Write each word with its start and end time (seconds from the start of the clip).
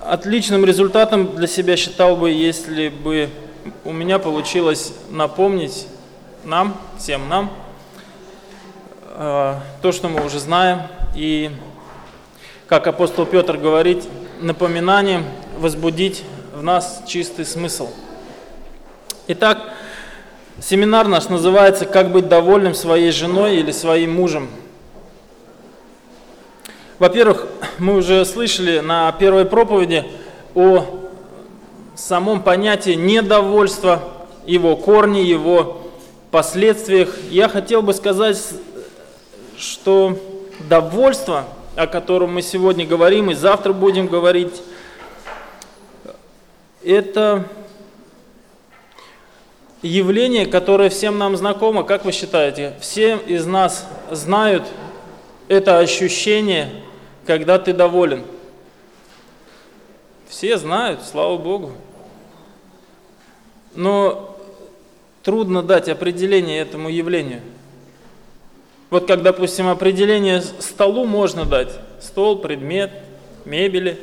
отличным 0.00 0.64
результатом 0.64 1.36
для 1.36 1.46
себя 1.46 1.76
считал 1.76 2.16
бы, 2.16 2.30
если 2.30 2.88
бы 2.88 3.28
у 3.84 3.92
меня 3.92 4.18
получилось 4.18 4.92
напомнить 5.10 5.86
нам, 6.44 6.76
всем 6.98 7.28
нам, 7.28 7.52
э, 9.14 9.54
то, 9.82 9.92
что 9.92 10.08
мы 10.08 10.24
уже 10.24 10.38
знаем, 10.38 10.82
и, 11.14 11.50
как 12.66 12.86
апостол 12.86 13.26
Петр 13.26 13.56
говорит, 13.56 14.04
напоминанием 14.40 15.24
возбудить 15.58 16.22
в 16.54 16.62
нас 16.62 17.02
чистый 17.06 17.44
смысл. 17.44 17.90
Итак, 19.28 19.58
семинар 20.60 21.06
наш 21.06 21.28
называется 21.28 21.84
«Как 21.84 22.10
быть 22.10 22.28
довольным 22.28 22.74
своей 22.74 23.10
женой 23.10 23.56
или 23.56 23.70
своим 23.70 24.14
мужем». 24.14 24.48
Во-первых, 27.00 27.46
мы 27.78 27.96
уже 27.96 28.26
слышали 28.26 28.80
на 28.80 29.10
первой 29.12 29.46
проповеди 29.46 30.04
о 30.54 30.84
самом 31.96 32.42
понятии 32.42 32.90
недовольства, 32.90 34.02
его 34.44 34.76
корне, 34.76 35.22
его 35.22 35.80
последствиях. 36.30 37.16
Я 37.30 37.48
хотел 37.48 37.80
бы 37.80 37.94
сказать, 37.94 38.36
что 39.56 40.18
довольство, 40.68 41.46
о 41.74 41.86
котором 41.86 42.34
мы 42.34 42.42
сегодня 42.42 42.86
говорим 42.86 43.30
и 43.30 43.34
завтра 43.34 43.72
будем 43.72 44.06
говорить, 44.06 44.60
это 46.84 47.46
явление, 49.80 50.44
которое 50.44 50.90
всем 50.90 51.16
нам 51.16 51.34
знакомо. 51.34 51.82
Как 51.82 52.04
вы 52.04 52.12
считаете, 52.12 52.74
все 52.78 53.16
из 53.26 53.46
нас 53.46 53.86
знают 54.10 54.64
это 55.48 55.78
ощущение– 55.78 56.70
когда 57.30 57.60
ты 57.60 57.72
доволен? 57.72 58.24
Все 60.28 60.58
знают, 60.58 61.00
слава 61.04 61.36
Богу. 61.36 61.70
Но 63.76 64.36
трудно 65.22 65.62
дать 65.62 65.88
определение 65.88 66.60
этому 66.60 66.88
явлению. 66.88 67.40
Вот 68.90 69.06
как, 69.06 69.22
допустим, 69.22 69.68
определение 69.68 70.40
столу 70.42 71.06
можно 71.06 71.44
дать. 71.44 71.70
Стол, 72.00 72.40
предмет, 72.40 72.90
мебели 73.44 74.00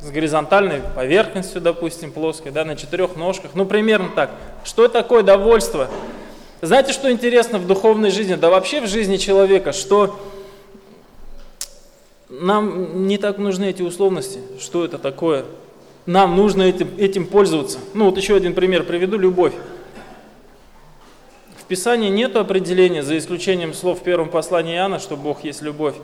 с 0.00 0.10
горизонтальной 0.10 0.80
поверхностью, 0.94 1.60
допустим, 1.60 2.10
плоской, 2.10 2.52
да, 2.52 2.64
на 2.64 2.74
четырех 2.74 3.16
ножках. 3.16 3.50
Ну, 3.52 3.66
примерно 3.66 4.08
так. 4.16 4.30
Что 4.64 4.88
такое 4.88 5.22
довольство? 5.22 5.90
Знаете, 6.62 6.94
что 6.94 7.12
интересно 7.12 7.58
в 7.58 7.66
духовной 7.66 8.10
жизни, 8.10 8.34
да 8.34 8.48
вообще 8.48 8.80
в 8.80 8.86
жизни 8.86 9.18
человека, 9.18 9.74
что 9.74 10.18
нам 12.28 13.06
не 13.06 13.18
так 13.18 13.38
нужны 13.38 13.70
эти 13.70 13.82
условности, 13.82 14.40
что 14.58 14.84
это 14.84 14.98
такое. 14.98 15.44
Нам 16.06 16.36
нужно 16.36 16.62
этим, 16.62 16.88
этим 16.98 17.26
пользоваться. 17.26 17.78
Ну 17.94 18.06
вот 18.06 18.16
еще 18.16 18.36
один 18.36 18.54
пример 18.54 18.84
приведу, 18.84 19.18
любовь. 19.18 19.52
В 21.58 21.64
Писании 21.64 22.10
нет 22.10 22.36
определения, 22.36 23.02
за 23.02 23.18
исключением 23.18 23.74
слов 23.74 24.00
в 24.00 24.02
первом 24.02 24.28
послании 24.28 24.76
Иоанна, 24.76 25.00
что 25.00 25.16
Бог 25.16 25.42
есть 25.42 25.62
любовь. 25.62 25.96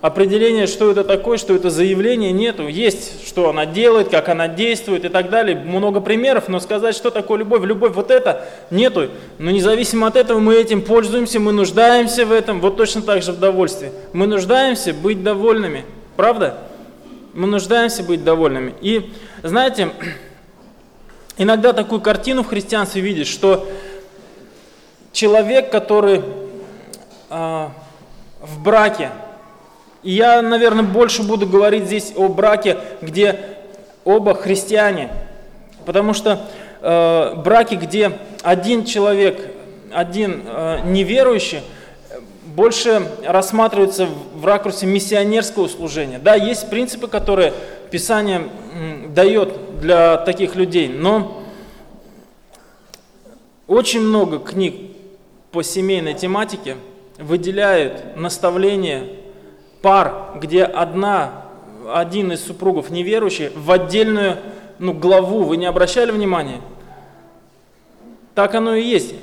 Определения, 0.00 0.66
что 0.66 0.90
это 0.90 1.04
такое, 1.04 1.36
что 1.36 1.54
это 1.54 1.68
заявление, 1.68 2.32
нету. 2.32 2.66
Есть, 2.68 3.28
что 3.28 3.50
она 3.50 3.66
делает, 3.66 4.08
как 4.08 4.30
она 4.30 4.48
действует 4.48 5.04
и 5.04 5.10
так 5.10 5.28
далее. 5.28 5.54
Много 5.56 6.00
примеров, 6.00 6.48
но 6.48 6.58
сказать, 6.58 6.94
что 6.94 7.10
такое 7.10 7.40
любовь, 7.40 7.62
любовь 7.64 7.92
вот 7.94 8.10
это, 8.10 8.46
нету. 8.70 9.10
Но 9.38 9.50
независимо 9.50 10.06
от 10.06 10.16
этого 10.16 10.38
мы 10.38 10.54
этим 10.54 10.80
пользуемся, 10.80 11.38
мы 11.38 11.52
нуждаемся 11.52 12.24
в 12.24 12.32
этом, 12.32 12.62
вот 12.62 12.78
точно 12.78 13.02
так 13.02 13.22
же 13.22 13.32
в 13.32 13.40
довольстве. 13.40 13.92
Мы 14.14 14.26
нуждаемся 14.26 14.94
быть 14.94 15.22
довольными, 15.22 15.84
правда? 16.16 16.56
Мы 17.34 17.46
нуждаемся 17.46 18.02
быть 18.02 18.24
довольными. 18.24 18.72
И 18.80 19.12
знаете, 19.42 19.90
иногда 21.36 21.74
такую 21.74 22.00
картину 22.00 22.42
в 22.42 22.46
христианстве 22.46 23.02
видишь, 23.02 23.28
что 23.28 23.68
человек, 25.12 25.70
который 25.70 26.22
э, 27.28 27.68
в 28.40 28.62
браке, 28.62 29.10
и 30.02 30.12
я, 30.12 30.40
наверное, 30.42 30.84
больше 30.84 31.22
буду 31.22 31.46
говорить 31.46 31.84
здесь 31.84 32.12
о 32.16 32.28
браке, 32.28 32.78
где 33.02 33.38
оба 34.04 34.34
христиане. 34.34 35.10
Потому 35.84 36.14
что 36.14 36.46
э, 36.80 37.34
браки, 37.36 37.74
где 37.74 38.12
один 38.42 38.84
человек, 38.84 39.40
один 39.92 40.42
э, 40.46 40.80
неверующий, 40.86 41.60
больше 42.46 43.06
рассматриваются 43.24 44.08
в 44.34 44.44
ракурсе 44.44 44.86
миссионерского 44.86 45.68
служения. 45.68 46.18
Да, 46.18 46.34
есть 46.34 46.68
принципы, 46.68 47.06
которые 47.06 47.52
Писание 47.90 48.48
дает 49.08 49.80
для 49.80 50.16
таких 50.18 50.54
людей, 50.54 50.88
но 50.88 51.42
очень 53.66 54.00
много 54.00 54.38
книг 54.38 54.74
по 55.52 55.62
семейной 55.62 56.14
тематике 56.14 56.76
выделяют 57.18 58.16
наставления 58.16 59.04
пар, 59.82 60.32
где 60.36 60.64
одна, 60.64 61.44
один 61.92 62.32
из 62.32 62.44
супругов 62.44 62.90
неверующий, 62.90 63.50
в 63.54 63.70
отдельную 63.70 64.38
ну, 64.78 64.92
главу, 64.92 65.44
вы 65.44 65.56
не 65.56 65.66
обращали 65.66 66.10
внимания? 66.10 66.60
Так 68.34 68.54
оно 68.54 68.74
и 68.74 68.82
есть. 68.82 69.14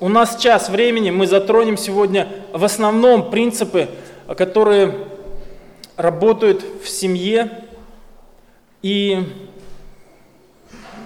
У 0.00 0.08
нас 0.08 0.36
час 0.36 0.68
времени, 0.68 1.10
мы 1.10 1.26
затронем 1.26 1.76
сегодня 1.76 2.28
в 2.52 2.64
основном 2.64 3.30
принципы, 3.30 3.88
которые 4.36 5.06
работают 5.96 6.64
в 6.82 6.88
семье 6.88 7.50
и 8.82 9.24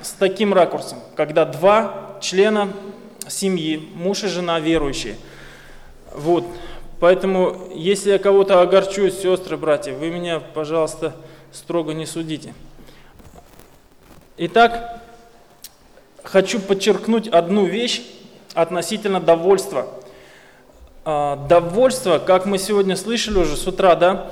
с 0.00 0.12
таким 0.12 0.55
ракурсом, 0.55 0.99
когда 1.15 1.44
два 1.44 2.17
члена 2.23 2.69
семьи, 3.28 3.77
муж 3.94 4.25
и 4.25 4.28
жена 4.28 4.61
верующие. 4.61 5.17
Вот. 6.15 6.47
Поэтому, 6.99 7.69
если 7.75 8.12
я 8.12 8.19
кого-то 8.19 8.61
огорчу, 8.61 9.11
сестры, 9.11 9.57
братья, 9.57 9.93
вы 9.93 10.09
меня, 10.09 10.41
пожалуйста, 10.41 11.15
строго 11.53 11.93
не 11.93 12.07
судите. 12.07 12.55
Итак, 14.39 15.03
хочу 16.23 16.59
подчеркнуть 16.59 17.29
одну 17.29 17.67
вещь 17.67 18.03
относительно 18.55 19.21
довольства. 19.21 19.87
А, 21.05 21.37
довольство, 21.49 22.19
как 22.19 22.47
мы 22.47 22.59
сегодня 22.59 22.97
слышали 22.97 23.39
уже 23.39 23.56
с 23.56 23.67
утра, 23.67 23.95
да, 23.95 24.31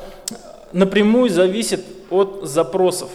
напрямую 0.73 1.29
зависит 1.29 1.85
от 2.11 2.41
запросов. 2.45 3.11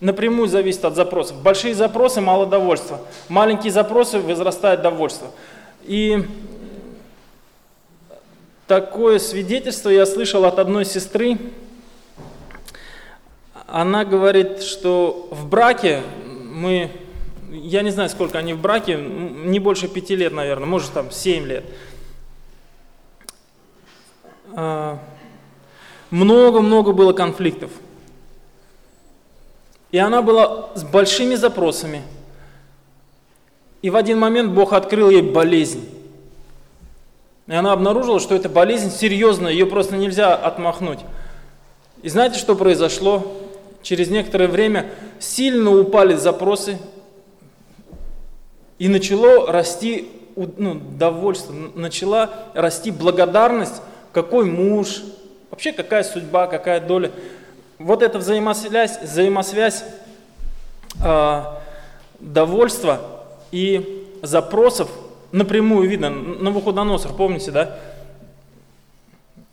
Напрямую 0.00 0.48
зависит 0.48 0.84
от 0.84 0.94
запросов. 0.94 1.40
Большие 1.42 1.74
запросы– 1.74 2.20
мало 2.22 2.46
довольства. 2.46 3.00
Маленькие 3.28 3.72
запросы– 3.72 4.18
возрастает 4.20 4.82
довольство. 4.82 5.28
И 5.82 6.24
Такое 8.70 9.18
свидетельство 9.18 9.88
я 9.88 10.06
слышал 10.06 10.44
от 10.44 10.60
одной 10.60 10.84
сестры. 10.84 11.38
Она 13.66 14.04
говорит, 14.04 14.62
что 14.62 15.26
в 15.32 15.48
браке 15.48 16.02
мы, 16.24 16.88
я 17.50 17.82
не 17.82 17.90
знаю, 17.90 18.08
сколько 18.10 18.38
они 18.38 18.52
в 18.52 18.60
браке, 18.60 18.96
не 18.96 19.58
больше 19.58 19.88
пяти 19.88 20.14
лет, 20.14 20.32
наверное, 20.32 20.68
может 20.68 20.92
там 20.92 21.10
семь 21.10 21.46
лет. 21.46 21.64
А, 24.54 25.00
много-много 26.10 26.92
было 26.92 27.12
конфликтов. 27.12 27.72
И 29.90 29.98
она 29.98 30.22
была 30.22 30.70
с 30.76 30.84
большими 30.84 31.34
запросами. 31.34 32.02
И 33.82 33.90
в 33.90 33.96
один 33.96 34.20
момент 34.20 34.52
Бог 34.52 34.72
открыл 34.72 35.10
ей 35.10 35.22
болезнь. 35.22 35.99
И 37.50 37.52
она 37.52 37.72
обнаружила, 37.72 38.20
что 38.20 38.36
эта 38.36 38.48
болезнь 38.48 38.92
серьезная, 38.92 39.50
ее 39.50 39.66
просто 39.66 39.96
нельзя 39.96 40.36
отмахнуть. 40.36 41.00
И 42.00 42.08
знаете, 42.08 42.38
что 42.38 42.54
произошло? 42.54 43.26
Через 43.82 44.08
некоторое 44.08 44.46
время 44.46 44.92
сильно 45.18 45.76
упали 45.76 46.14
запросы, 46.14 46.78
и 48.78 48.86
начало 48.88 49.50
расти 49.50 50.08
ну, 50.36 50.74
довольство, 50.74 51.52
начала 51.74 52.30
расти 52.54 52.92
благодарность, 52.92 53.82
какой 54.12 54.44
муж, 54.44 55.02
вообще 55.50 55.72
какая 55.72 56.04
судьба, 56.04 56.46
какая 56.46 56.80
доля. 56.80 57.10
Вот 57.80 58.04
эта 58.04 58.18
взаимосвязь, 58.18 59.02
взаимосвязь 59.02 59.82
э, 61.04 61.42
довольства 62.20 63.00
и 63.50 64.06
запросов 64.22 64.88
напрямую 65.32 65.88
видно, 65.88 66.10
Навуходоносор, 66.10 67.12
помните, 67.14 67.50
да? 67.50 67.78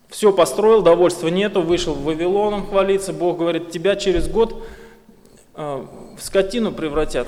Все 0.10 0.32
построил, 0.32 0.82
довольства 0.82 1.28
нету, 1.28 1.62
вышел 1.62 1.94
в 1.94 2.04
Вавилоном 2.04 2.68
хвалиться, 2.68 3.14
Бог 3.14 3.38
говорит, 3.38 3.72
тебя 3.72 3.96
через 3.96 4.28
год 4.30 4.66
э, 5.56 5.86
в 6.18 6.22
скотину 6.22 6.72
превратят. 6.72 7.28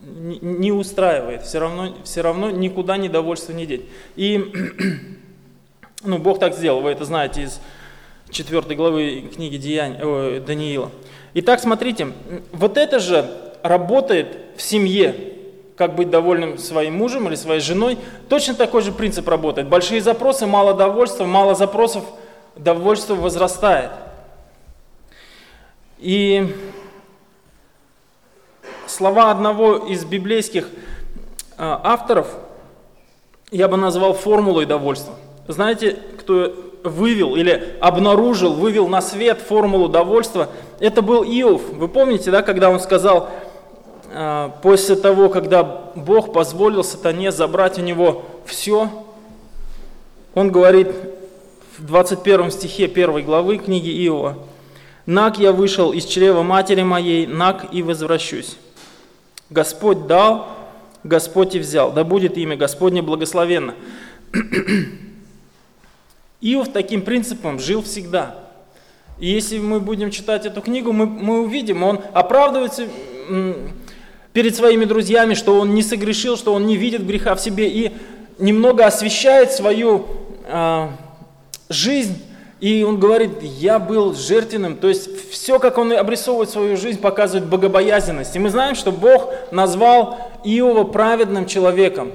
Не, 0.00 0.70
устраивает, 0.70 1.42
все 1.44 1.58
равно, 1.58 1.94
все 2.04 2.20
равно 2.20 2.50
никуда 2.50 2.98
недовольство 2.98 3.52
не 3.52 3.64
деть. 3.64 3.86
И 4.16 4.52
Ну, 6.04 6.18
Бог 6.18 6.38
так 6.38 6.54
сделал, 6.54 6.82
вы 6.82 6.90
это 6.90 7.06
знаете 7.06 7.44
из 7.44 7.60
4 8.30 8.74
главы 8.76 9.30
книги 9.34 9.56
Деяний, 9.56 9.98
о, 10.02 10.38
Даниила. 10.38 10.90
Итак, 11.32 11.60
смотрите, 11.60 12.08
вот 12.52 12.76
это 12.76 12.98
же 12.98 13.26
работает 13.62 14.36
в 14.56 14.62
семье, 14.62 15.14
как 15.76 15.94
быть 15.94 16.10
довольным 16.10 16.58
своим 16.58 16.94
мужем 16.96 17.28
или 17.28 17.34
своей 17.34 17.60
женой, 17.60 17.98
точно 18.28 18.54
такой 18.54 18.82
же 18.82 18.92
принцип 18.92 19.28
работает. 19.28 19.68
Большие 19.68 20.00
запросы, 20.00 20.46
мало 20.46 20.74
довольства, 20.74 21.24
мало 21.24 21.54
запросов, 21.54 22.04
довольство 22.56 23.14
возрастает. 23.14 23.90
И 25.98 26.54
слова 28.86 29.30
одного 29.30 29.76
из 29.76 30.04
библейских 30.04 30.68
а, 31.56 31.80
авторов 31.82 32.28
я 33.50 33.68
бы 33.68 33.76
назвал 33.76 34.14
формулой 34.14 34.66
довольства. 34.66 35.14
Знаете, 35.48 35.98
кто 36.18 36.54
вывел 36.84 37.34
или 37.36 37.76
обнаружил, 37.80 38.52
вывел 38.52 38.88
на 38.88 39.00
свет 39.00 39.40
формулу 39.40 39.88
довольства, 39.88 40.48
это 40.80 41.02
был 41.02 41.24
Иов. 41.24 41.62
Вы 41.72 41.88
помните, 41.88 42.30
да, 42.30 42.42
когда 42.42 42.70
он 42.70 42.78
сказал, 42.78 43.30
после 44.62 44.94
того, 44.94 45.28
когда 45.28 45.64
Бог 45.64 46.32
позволил 46.32 46.84
сатане 46.84 47.32
забрать 47.32 47.78
у 47.78 47.82
него 47.82 48.24
все, 48.46 48.88
он 50.34 50.52
говорит 50.52 50.88
в 51.78 51.84
21 51.84 52.52
стихе 52.52 52.84
1 52.84 53.24
главы 53.24 53.58
книги 53.58 53.90
Иова, 54.06 54.38
«Нак 55.06 55.38
я 55.38 55.52
вышел 55.52 55.92
из 55.92 56.04
чрева 56.04 56.42
матери 56.42 56.82
моей, 56.82 57.26
нак 57.26 57.66
и 57.72 57.82
возвращусь. 57.82 58.56
Господь 59.50 60.06
дал, 60.06 60.48
Господь 61.02 61.56
и 61.56 61.58
взял, 61.58 61.92
да 61.92 62.04
будет 62.04 62.38
имя 62.38 62.56
Господне 62.56 63.02
благословенно». 63.02 63.74
Иов 66.40 66.68
таким 66.72 67.02
принципом 67.02 67.58
жил 67.58 67.82
всегда. 67.82 68.36
И 69.18 69.28
если 69.28 69.58
мы 69.58 69.80
будем 69.80 70.10
читать 70.10 70.46
эту 70.46 70.60
книгу, 70.60 70.92
мы, 70.92 71.06
мы 71.06 71.42
увидим, 71.42 71.82
он 71.82 72.00
оправдывается 72.12 72.86
перед 74.34 74.54
своими 74.56 74.84
друзьями, 74.84 75.32
что 75.34 75.58
он 75.58 75.74
не 75.74 75.82
согрешил, 75.82 76.36
что 76.36 76.52
он 76.52 76.66
не 76.66 76.76
видит 76.76 77.06
греха 77.06 77.34
в 77.36 77.40
себе 77.40 77.68
и 77.68 77.92
немного 78.38 78.84
освещает 78.84 79.52
свою 79.52 80.06
э, 80.46 80.88
жизнь. 81.70 82.20
И 82.60 82.82
он 82.82 82.98
говорит, 82.98 83.42
я 83.42 83.78
был 83.78 84.12
жертвенным. 84.14 84.76
То 84.76 84.88
есть 84.88 85.30
все, 85.30 85.58
как 85.60 85.78
он 85.78 85.92
обрисовывает 85.92 86.50
свою 86.50 86.76
жизнь, 86.76 87.00
показывает 87.00 87.46
богобоязненность. 87.46 88.34
И 88.34 88.38
мы 88.40 88.50
знаем, 88.50 88.74
что 88.74 88.90
Бог 88.90 89.32
назвал 89.52 90.18
Иова 90.42 90.82
праведным 90.82 91.46
человеком. 91.46 92.10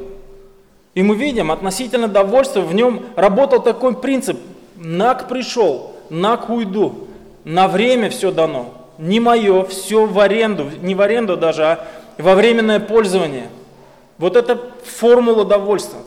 И 0.96 1.04
мы 1.04 1.16
видим, 1.16 1.52
относительно 1.52 2.10
довольства 2.10 2.60
в 2.60 2.74
нем 2.74 3.06
работал 3.16 3.62
такой 3.62 3.96
принцип. 3.96 4.38
Нак 4.76 5.30
пришел, 5.30 5.94
нак 6.10 6.50
уйду. 6.50 7.08
На 7.46 7.70
время 7.70 8.10
все 8.10 8.32
дано. 8.32 8.74
Не 8.98 9.22
мое, 9.22 9.64
все 9.64 10.06
в 10.06 10.20
аренду. 10.20 10.66
Не 10.82 10.96
в 10.96 11.02
аренду 11.02 11.38
даже, 11.38 11.64
а 11.64 11.88
во 12.22 12.36
временное 12.36 12.80
пользование. 12.80 13.48
Вот 14.18 14.36
это 14.36 14.60
формула 14.84 15.46
довольства. 15.46 16.00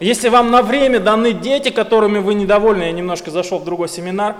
Если 0.00 0.28
вам 0.28 0.52
на 0.52 0.62
время 0.62 1.00
даны 1.00 1.32
дети, 1.32 1.70
которыми 1.70 2.18
вы 2.18 2.34
недовольны, 2.34 2.84
я 2.84 2.92
немножко 2.92 3.32
зашел 3.32 3.58
в 3.58 3.64
другой 3.64 3.88
семинар, 3.88 4.36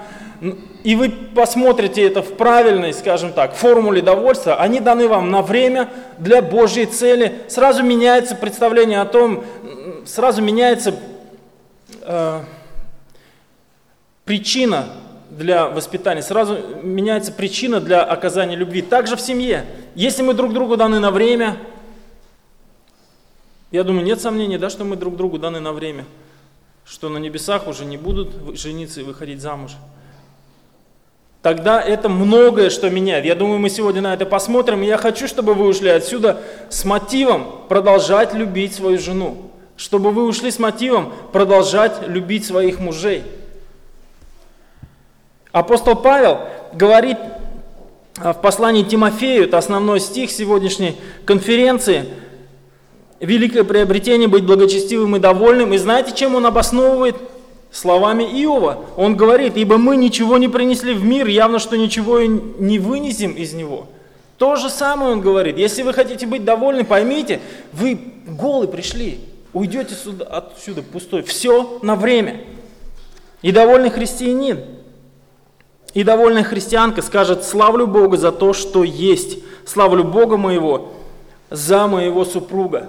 и 0.84 0.94
вы 0.94 1.10
посмотрите 1.10 2.06
это 2.06 2.22
в 2.22 2.36
правильной, 2.36 2.92
скажем 2.92 3.32
так, 3.32 3.54
формуле 3.54 4.00
довольства, 4.00 4.54
они 4.54 4.78
даны 4.78 5.08
вам 5.08 5.32
на 5.32 5.42
время 5.42 5.88
для 6.18 6.42
Божьей 6.42 6.86
цели, 6.86 7.40
сразу 7.48 7.82
меняется 7.82 8.36
представление 8.36 9.00
о 9.00 9.04
том, 9.04 9.44
сразу 10.06 10.42
меняется 10.42 10.94
э, 12.02 12.40
причина 14.24 14.86
для 15.30 15.66
воспитания, 15.66 16.22
сразу 16.22 16.56
меняется 16.82 17.32
причина 17.32 17.80
для 17.80 18.04
оказания 18.04 18.54
любви. 18.54 18.82
Также 18.82 19.16
в 19.16 19.20
семье. 19.20 19.64
Если 19.98 20.22
мы 20.22 20.32
друг 20.32 20.52
другу 20.52 20.76
даны 20.76 21.00
на 21.00 21.10
время, 21.10 21.56
я 23.72 23.82
думаю, 23.82 24.04
нет 24.04 24.20
сомнений, 24.20 24.56
да, 24.56 24.70
что 24.70 24.84
мы 24.84 24.94
друг 24.94 25.16
другу 25.16 25.38
даны 25.38 25.58
на 25.58 25.72
время, 25.72 26.04
что 26.84 27.08
на 27.08 27.18
небесах 27.18 27.66
уже 27.66 27.84
не 27.84 27.96
будут 27.96 28.56
жениться 28.56 29.00
и 29.00 29.02
выходить 29.02 29.40
замуж. 29.40 29.72
Тогда 31.42 31.82
это 31.82 32.08
многое 32.08 32.70
что 32.70 32.88
меняет. 32.90 33.24
Я 33.24 33.34
думаю, 33.34 33.58
мы 33.58 33.70
сегодня 33.70 34.00
на 34.00 34.14
это 34.14 34.24
посмотрим. 34.24 34.84
И 34.84 34.86
я 34.86 34.98
хочу, 34.98 35.26
чтобы 35.26 35.54
вы 35.54 35.66
ушли 35.66 35.88
отсюда 35.88 36.42
с 36.70 36.84
мотивом 36.84 37.66
продолжать 37.68 38.34
любить 38.34 38.76
свою 38.76 39.00
жену. 39.00 39.50
Чтобы 39.76 40.12
вы 40.12 40.26
ушли 40.26 40.52
с 40.52 40.60
мотивом 40.60 41.12
продолжать 41.32 42.06
любить 42.06 42.46
своих 42.46 42.78
мужей. 42.78 43.24
Апостол 45.50 45.96
Павел 45.96 46.38
говорит 46.72 47.18
в 48.22 48.40
послании 48.40 48.82
Тимофею, 48.82 49.44
это 49.44 49.58
основной 49.58 50.00
стих 50.00 50.30
сегодняшней 50.30 50.96
конференции– 51.24 52.06
великое 53.20 53.64
приобретение 53.64 54.28
быть 54.28 54.44
благочестивым 54.44 55.16
и 55.16 55.18
довольным. 55.18 55.72
И 55.74 55.78
знаете, 55.78 56.12
чем 56.14 56.34
он 56.34 56.46
обосновывает? 56.46 57.16
Словами 57.70 58.22
Иова. 58.22 58.84
Он 58.96 59.14
говорит, 59.14 59.56
ибо 59.56 59.76
мы 59.76 59.96
ничего 59.96 60.38
не 60.38 60.48
принесли 60.48 60.94
в 60.94 61.04
мир, 61.04 61.26
явно, 61.26 61.58
что 61.58 61.76
ничего 61.76 62.18
и 62.18 62.26
не 62.26 62.78
вынесем 62.78 63.32
из 63.32 63.52
него. 63.52 63.88
То 64.38 64.56
же 64.56 64.70
самое 64.70 65.12
он 65.12 65.20
говорит. 65.20 65.58
Если 65.58 65.82
вы 65.82 65.92
хотите 65.92 66.26
быть 66.26 66.44
довольны, 66.44 66.84
поймите, 66.84 67.40
вы 67.74 67.98
голы 68.26 68.68
пришли, 68.68 69.20
уйдете 69.52 69.94
сюда, 69.94 70.24
отсюда 70.24 70.82
пустой. 70.82 71.22
Все 71.22 71.78
на 71.82 71.94
время. 71.94 72.40
И 73.42 73.52
довольный 73.52 73.90
христианин, 73.90 74.60
и 75.94 76.02
довольная 76.04 76.44
христианка 76.44 77.02
скажет, 77.02 77.44
славлю 77.44 77.86
Бога 77.86 78.16
за 78.16 78.32
то, 78.32 78.52
что 78.52 78.84
есть. 78.84 79.38
Славлю 79.66 80.04
Бога 80.04 80.36
моего 80.36 80.92
за 81.50 81.86
моего 81.86 82.24
супруга. 82.24 82.88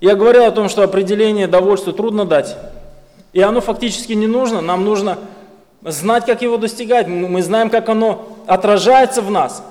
Я 0.00 0.14
говорил 0.14 0.44
о 0.44 0.50
том, 0.50 0.68
что 0.68 0.82
определение 0.82 1.46
довольства 1.46 1.92
трудно 1.92 2.24
дать. 2.24 2.56
И 3.32 3.40
оно 3.40 3.60
фактически 3.60 4.12
не 4.12 4.26
нужно. 4.26 4.60
Нам 4.60 4.84
нужно 4.84 5.18
знать, 5.82 6.26
как 6.26 6.42
его 6.42 6.56
достигать. 6.56 7.06
Мы 7.06 7.42
знаем, 7.42 7.70
как 7.70 7.88
оно 7.88 8.28
отражается 8.46 9.22
в 9.22 9.30
нас. 9.30 9.62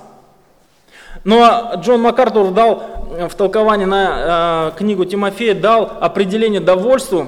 Но 1.23 1.73
Джон 1.77 2.01
МакАртур 2.01 2.51
дал 2.51 2.83
в 3.29 3.33
толковании 3.35 3.85
на 3.85 4.71
э, 4.73 4.77
книгу 4.77 5.05
Тимофея, 5.05 5.55
дал 5.55 5.91
определение 5.99 6.61
довольству. 6.61 7.27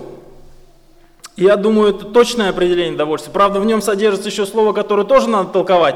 Я 1.38 1.56
думаю, 1.56 1.96
это 1.96 2.06
точное 2.06 2.50
определение 2.50 2.98
довольства. 2.98 3.32
Правда, 3.32 3.60
в 3.60 3.66
нем 3.66 3.82
содержится 3.82 4.28
еще 4.28 4.46
слово, 4.46 4.74
которое 4.74 5.06
тоже 5.06 5.30
надо 5.30 5.50
толковать. 5.50 5.96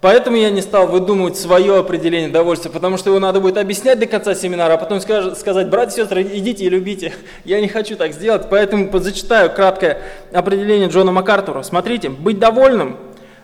Поэтому 0.00 0.36
я 0.36 0.50
не 0.50 0.62
стал 0.62 0.86
выдумывать 0.86 1.36
свое 1.36 1.76
определение 1.76 2.30
довольства, 2.30 2.70
потому 2.70 2.96
что 2.96 3.10
его 3.10 3.18
надо 3.18 3.40
будет 3.40 3.58
объяснять 3.58 3.98
до 3.98 4.06
конца 4.06 4.36
семинара, 4.36 4.74
а 4.74 4.76
потом 4.78 5.00
сказать, 5.00 5.68
братья 5.68 5.96
и 5.96 6.02
сестры, 6.02 6.22
идите 6.22 6.64
и 6.64 6.68
любите. 6.68 7.12
Я 7.44 7.60
не 7.60 7.66
хочу 7.66 7.96
так 7.96 8.12
сделать, 8.12 8.46
поэтому 8.48 8.96
зачитаю 9.00 9.50
краткое 9.50 10.00
определение 10.32 10.88
Джона 10.88 11.10
МакАртура. 11.10 11.62
Смотрите, 11.62 12.08
быть 12.08 12.38
довольным 12.38 12.96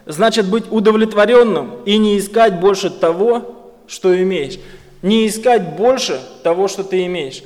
значит 0.06 0.46
быть 0.46 0.70
удовлетворенным 0.70 1.82
и 1.84 1.96
не 1.98 2.18
искать 2.18 2.60
больше 2.60 2.90
того, 2.90 3.72
что 3.86 4.20
имеешь. 4.22 4.58
Не 5.02 5.26
искать 5.26 5.76
больше 5.76 6.20
того, 6.42 6.68
что 6.68 6.84
ты 6.84 7.04
имеешь. 7.06 7.42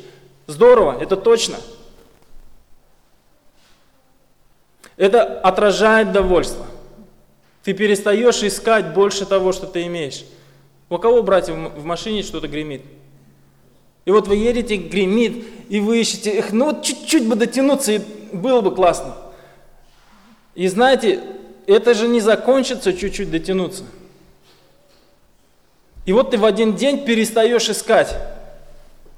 Здорово, 0.46 0.96
это 1.00 1.16
точно. 1.16 1.56
Это 4.98 5.22
отражает 5.40 6.12
довольство. 6.12 6.66
Ты 7.62 7.72
перестаешь 7.72 8.42
искать 8.42 8.92
больше 8.92 9.24
того, 9.24 9.52
что 9.52 9.66
ты 9.66 9.86
имеешь. 9.86 10.24
У 10.90 10.98
кого, 10.98 11.22
братья, 11.22 11.54
в 11.54 11.84
машине 11.84 12.22
что-то 12.22 12.48
гремит? 12.48 12.82
И 14.04 14.10
вот 14.10 14.26
вы 14.26 14.36
едете, 14.36 14.76
гремит, 14.76 15.46
и 15.68 15.80
вы 15.80 16.00
ищете, 16.00 16.32
эх, 16.38 16.52
ну 16.52 16.66
вот 16.66 16.82
чуть-чуть 16.82 17.28
бы 17.28 17.36
дотянуться, 17.36 17.92
и 17.92 18.00
было 18.32 18.60
бы 18.60 18.74
классно. 18.74 19.14
И 20.54 20.66
знаете, 20.66 21.20
это 21.66 21.94
же 21.94 22.08
не 22.08 22.20
закончится 22.20 22.92
чуть-чуть 22.92 23.30
дотянуться. 23.30 23.84
И 26.06 26.12
вот 26.12 26.30
ты 26.30 26.38
в 26.38 26.44
один 26.44 26.74
день 26.74 27.04
перестаешь 27.04 27.68
искать. 27.68 28.16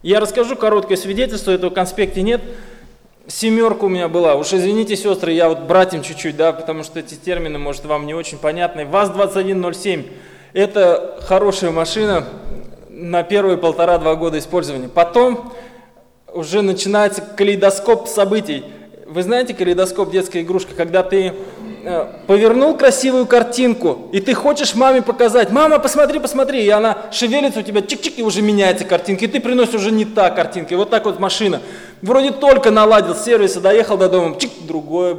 Я 0.02 0.18
расскажу 0.18 0.56
короткое 0.56 0.96
свидетельство, 0.96 1.52
этого 1.52 1.70
в 1.70 1.74
конспекте 1.74 2.22
нет 2.22 2.42
семерка 3.26 3.84
у 3.84 3.88
меня 3.88 4.08
была. 4.08 4.34
Уж 4.34 4.52
извините, 4.52 4.96
сестры, 4.96 5.32
я 5.32 5.48
вот 5.48 5.60
братьям 5.60 6.02
чуть-чуть, 6.02 6.36
да, 6.36 6.52
потому 6.52 6.82
что 6.82 7.00
эти 7.00 7.14
термины, 7.14 7.58
может, 7.58 7.84
вам 7.84 8.06
не 8.06 8.14
очень 8.14 8.38
понятны. 8.38 8.84
ВАЗ-2107– 8.86 10.10
это 10.52 11.18
хорошая 11.22 11.70
машина 11.70 12.26
на 12.88 13.22
первые 13.22 13.56
полтора-два 13.56 14.14
года 14.16 14.38
использования. 14.38 14.88
Потом 14.88 15.52
уже 16.32 16.62
начинается 16.62 17.22
калейдоскоп 17.22 18.08
событий. 18.08 18.64
Вы 19.06 19.22
знаете 19.22 19.54
калейдоскоп 19.54 20.10
детская 20.10 20.42
игрушка, 20.42 20.74
когда 20.76 21.02
ты 21.02 21.34
повернул 22.26 22.76
красивую 22.76 23.26
картинку, 23.26 24.08
и 24.12 24.20
ты 24.20 24.34
хочешь 24.34 24.74
маме 24.74 25.02
показать, 25.02 25.50
мама, 25.50 25.78
посмотри, 25.78 26.18
посмотри, 26.18 26.64
и 26.64 26.68
она 26.68 26.98
шевелится 27.12 27.60
у 27.60 27.62
тебя, 27.62 27.80
чик-чик, 27.80 28.14
и 28.16 28.22
уже 28.22 28.42
меняется 28.42 28.84
картинка, 28.84 29.24
и 29.24 29.28
ты 29.28 29.40
приносишь 29.40 29.74
уже 29.74 29.90
не 29.90 30.04
та 30.04 30.30
картинка, 30.30 30.74
и 30.74 30.76
вот 30.76 30.90
так 30.90 31.04
вот 31.04 31.18
машина. 31.18 31.60
Вроде 32.02 32.30
только 32.30 32.70
наладил 32.70 33.14
сервис, 33.14 33.54
доехал 33.54 33.96
до 33.96 34.08
дома, 34.08 34.38
чик, 34.38 34.50
другое 34.66 35.16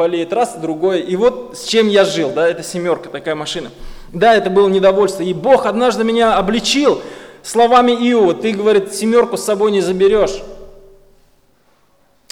болеет, 0.00 0.32
раз, 0.32 0.56
другое. 0.56 0.98
И 0.98 1.16
вот 1.16 1.58
с 1.58 1.64
чем 1.64 1.88
я 1.88 2.04
жил, 2.04 2.30
да, 2.30 2.48
это 2.48 2.62
семерка, 2.62 3.10
такая 3.10 3.34
машина. 3.34 3.70
Да, 4.12 4.34
это 4.34 4.48
было 4.48 4.68
недовольство. 4.68 5.22
И 5.22 5.34
Бог 5.34 5.66
однажды 5.66 6.04
меня 6.04 6.36
обличил 6.36 7.02
словами 7.42 7.92
Иова, 7.92 8.34
ты, 8.34 8.52
говорит, 8.52 8.94
семерку 8.94 9.36
с 9.36 9.44
собой 9.44 9.70
не 9.70 9.80
заберешь. 9.80 10.42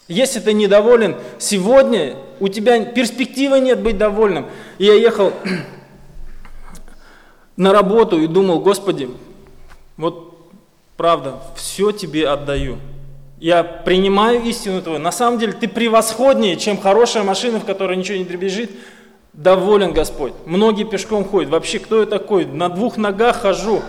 Если 0.09 0.41
ты 0.41 0.55
недоволен 0.55 1.17
сегодня, 1.39 2.17
у 2.41 2.49
тебя 2.49 2.85
перспективы 2.85 3.61
нет 3.61 3.81
быть 3.81 3.99
довольным. 3.99 4.47
И 4.79 4.85
я 4.85 4.95
ехал 4.95 5.33
на 7.57 7.73
работу 7.73 8.21
и 8.21 8.27
думал, 8.27 8.61
Господи, 8.61 9.11
вот 9.97 10.39
правда, 10.97 11.37
все 11.57 11.93
тебе 11.93 12.29
отдаю. 12.29 12.79
Я 13.41 13.63
принимаю 13.63 14.43
истину 14.43 14.83
Твою. 14.83 14.99
На 14.99 15.13
самом 15.13 15.39
деле 15.39 15.53
ты 15.53 15.69
превосходнее, 15.69 16.57
чем 16.57 16.77
хорошая 16.77 17.23
машина, 17.23 17.61
в 17.61 17.65
которой 17.65 17.97
ничего 17.97 18.19
не 18.19 18.25
дребезжит. 18.25 18.71
Доволен 19.33 19.93
Господь. 19.93 20.33
Многие 20.47 20.85
пешком 20.85 21.25
ходят. 21.25 21.51
Вообще, 21.51 21.79
кто 21.79 22.01
я 22.01 22.07
такой? 22.07 22.45
На 22.45 22.69
двух 22.69 22.97
ногах 22.97 23.43
хожу. 23.43 23.83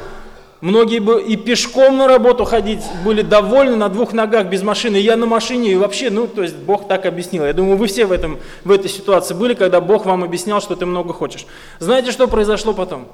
Многие 0.61 0.99
бы 0.99 1.21
и 1.21 1.37
пешком 1.37 1.97
на 1.97 2.07
работу 2.07 2.43
ходить 2.43 2.81
были 3.05 3.21
довольны 3.21 3.77
на 3.77 3.87
двух 3.87 4.11
ногах 4.11 4.47
без 4.47 4.61
машины. 4.61 4.97
Я 4.97 5.15
на 5.15 5.25
машине 5.25 5.71
и 5.71 5.75
вообще, 5.77 6.09
ну, 6.09 6.27
то 6.27 6.43
есть 6.43 6.55
Бог 6.57 6.87
так 6.87 7.05
объяснил. 7.05 7.45
Я 7.45 7.53
думаю, 7.53 7.77
вы 7.77 7.87
все 7.87 8.05
в, 8.05 8.11
этом, 8.11 8.39
в 8.65 8.71
этой 8.71 8.89
ситуации 8.89 9.33
были, 9.33 9.53
когда 9.53 9.79
Бог 9.79 10.05
вам 10.05 10.23
объяснял, 10.23 10.59
что 10.59 10.75
ты 10.75 10.85
много 10.85 11.13
хочешь. 11.13 11.45
Знаете, 11.79 12.11
что 12.11 12.27
произошло 12.27 12.73
потом? 12.73 13.07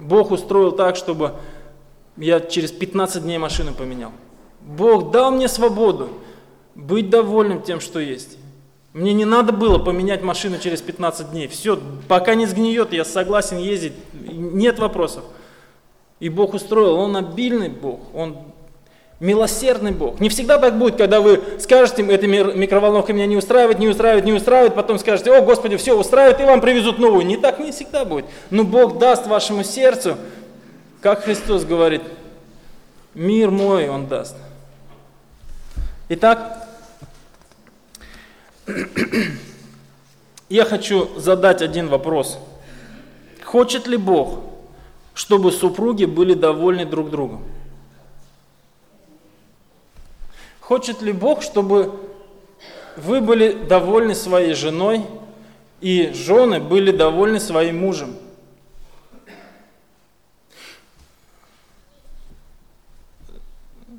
Бог 0.00 0.30
устроил 0.30 0.72
так, 0.72 0.96
чтобы 0.96 1.32
я 2.16 2.40
через 2.40 2.72
15 2.72 3.22
дней 3.22 3.36
машину 3.36 3.74
поменял. 3.74 4.12
Бог 4.62 5.10
дал 5.10 5.32
мне 5.32 5.48
свободу 5.48 6.08
быть 6.74 7.10
довольным 7.10 7.60
тем, 7.60 7.80
что 7.80 8.00
есть. 8.00 8.38
Мне 8.94 9.12
не 9.12 9.26
надо 9.26 9.52
было 9.52 9.78
поменять 9.78 10.22
машину 10.22 10.58
через 10.58 10.80
15 10.80 11.32
дней. 11.32 11.48
Все, 11.48 11.78
пока 12.08 12.34
не 12.34 12.46
сгниет, 12.46 12.94
я 12.94 13.04
согласен 13.04 13.58
ездить, 13.58 13.92
нет 14.12 14.78
вопросов. 14.78 15.24
И 16.24 16.30
Бог 16.30 16.54
устроил, 16.54 16.94
Он 16.94 17.18
обильный 17.18 17.68
Бог, 17.68 18.00
Он 18.14 18.38
милосердный 19.20 19.92
Бог. 19.92 20.20
Не 20.20 20.30
всегда 20.30 20.56
так 20.56 20.78
будет, 20.78 20.96
когда 20.96 21.20
вы 21.20 21.38
скажете, 21.60 22.02
эта 22.02 22.26
микроволновка 22.26 23.12
меня 23.12 23.26
не 23.26 23.36
устраивает, 23.36 23.78
не 23.78 23.88
устраивает, 23.88 24.24
не 24.24 24.32
устраивает, 24.32 24.74
потом 24.74 24.98
скажете, 24.98 25.30
о 25.36 25.42
Господи, 25.42 25.76
все 25.76 25.92
устраивает, 25.92 26.40
и 26.40 26.44
вам 26.44 26.62
привезут 26.62 26.98
новую. 26.98 27.26
Не 27.26 27.36
так 27.36 27.58
не 27.58 27.72
всегда 27.72 28.06
будет. 28.06 28.24
Но 28.48 28.64
Бог 28.64 28.98
даст 28.98 29.26
вашему 29.26 29.64
сердцу, 29.64 30.16
как 31.02 31.24
Христос 31.24 31.66
говорит, 31.66 32.00
мир 33.12 33.50
мой 33.50 33.90
Он 33.90 34.06
даст. 34.06 34.34
Итак, 36.08 36.66
я 40.48 40.64
хочу 40.64 41.20
задать 41.20 41.60
один 41.60 41.88
вопрос. 41.88 42.38
Хочет 43.44 43.86
ли 43.86 43.98
Бог, 43.98 44.53
чтобы 45.14 45.52
супруги 45.52 46.04
были 46.04 46.34
довольны 46.34 46.84
друг 46.84 47.10
другом? 47.10 47.44
Хочет 50.60 51.00
ли 51.02 51.12
Бог, 51.12 51.42
чтобы 51.42 51.94
вы 52.96 53.20
были 53.20 53.52
довольны 53.52 54.14
своей 54.14 54.54
женой 54.54 55.06
и 55.80 56.12
жены 56.12 56.58
были 56.60 56.90
довольны 56.90 57.38
своим 57.38 57.78
мужем? 57.78 58.16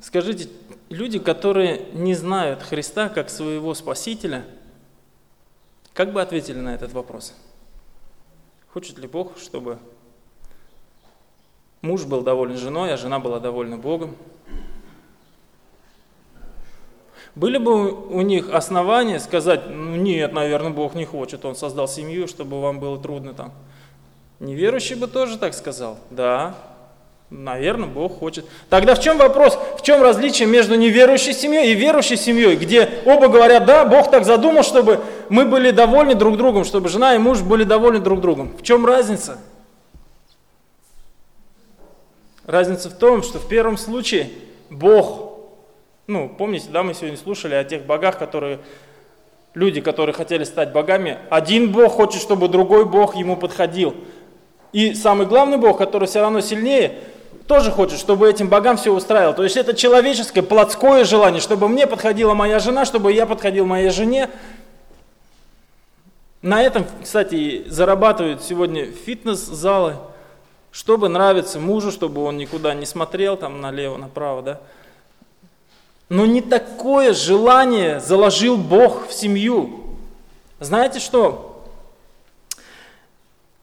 Скажите, 0.02 0.50
люди, 0.90 1.20
которые 1.20 1.86
не 1.94 2.14
знают 2.14 2.62
Христа 2.62 3.10
как 3.10 3.30
своего 3.30 3.74
Спасителя, 3.74 4.46
как 5.94 6.14
бы 6.14 6.22
ответили 6.22 6.60
на 6.60 6.76
этот 6.76 6.94
вопрос? 6.94 7.34
Хочет 8.72 8.98
ли 8.98 9.08
Бог, 9.08 9.38
чтобы 9.38 9.80
муж 11.86 12.04
был 12.04 12.22
доволен 12.22 12.58
женой, 12.58 12.94
а 12.94 12.98
жена 12.98 13.20
была 13.20 13.40
довольна 13.40 13.78
Богом? 13.78 14.16
Были 17.36 17.58
бы 17.58 17.92
у 17.92 18.22
них 18.22 18.50
основания 18.54 19.20
сказать, 19.20 19.70
ну 19.70 19.96
нет, 19.96 20.34
наверное, 20.34 20.72
Бог 20.72 20.96
не 20.96 21.06
хочет, 21.06 21.46
Он 21.46 21.56
создал 21.56 21.88
семью, 21.88 22.28
чтобы 22.28 22.62
вам 22.62 22.80
было 22.80 22.98
трудно 22.98 23.34
там. 23.34 23.52
Неверующий 24.40 24.96
бы 24.96 25.08
тоже 25.08 25.38
так 25.38 25.54
сказал. 25.54 25.98
Да, 26.10 26.56
Наверное, 27.32 27.88
Бог 27.88 28.20
хочет. 28.20 28.46
Тогда 28.70 28.94
в 28.94 29.02
чем 29.02 29.18
вопрос, 29.18 29.58
в 29.80 29.82
чем 29.82 30.04
различие 30.04 30.48
между 30.48 30.76
неверующей 30.76 31.34
семьей 31.34 31.72
и 31.72 31.76
верующей 31.76 32.18
семьей, 32.18 32.56
где 32.56 32.88
оба 33.04 33.30
говорят, 33.30 33.66
да, 33.66 33.84
Бог 33.84 34.12
так 34.12 34.26
задумал, 34.26 34.62
чтобы 34.62 35.02
мы 35.30 35.46
были 35.46 35.72
довольны 35.72 36.14
друг 36.14 36.38
другом, 36.38 36.66
чтобы 36.66 36.88
жена 36.88 37.16
и 37.16 37.18
муж 37.18 37.42
были 37.42 37.64
довольны 37.64 38.00
друг 38.00 38.22
другом. 38.22 38.54
В 38.60 38.62
чем 38.62 38.86
разница? 38.86 39.40
Разница 42.46 42.90
в 42.90 42.94
том, 42.94 43.24
что 43.24 43.40
в 43.40 43.48
первом 43.48 43.76
случае 43.76 44.30
Бог, 44.70 45.34
ну, 46.06 46.30
помните, 46.30 46.68
да, 46.72 46.84
мы 46.84 46.94
сегодня 46.94 47.18
слушали 47.18 47.56
о 47.56 47.64
тех 47.64 47.86
богах, 47.86 48.20
которые, 48.20 48.60
люди, 49.56 49.82
которые 49.82 50.14
хотели 50.14 50.44
стать 50.44 50.72
богами, 50.72 51.18
один 51.30 51.72
Бог 51.72 51.94
хочет, 51.94 52.22
чтобы 52.22 52.48
другой 52.48 52.86
Бог 52.86 53.16
ему 53.16 53.36
подходил. 53.36 53.96
И 54.74 54.94
самый 54.94 55.26
главный 55.26 55.58
Бог, 55.58 55.78
который 55.78 56.08
все 56.08 56.22
равно 56.22 56.42
сильнее, 56.42 57.00
тоже 57.48 57.72
хочет, 57.72 58.00
чтобы 58.00 58.30
этим 58.30 58.50
богам 58.50 58.78
все 58.78 58.92
устраивало. 58.92 59.34
То 59.34 59.44
есть 59.44 59.58
это 59.58 59.74
человеческое, 59.74 60.42
плотское 60.44 61.04
желание, 61.04 61.42
чтобы 61.42 61.68
мне 61.68 61.88
подходила 61.88 62.34
моя 62.34 62.60
жена, 62.60 62.86
чтобы 62.86 63.12
я 63.12 63.26
подходил 63.26 63.66
моей 63.66 63.90
жене. 63.90 64.30
На 66.42 66.62
этом, 66.62 66.86
кстати, 67.02 67.64
зарабатывают 67.68 68.44
сегодня 68.44 68.86
фитнес-залы, 68.86 69.96
чтобы 70.76 71.08
нравиться 71.08 71.58
мужу, 71.58 71.90
чтобы 71.90 72.22
он 72.22 72.38
никуда 72.38 72.74
не 72.74 72.86
смотрел, 72.86 73.38
там 73.38 73.62
налево, 73.62 73.96
направо, 73.96 74.42
да. 74.42 74.60
Но 76.10 76.26
не 76.26 76.42
такое 76.42 77.14
желание 77.14 78.02
заложил 78.02 78.58
Бог 78.58 79.08
в 79.08 79.14
семью. 79.14 79.86
Знаете 80.60 81.00
что? 81.00 81.64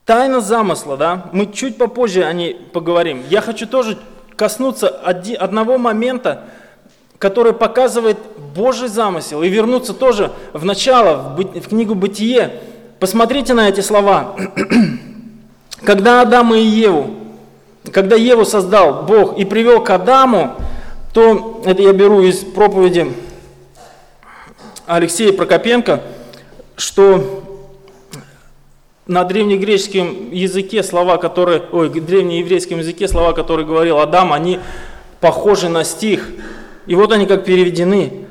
Тайна 0.06 0.40
замысла, 0.40 0.96
да, 0.96 1.28
мы 1.34 1.52
чуть 1.52 1.76
попозже 1.76 2.24
о 2.24 2.32
ней 2.32 2.54
поговорим. 2.54 3.22
Я 3.28 3.42
хочу 3.42 3.66
тоже 3.66 3.98
коснуться 4.34 4.88
одного 4.88 5.76
момента, 5.76 6.44
который 7.18 7.52
показывает 7.52 8.16
Божий 8.56 8.88
замысел, 8.88 9.42
и 9.42 9.50
вернуться 9.50 9.92
тоже 9.92 10.32
в 10.54 10.64
начало, 10.64 11.36
в 11.36 11.68
книгу 11.68 11.94
«Бытие». 11.94 12.62
Посмотрите 12.98 13.52
на 13.52 13.68
эти 13.68 13.80
слова. 13.82 14.34
Когда 15.84 16.22
Адама 16.22 16.58
и 16.58 16.64
Еву, 16.64 17.10
когда 17.90 18.14
Еву 18.14 18.44
создал 18.44 19.02
Бог 19.02 19.36
и 19.38 19.44
привел 19.44 19.82
к 19.82 19.90
Адаму, 19.90 20.54
то, 21.12 21.60
это 21.64 21.82
я 21.82 21.92
беру 21.92 22.22
из 22.22 22.36
проповеди 22.36 23.12
Алексея 24.86 25.32
Прокопенко, 25.32 26.02
что 26.76 27.42
на 29.06 29.24
древнегреческом 29.24 30.30
языке 30.30 30.84
слова, 30.84 31.16
которые, 31.16 31.62
ой, 31.72 31.88
древнееврейском 31.90 32.78
языке 32.78 33.08
слова, 33.08 33.32
которые 33.32 33.66
говорил 33.66 33.98
Адам, 33.98 34.32
они 34.32 34.60
похожи 35.20 35.68
на 35.68 35.82
стих. 35.82 36.28
И 36.86 36.94
вот 36.94 37.12
они 37.12 37.26
как 37.26 37.44
переведены. 37.44 38.26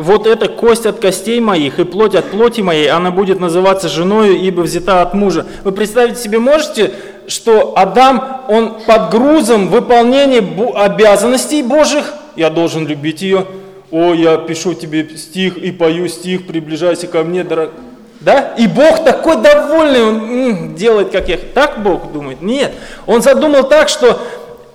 Вот 0.00 0.26
это 0.26 0.48
кость 0.48 0.86
от 0.86 0.98
костей 0.98 1.40
моих 1.40 1.78
и 1.78 1.84
плоть 1.84 2.14
от 2.14 2.30
плоти 2.30 2.62
моей, 2.62 2.88
она 2.88 3.10
будет 3.10 3.38
называться 3.38 3.86
женою, 3.90 4.34
ибо 4.34 4.62
взята 4.62 5.02
от 5.02 5.12
мужа. 5.12 5.44
Вы 5.62 5.72
представить 5.72 6.16
себе 6.16 6.38
можете, 6.38 6.92
что 7.26 7.74
Адам, 7.76 8.40
он 8.48 8.78
под 8.86 9.10
грузом 9.10 9.68
выполнения 9.68 10.42
обязанностей 10.74 11.62
Божьих, 11.62 12.14
я 12.34 12.48
должен 12.48 12.86
любить 12.86 13.20
ее, 13.20 13.44
о, 13.90 14.14
я 14.14 14.38
пишу 14.38 14.72
тебе 14.72 15.06
стих 15.18 15.58
и 15.58 15.70
пою 15.70 16.08
стих, 16.08 16.46
приближайся 16.46 17.06
ко 17.06 17.22
мне, 17.22 17.44
дорогой. 17.44 17.74
Да? 18.20 18.54
И 18.56 18.66
Бог 18.68 19.04
такой 19.04 19.36
довольный, 19.36 20.02
он 20.02 20.74
делает, 20.76 21.10
как 21.10 21.28
я. 21.28 21.38
Так 21.54 21.82
Бог 21.82 22.10
думает? 22.10 22.40
Нет. 22.40 22.72
Он 23.06 23.20
задумал 23.20 23.64
так, 23.64 23.90
что 23.90 24.18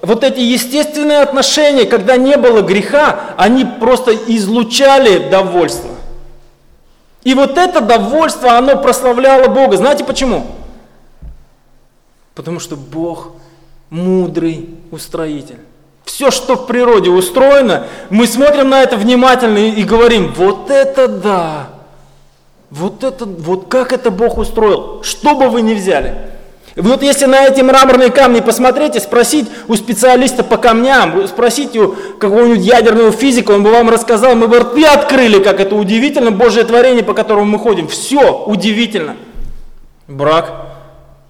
вот 0.06 0.24
эти 0.24 0.40
естественные 0.40 1.22
отношения, 1.22 1.86
когда 1.86 2.16
не 2.18 2.38
было 2.38 2.62
греха, 2.62 3.34
они 3.38 3.66
просто 3.66 4.14
излучали 4.16 5.30
довольство. 5.30 5.92
И 7.24 7.34
вот 7.34 7.58
это 7.58 7.82
довольство, 7.82 8.58
оно 8.58 8.78
прославляло 8.78 9.48
Бога. 9.48 9.78
Знаете 9.78 10.04
почему? 10.04 10.46
Потому 12.36 12.60
что 12.60 12.76
Бог 12.76 13.32
мудрый 13.90 14.70
устроитель. 14.92 15.60
Все, 16.04 16.30
что 16.30 16.56
в 16.56 16.68
природе 16.68 17.10
устроено, 17.10 17.88
мы 18.12 18.28
смотрим 18.28 18.70
на 18.70 18.84
это 18.84 18.98
внимательно 18.98 19.58
и 19.58 19.84
говорим, 19.84 20.34
вот 20.34 20.70
это 20.70 21.08
да, 21.08 21.70
Вот 22.70 23.04
это, 23.04 23.26
вот 23.26 23.70
как 23.70 23.94
это 23.94 24.12
Бог 24.12 24.38
устроил, 24.38 25.02
что 25.02 25.36
бы 25.36 25.50
вы 25.50 25.62
ни 25.62 25.74
взяли. 25.74 26.35
Вот 26.75 27.03
если 27.03 27.25
на 27.25 27.46
эти 27.46 27.62
мраморные 27.62 28.12
камни 28.12 28.41
посмотреть 28.41 28.98
и 28.98 29.00
спросить 29.00 29.48
у 29.70 29.75
специалиста 29.75 30.44
по 30.44 30.58
камням, 30.58 31.25
спросить 31.25 31.75
у 31.77 31.96
какого-нибудь 32.20 32.65
ядерного 32.65 33.12
физика, 33.13 33.51
он 33.51 33.63
бы 33.63 33.72
вам 33.72 33.89
рассказал, 33.89 34.36
мы 34.36 34.50
бы 34.50 34.60
рты 34.60 34.86
открыли, 34.86 35.41
как 35.41 35.62
это 35.62 35.75
удивительно, 35.75 36.32
Божье 36.32 36.65
творение, 36.65 37.03
по 37.03 37.13
которому 37.13 37.46
мы 37.46 37.60
ходим. 37.60 37.88
Все 37.88 38.44
удивительно. 38.44 39.15
Брак 40.10 40.67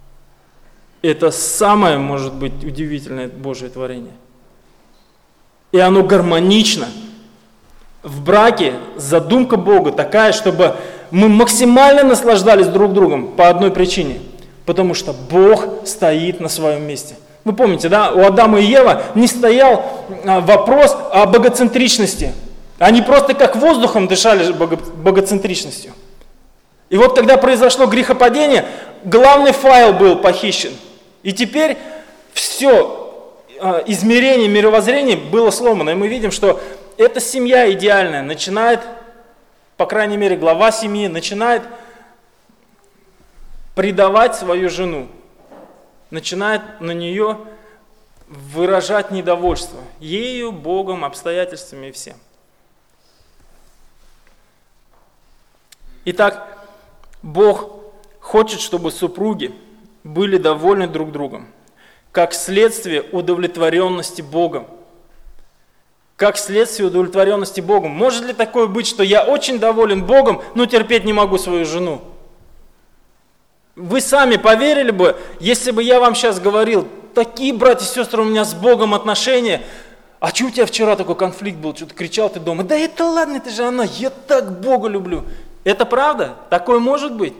–это 1.04 1.30
самое, 1.30 2.00
может 2.00 2.34
быть, 2.34 2.64
удивительное 2.64 3.28
Божье 3.28 3.70
творение. 3.70 4.14
И 5.72 5.78
оно 5.78 6.02
гармонично. 6.02 6.88
В 8.02 8.24
браке 8.24 8.74
задумка 8.96 9.58
Бога 9.58 9.92
такая, 9.92 10.32
чтобы 10.32 10.76
мы 11.12 11.30
максимально 11.30 12.02
наслаждались 12.02 12.68
друг 12.68 12.94
другом 12.94 13.28
по 13.28 13.48
одной 13.48 13.70
причине– 13.70 14.22
Потому 14.66 14.94
что 14.94 15.14
Бог 15.14 15.66
стоит 15.86 16.40
на 16.40 16.50
своем 16.50 16.84
месте. 16.84 17.16
Вы 17.44 17.54
помните, 17.54 17.90
да, 17.90 18.12
у 18.12 18.22
Адама 18.22 18.60
и 18.60 18.66
Ева 18.66 19.04
не 19.14 19.28
стоял 19.28 19.86
а, 20.26 20.42
вопрос 20.42 20.98
о 21.12 21.28
богоцентричности. 21.28 22.34
Они 22.80 23.04
просто 23.04 23.36
как 23.36 23.56
воздухом 23.56 24.08
дышали 24.08 24.52
богоцентричностью. 24.52 25.94
И 26.90 26.98
вот 26.98 27.16
когда 27.16 27.38
произошло 27.38 27.86
грехопадение, 27.86 28.66
главный 29.04 29.52
файл 29.52 29.94
был 29.94 30.18
похищен. 30.18 30.74
И 31.22 31.34
теперь 31.34 31.78
все 32.34 33.14
а, 33.62 33.84
измерение, 33.86 34.48
мировоззрение 34.48 35.16
было 35.16 35.52
сломано. 35.52 35.92
И 35.92 35.96
мы 35.96 36.08
видим, 36.08 36.32
что 36.32 36.60
эта 36.98 37.20
семья 37.20 37.72
идеальная 37.72 38.24
начинает, 38.24 38.80
по 39.78 39.86
крайней 39.86 40.18
мере, 40.18 40.36
глава 40.36 40.72
семьи 40.72 41.08
начинает 41.08 41.62
предавать 43.76 44.36
свою 44.36 44.70
жену, 44.70 45.10
начинает 46.10 46.80
на 46.80 46.92
нее 46.92 47.38
выражать 48.28 49.12
недовольство 49.12 49.80
ею, 50.00 50.52
Богом, 50.52 51.06
обстоятельствами 51.06 51.88
и 51.88 51.92
всем. 51.92 52.16
Итак, 56.06 56.66
Бог 57.22 57.70
хочет, 58.20 58.62
чтобы 58.62 58.92
супруги 58.92 59.54
были 60.04 60.38
довольны 60.38 60.88
друг 60.88 61.12
другом, 61.12 61.48
как 62.12 62.34
следствие 62.34 63.02
удовлетворенности 63.02 64.22
Богом. 64.22 64.68
Как 66.16 66.38
следствие 66.38 66.88
удовлетворенности 66.88 67.60
Богом. 67.60 67.92
Может 67.92 68.24
ли 68.24 68.32
такое 68.32 68.68
быть, 68.68 68.88
что 68.88 69.04
я 69.04 69.26
очень 69.26 69.60
доволен 69.60 70.06
Богом, 70.06 70.42
но 70.54 70.66
терпеть 70.66 71.04
не 71.04 71.12
могу 71.12 71.38
свою 71.38 71.66
жену? 71.66 72.02
Вы 73.76 74.00
сами 74.00 74.38
поверили 74.38 74.92
бы, 74.92 75.18
если 75.40 75.72
бы 75.72 75.84
я 75.84 76.00
вам 76.00 76.16
сейчас 76.16 76.40
говорил, 76.40 76.88
такие, 77.14 77.54
братья 77.54 77.86
и 77.86 77.90
сестры, 77.90 78.22
у 78.22 78.26
меня 78.26 78.46
с 78.46 78.54
Богом 78.54 78.94
отношения, 78.94 79.62
а 80.20 80.30
что 80.30 80.46
у 80.46 80.50
тебя 80.50 80.66
вчера 80.66 80.96
такой 80.96 81.16
конфликт 81.16 81.58
был, 81.58 81.76
что-то 81.76 81.94
кричал 81.94 82.30
ты 82.30 82.40
дома, 82.40 82.64
да 82.64 82.76
это 82.76 83.06
ладно, 83.06 83.38
это 83.38 83.50
же 83.50 83.64
она, 83.64 83.84
я 83.84 84.10
так 84.10 84.62
Бога 84.62 84.88
люблю. 84.88 85.24
Это 85.66 85.86
правда? 85.86 86.36
Такое 86.50 86.80
может 86.80 87.16
быть? 87.16 87.34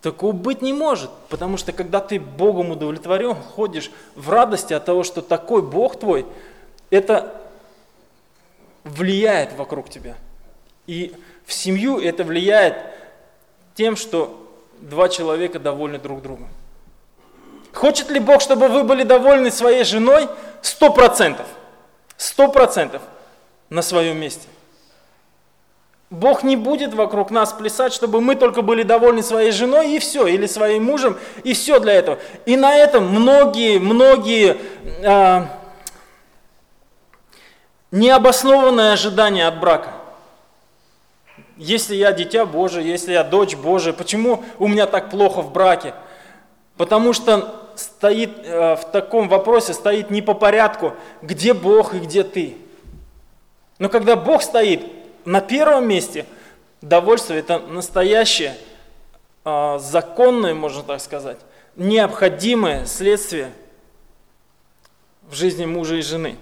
Такого 0.00 0.32
быть 0.32 0.60
не 0.60 0.72
может, 0.72 1.10
потому 1.28 1.56
что 1.56 1.72
когда 1.72 2.00
ты 2.00 2.18
Богом 2.18 2.70
удовлетворен, 2.70 3.34
ходишь 3.34 3.90
в 4.16 4.30
радости 4.30 4.72
от 4.74 4.84
того, 4.84 5.02
что 5.02 5.22
такой 5.22 5.62
Бог 5.62 5.98
твой, 5.98 6.26
это 6.90 7.40
влияет 8.82 9.56
вокруг 9.56 9.88
тебя. 9.88 10.16
И 10.86 11.14
в 11.46 11.52
семью 11.52 11.98
это 11.98 12.24
влияет 12.24 12.76
тем, 13.74 13.96
что 13.96 14.43
два 14.84 15.08
человека 15.08 15.58
довольны 15.58 15.98
друг 15.98 16.22
другом. 16.22 16.48
Хочет 17.72 18.10
ли 18.10 18.20
Бог, 18.20 18.40
чтобы 18.40 18.68
вы 18.68 18.84
были 18.84 19.02
довольны 19.02 19.50
своей 19.50 19.84
женой? 19.84 20.28
Сто 20.62 20.90
процентов. 20.90 21.46
Сто 22.16 22.48
процентов 22.48 23.02
на 23.68 23.82
своем 23.82 24.18
месте. 24.18 24.46
Бог 26.10 26.44
не 26.44 26.54
будет 26.54 26.94
вокруг 26.94 27.30
нас 27.30 27.52
плясать, 27.52 27.92
чтобы 27.92 28.20
мы 28.20 28.36
только 28.36 28.62
были 28.62 28.84
довольны 28.84 29.22
своей 29.22 29.50
женой 29.50 29.96
и 29.96 29.98
все, 29.98 30.26
или 30.26 30.46
своим 30.46 30.84
мужем, 30.84 31.18
и 31.42 31.54
все 31.54 31.80
для 31.80 31.94
этого. 31.94 32.18
И 32.46 32.56
на 32.56 32.76
этом 32.76 33.08
многие, 33.08 33.78
многие 33.78 34.58
э, 35.02 35.46
необоснованные 37.90 38.92
ожидания 38.92 39.48
от 39.48 39.58
брака– 39.58 39.94
если 41.56 41.94
я 41.94 42.12
дитя 42.12 42.46
Божие, 42.46 42.88
если 42.88 43.12
я 43.12 43.22
дочь 43.22 43.54
Божия, 43.54 43.92
почему 43.92 44.44
у 44.58 44.66
меня 44.66 44.86
так 44.86 45.10
плохо 45.10 45.40
в 45.40 45.52
браке? 45.52 45.94
Потому 46.76 47.12
что 47.12 47.70
стоит 47.76 48.30
э, 48.44 48.76
в 48.76 48.90
таком 48.90 49.28
вопросе 49.28 49.72
стоит 49.72 50.10
не 50.10 50.22
по 50.22 50.34
порядку, 50.34 50.94
где 51.22 51.54
Бог 51.54 51.94
и 51.94 52.00
где 52.00 52.24
ты. 52.24 52.56
Но 53.78 53.88
когда 53.88 54.16
Бог 54.16 54.42
стоит 54.42 54.84
на 55.24 55.40
первом 55.40 55.86
месте, 55.86 56.26
довольство 56.80 57.34
это 57.34 57.60
настоящее, 57.60 58.56
э, 59.44 59.78
законное, 59.80 60.54
можно 60.54 60.82
так 60.82 61.00
сказать, 61.00 61.38
необходимое 61.76 62.86
следствие 62.86 63.52
в 65.22 65.34
жизни 65.34 65.66
мужа 65.66 65.96
и 65.96 66.02
жены. 66.02 66.36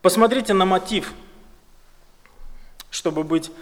Посмотрите 0.00 0.54
на 0.54 0.64
мотив– 0.64 1.12
чтобы 2.96 3.24
быть 3.24 3.52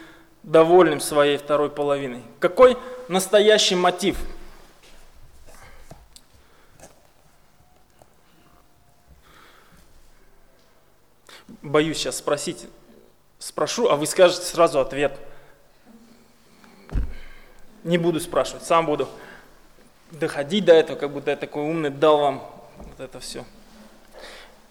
довольным 0.44 1.00
своей 1.00 1.36
второй 1.36 1.68
половиной? 1.68 2.22
Какой 2.38 2.78
настоящий 3.08 3.74
мотив? 3.74 4.16
Боюсь 11.62 11.98
сейчас 11.98 12.18
спросить, 12.18 12.68
спрошу, 13.40 13.88
а 13.88 13.96
вы 13.96 14.06
скажете 14.06 14.44
сразу 14.44 14.78
ответ. 14.78 15.18
Не 17.82 17.98
буду 17.98 18.20
спрашивать, 18.20 18.62
сам 18.62 18.86
буду 18.86 19.08
доходить 20.12 20.64
до 20.64 20.74
этого, 20.74 20.96
как 20.96 21.10
будто 21.10 21.32
я 21.32 21.36
такой 21.36 21.64
умный 21.64 21.90
дал 21.90 22.18
вам 22.18 22.44
вот 22.76 23.00
это 23.00 23.18
все. 23.18 23.44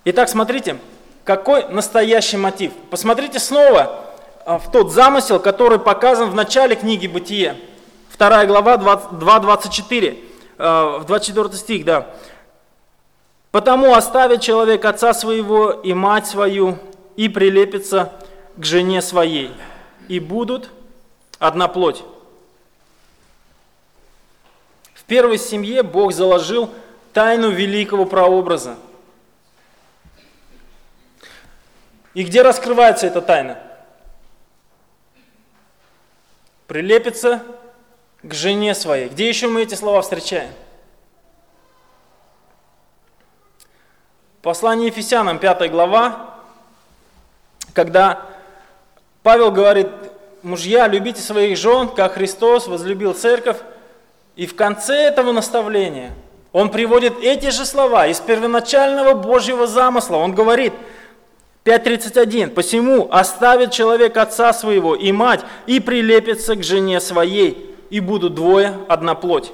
Итак, 0.05 0.29
смотрите, 0.29 0.79
какой 1.25 1.67
настоящий 1.67 2.37
мотив. 2.37 2.71
Посмотрите 2.89 3.39
снова 3.39 4.12
в 4.45 4.71
тот 4.71 4.91
замысел, 4.91 5.39
который 5.39 5.79
показан 5.79 6.29
в 6.29 6.35
начале 6.35 6.75
книги 6.75 7.07
«Бытие». 7.07 7.57
Вторая 8.09 8.45
глава, 8.45 8.75
2.24, 8.75 10.17
а, 10.57 10.99
в 10.99 11.05
24 11.05 11.53
стих, 11.53 11.85
да. 11.85 12.07
«Потому 13.51 13.93
оставит 13.93 14.41
человек 14.41 14.83
отца 14.85 15.13
своего 15.13 15.71
и 15.71 15.93
мать 15.93 16.27
свою, 16.27 16.77
и 17.15 17.29
прилепится 17.29 18.11
к 18.57 18.65
жене 18.65 19.01
своей, 19.01 19.51
и 20.07 20.19
будут 20.19 20.69
одна 21.39 21.67
плоть». 21.67 22.03
В 24.93 25.03
первой 25.05 25.37
семье 25.37 25.83
Бог 25.83 26.13
заложил 26.13 26.69
тайну 27.13 27.49
великого 27.49 28.05
прообраза. 28.05 28.75
И 32.13 32.23
где 32.23 32.41
раскрывается 32.41 33.07
эта 33.07 33.21
тайна? 33.21 33.57
Прилепится 36.67 37.43
к 38.21 38.33
жене 38.33 38.73
своей. 38.75 39.09
Где 39.09 39.27
еще 39.27 39.47
мы 39.47 39.63
эти 39.63 39.75
слова 39.75 40.01
встречаем? 40.01 40.51
Послание 44.41 44.87
Ефесянам, 44.87 45.39
5 45.39 45.71
глава, 45.71 46.35
когда 47.73 48.25
Павел 49.23 49.51
говорит, 49.51 49.87
мужья, 50.41 50.87
любите 50.87 51.21
своих 51.21 51.57
жен, 51.57 51.87
как 51.87 52.13
Христос 52.13 52.67
возлюбил 52.67 53.13
церковь, 53.13 53.57
и 54.35 54.45
в 54.45 54.55
конце 54.55 54.95
этого 54.95 55.31
наставления 55.31 56.11
он 56.51 56.69
приводит 56.69 57.17
эти 57.19 57.49
же 57.51 57.65
слова 57.65 58.07
из 58.07 58.19
первоначального 58.19 59.13
Божьего 59.13 59.65
замысла. 59.67 60.17
Он 60.17 60.33
говорит– 60.33 60.73
5.31. 61.65 62.49
«Посему 62.49 63.07
оставит 63.11 63.71
человек 63.71 64.17
отца 64.17 64.51
своего 64.53 64.95
и 64.95 65.11
мать, 65.11 65.41
и 65.65 65.79
прилепится 65.79 66.55
к 66.55 66.63
жене 66.63 66.99
своей, 66.99 67.75
и 67.89 67.99
будут 67.99 68.35
двое, 68.35 68.77
одна 68.87 69.15
плоть». 69.15 69.53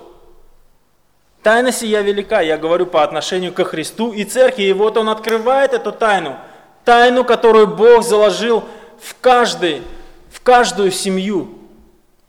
Тайна 1.43 1.71
сия 1.71 2.01
велика, 2.01 2.41
я 2.41 2.57
говорю 2.57 2.85
по 2.85 3.03
отношению 3.03 3.53
ко 3.53 3.63
Христу 3.63 4.11
и 4.11 4.25
Церкви, 4.25 4.63
и 4.63 4.73
вот 4.73 4.97
Он 4.97 5.09
открывает 5.09 5.73
эту 5.73 5.91
тайну, 5.91 6.35
тайну, 6.83 7.23
которую 7.23 7.67
Бог 7.67 8.03
заложил 8.03 8.65
в, 8.99 9.15
каждый, 9.21 9.81
в 10.31 10.41
каждую 10.41 10.91
семью. 10.91 11.59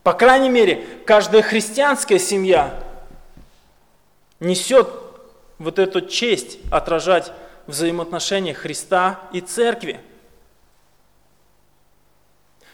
По 0.04 0.12
крайней 0.12 0.48
мере, 0.48 0.84
каждая 1.06 1.42
христианская 1.42 2.18
семья 2.18 2.72
несет 4.38 4.88
вот 5.58 5.78
эту 5.78 6.02
честь 6.02 6.58
отражать 6.70 7.32
взаимоотношения 7.70 8.54
Христа 8.54 9.20
и 9.32 9.40
Церкви. 9.40 10.00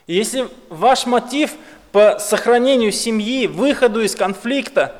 И 0.06 0.14
если 0.14 0.48
ваш 0.68 1.06
мотив 1.06 1.52
по 1.92 2.18
сохранению 2.18 2.92
семьи, 2.92 3.46
выходу 3.46 4.02
из 4.02 4.14
конфликта, 4.14 4.94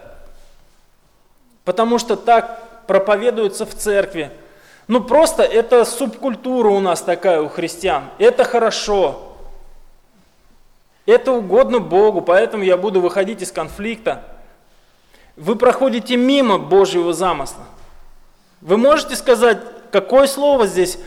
потому 1.65 1.99
что 1.99 2.17
так 2.17 2.87
проповедуется 2.87 3.67
в 3.67 3.75
церкви, 3.75 4.31
ну 4.89 5.03
просто 5.03 5.43
это 5.43 5.85
субкультура 5.85 6.69
у 6.69 6.81
нас 6.81 7.03
такая 7.03 7.43
у 7.43 7.49
христиан, 7.49 8.05
это 8.19 8.45
хорошо, 8.45 9.37
это 11.07 11.33
угодно 11.33 11.79
Богу, 11.79 12.21
поэтому 12.21 12.65
я 12.65 12.77
буду 12.77 13.01
выходить 13.01 13.41
из 13.41 13.53
конфликта. 13.53 14.25
Вы 15.37 15.55
проходите 15.55 16.17
мимо 16.17 16.59
Божьего 16.59 17.13
замысла. 17.13 17.65
Вы 18.61 18.77
можете 18.77 19.15
сказать, 19.15 19.59
какое 20.01 20.27
слово 20.27 20.67
здесь 20.67 20.99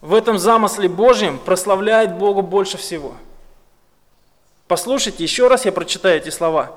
в 0.00 0.12
этом 0.12 0.36
замысле 0.36 0.88
Божьем 0.88 1.38
прославляет 1.38 2.18
Бога 2.18 2.42
больше 2.42 2.76
всего? 2.76 3.14
Послушайте, 4.66 5.22
еще 5.22 5.46
раз 5.46 5.64
я 5.64 5.70
прочитаю 5.70 6.16
эти 6.16 6.30
слова. 6.30 6.72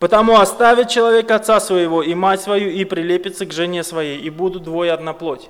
«Потому 0.00 0.40
оставит 0.40 0.88
человек 0.88 1.30
отца 1.30 1.60
своего 1.60 2.02
и 2.02 2.14
мать 2.14 2.40
свою, 2.40 2.70
и 2.70 2.84
прилепится 2.84 3.46
к 3.46 3.52
жене 3.52 3.84
своей, 3.84 4.18
и 4.18 4.30
будут 4.30 4.64
двое 4.64 4.92
одна 4.92 5.12
плоть». 5.12 5.48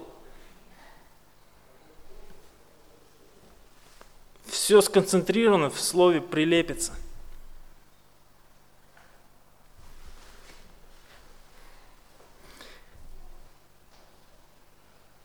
Все 4.46 4.82
сконцентрировано 4.82 5.70
в 5.70 5.80
слове 5.80 6.20
«прилепится». 6.20 6.92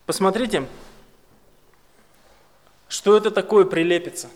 Посмотрите, 0.05 0.65
что 2.87 3.17
это 3.17 3.31
такое 3.31 3.65
прилепится. 3.65 4.29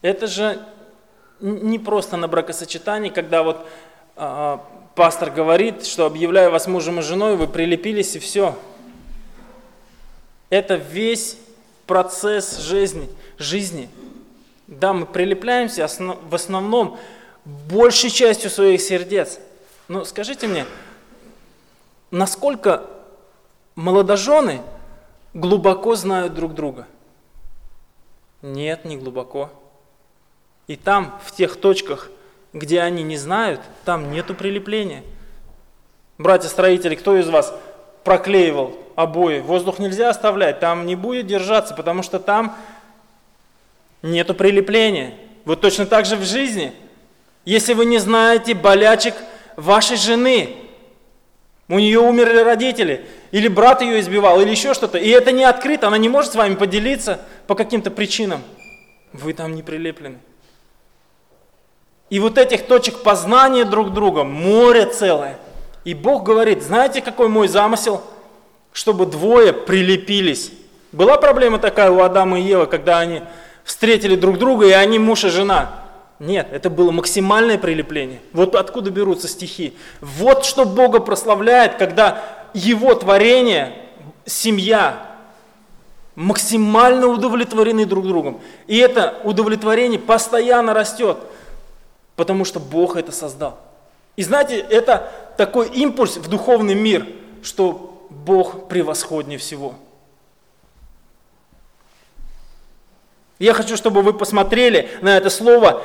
Это 0.00 0.26
же 0.26 0.64
не 1.40 1.78
просто 1.78 2.16
на 2.16 2.28
бракосочетании, 2.28 3.10
когда 3.10 3.42
вот 3.42 3.66
э, 4.16 4.58
пастор 4.94 5.30
говорит, 5.30 5.86
что 5.86 6.06
объявляю 6.06 6.50
вас 6.50 6.66
мужем 6.66 7.00
и 7.00 7.02
женой, 7.02 7.36
вы 7.36 7.46
прилепились 7.46 8.16
и 8.16 8.18
все. 8.18 8.58
Это 10.50 10.74
весь 10.76 11.36
процесс 11.86 12.58
жизни. 12.58 13.08
жизни. 13.38 13.88
Да, 14.66 14.92
мы 14.92 15.06
прилепляемся 15.06 15.88
в 15.98 16.34
основном 16.34 16.98
большей 17.44 18.10
частью 18.10 18.50
своих 18.50 18.80
сердец. 18.80 19.38
Но 19.88 20.04
скажите 20.04 20.46
мне, 20.46 20.64
насколько 22.12 22.84
молодожены 23.74 24.60
глубоко 25.34 25.96
знают 25.96 26.34
друг 26.34 26.54
друга? 26.54 26.86
Нет, 28.42 28.84
не 28.84 28.96
глубоко. 28.96 29.50
И 30.68 30.76
там, 30.76 31.18
в 31.24 31.32
тех 31.32 31.56
точках, 31.56 32.10
где 32.52 32.80
они 32.82 33.02
не 33.02 33.16
знают, 33.16 33.60
там 33.84 34.12
нету 34.12 34.34
прилепления. 34.34 35.02
Братья-строители, 36.18 36.94
кто 36.94 37.16
из 37.16 37.28
вас 37.28 37.52
проклеивал 38.04 38.76
обои? 38.94 39.40
Воздух 39.40 39.78
нельзя 39.78 40.10
оставлять, 40.10 40.60
там 40.60 40.86
не 40.86 40.94
будет 40.94 41.26
держаться, 41.26 41.74
потому 41.74 42.02
что 42.02 42.20
там 42.20 42.56
нету 44.02 44.34
прилепления. 44.34 45.14
Вот 45.44 45.60
точно 45.60 45.86
так 45.86 46.04
же 46.04 46.16
в 46.16 46.24
жизни. 46.24 46.72
Если 47.44 47.72
вы 47.72 47.86
не 47.86 47.98
знаете 47.98 48.54
болячек 48.54 49.14
вашей 49.56 49.96
жены, 49.96 50.61
у 51.68 51.78
нее 51.78 52.00
умерли 52.00 52.38
родители, 52.38 53.06
или 53.30 53.48
брат 53.48 53.82
ее 53.82 54.00
избивал, 54.00 54.40
или 54.40 54.50
еще 54.50 54.74
что-то, 54.74 54.98
и 54.98 55.08
это 55.08 55.32
не 55.32 55.44
открыто, 55.44 55.86
она 55.86 55.98
не 55.98 56.08
может 56.08 56.32
с 56.32 56.34
вами 56.34 56.54
поделиться 56.54 57.20
по 57.46 57.54
каким-то 57.54 57.90
причинам, 57.90 58.42
вы 59.12 59.32
там 59.32 59.54
не 59.54 59.62
прилеплены. 59.62 60.18
И 62.10 62.20
вот 62.20 62.36
этих 62.36 62.66
точек 62.66 62.98
познания 62.98 63.64
друг 63.64 63.94
друга 63.94 64.22
море 64.22 64.84
целое. 64.84 65.38
И 65.84 65.94
Бог 65.94 66.24
говорит, 66.24 66.62
знаете, 66.62 67.00
какой 67.00 67.28
мой 67.28 67.48
замысел? 67.48 68.02
Чтобы 68.74 69.06
двое 69.06 69.54
прилепились. 69.54 70.52
Была 70.92 71.16
проблема 71.16 71.58
такая 71.58 71.90
у 71.90 72.02
Адама 72.02 72.38
и 72.38 72.42
Евы, 72.42 72.66
когда 72.66 72.98
они 72.98 73.22
встретили 73.64 74.14
друг 74.14 74.36
друга, 74.38 74.66
и 74.66 74.72
они 74.72 74.98
муж 74.98 75.24
и 75.24 75.30
жена. 75.30 75.81
Нет, 76.22 76.48
это 76.52 76.70
было 76.70 76.90
максимальное 76.90 77.58
прилепление. 77.58 78.20
Вот 78.32 78.54
откуда 78.54 78.90
берутся 78.90 79.28
стихи. 79.28 79.74
Вот 80.00 80.44
что 80.44 80.64
Бога 80.64 81.00
прославляет, 81.00 81.76
когда 81.76 82.22
Его 82.54 82.94
творение, 82.94 83.76
семья, 84.24 85.06
максимально 86.14 87.08
удовлетворены 87.08 87.86
друг 87.86 88.06
другом. 88.06 88.40
И 88.66 88.78
это 88.78 89.18
удовлетворение 89.24 89.98
постоянно 89.98 90.72
растет 90.72 91.18
потому 92.16 92.44
что 92.44 92.60
Бог 92.60 92.96
это 92.96 93.12
создал. 93.12 93.58
И 94.16 94.22
знаете, 94.22 94.58
это 94.58 95.10
такой 95.36 95.68
импульс 95.68 96.16
в 96.16 96.28
духовный 96.28 96.74
мир, 96.74 97.06
что 97.42 98.06
Бог 98.10 98.68
превосходнее 98.68 99.38
всего. 99.38 99.74
Я 103.38 103.54
хочу, 103.54 103.76
чтобы 103.76 104.02
вы 104.02 104.12
посмотрели 104.12 104.88
на 105.00 105.16
это 105.16 105.30
слово 105.30 105.82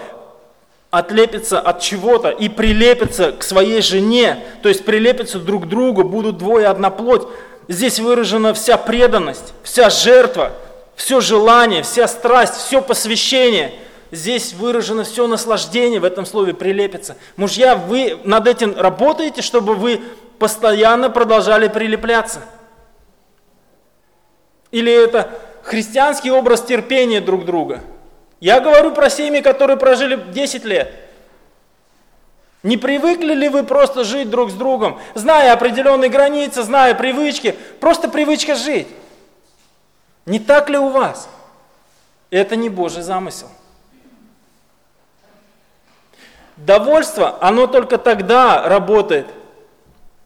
отлепиться 0.98 1.60
от 1.60 1.80
чего-то 1.80 2.30
и 2.30 2.50
прилепиться 2.50 3.32
к 3.32 3.44
своей 3.44 3.82
жене, 3.82 4.44
то 4.62 4.70
есть 4.70 4.86
прилепиться 4.86 5.40
друг 5.40 5.66
к 5.66 5.68
другу, 5.68 6.04
будут 6.04 6.38
двое 6.38 6.68
одна 6.68 6.90
плоть. 6.90 7.28
Здесь 7.68 8.00
выражена 8.00 8.54
вся 8.54 8.78
преданность, 8.78 9.54
вся 9.64 9.90
жертва, 9.90 10.54
все 10.96 11.22
желание, 11.22 11.84
вся 11.84 12.08
страсть, 12.08 12.56
все 12.56 12.82
посвящение– 12.82 13.74
здесь 14.12 14.54
выражено 14.54 15.04
все 15.04 15.28
наслаждение 15.28 16.00
в 16.00 16.06
этом 16.06 16.26
слове 16.26 16.54
прилепится. 16.54 17.18
Мужья, 17.36 17.76
вы 17.76 18.20
над 18.24 18.48
этим 18.48 18.76
работаете, 18.78 19.42
чтобы 19.42 19.76
вы 19.76 20.02
постоянно 20.40 21.10
продолжали 21.10 21.68
прилепляться? 21.68 22.42
Или 24.72 24.92
это 24.92 25.32
христианский 25.64 26.32
образ 26.32 26.62
терпения 26.62 27.22
друг 27.22 27.46
друга? 27.46 27.82
Я 28.40 28.60
говорю 28.60 28.94
про 28.94 29.10
семьи, 29.10 29.42
которые 29.42 29.78
прожили 29.78 30.16
10 30.16 30.64
лет. 30.66 30.94
Не 32.64 32.78
привыкли 32.78 33.34
ли 33.34 33.50
вы 33.50 33.64
просто 33.64 34.04
жить 34.04 34.30
друг 34.30 34.52
с 34.52 34.54
другом, 34.54 35.00
зная 35.16 35.54
определенные 35.54 36.10
границы, 36.10 36.64
зная 36.64 36.94
привычки, 36.96 37.56
просто 37.80 38.10
привычка 38.10 38.56
жить? 38.56 38.88
Не 40.26 40.40
так 40.40 40.70
ли 40.70 40.78
у 40.78 40.90
вас? 40.90 41.30
Это 42.30 42.56
не 42.56 42.70
Божий 42.70 43.04
замысел. 43.04 43.50
Довольство, 46.58 47.38
оно 47.40 47.68
только 47.68 47.98
тогда 47.98 48.68
работает, 48.68 49.28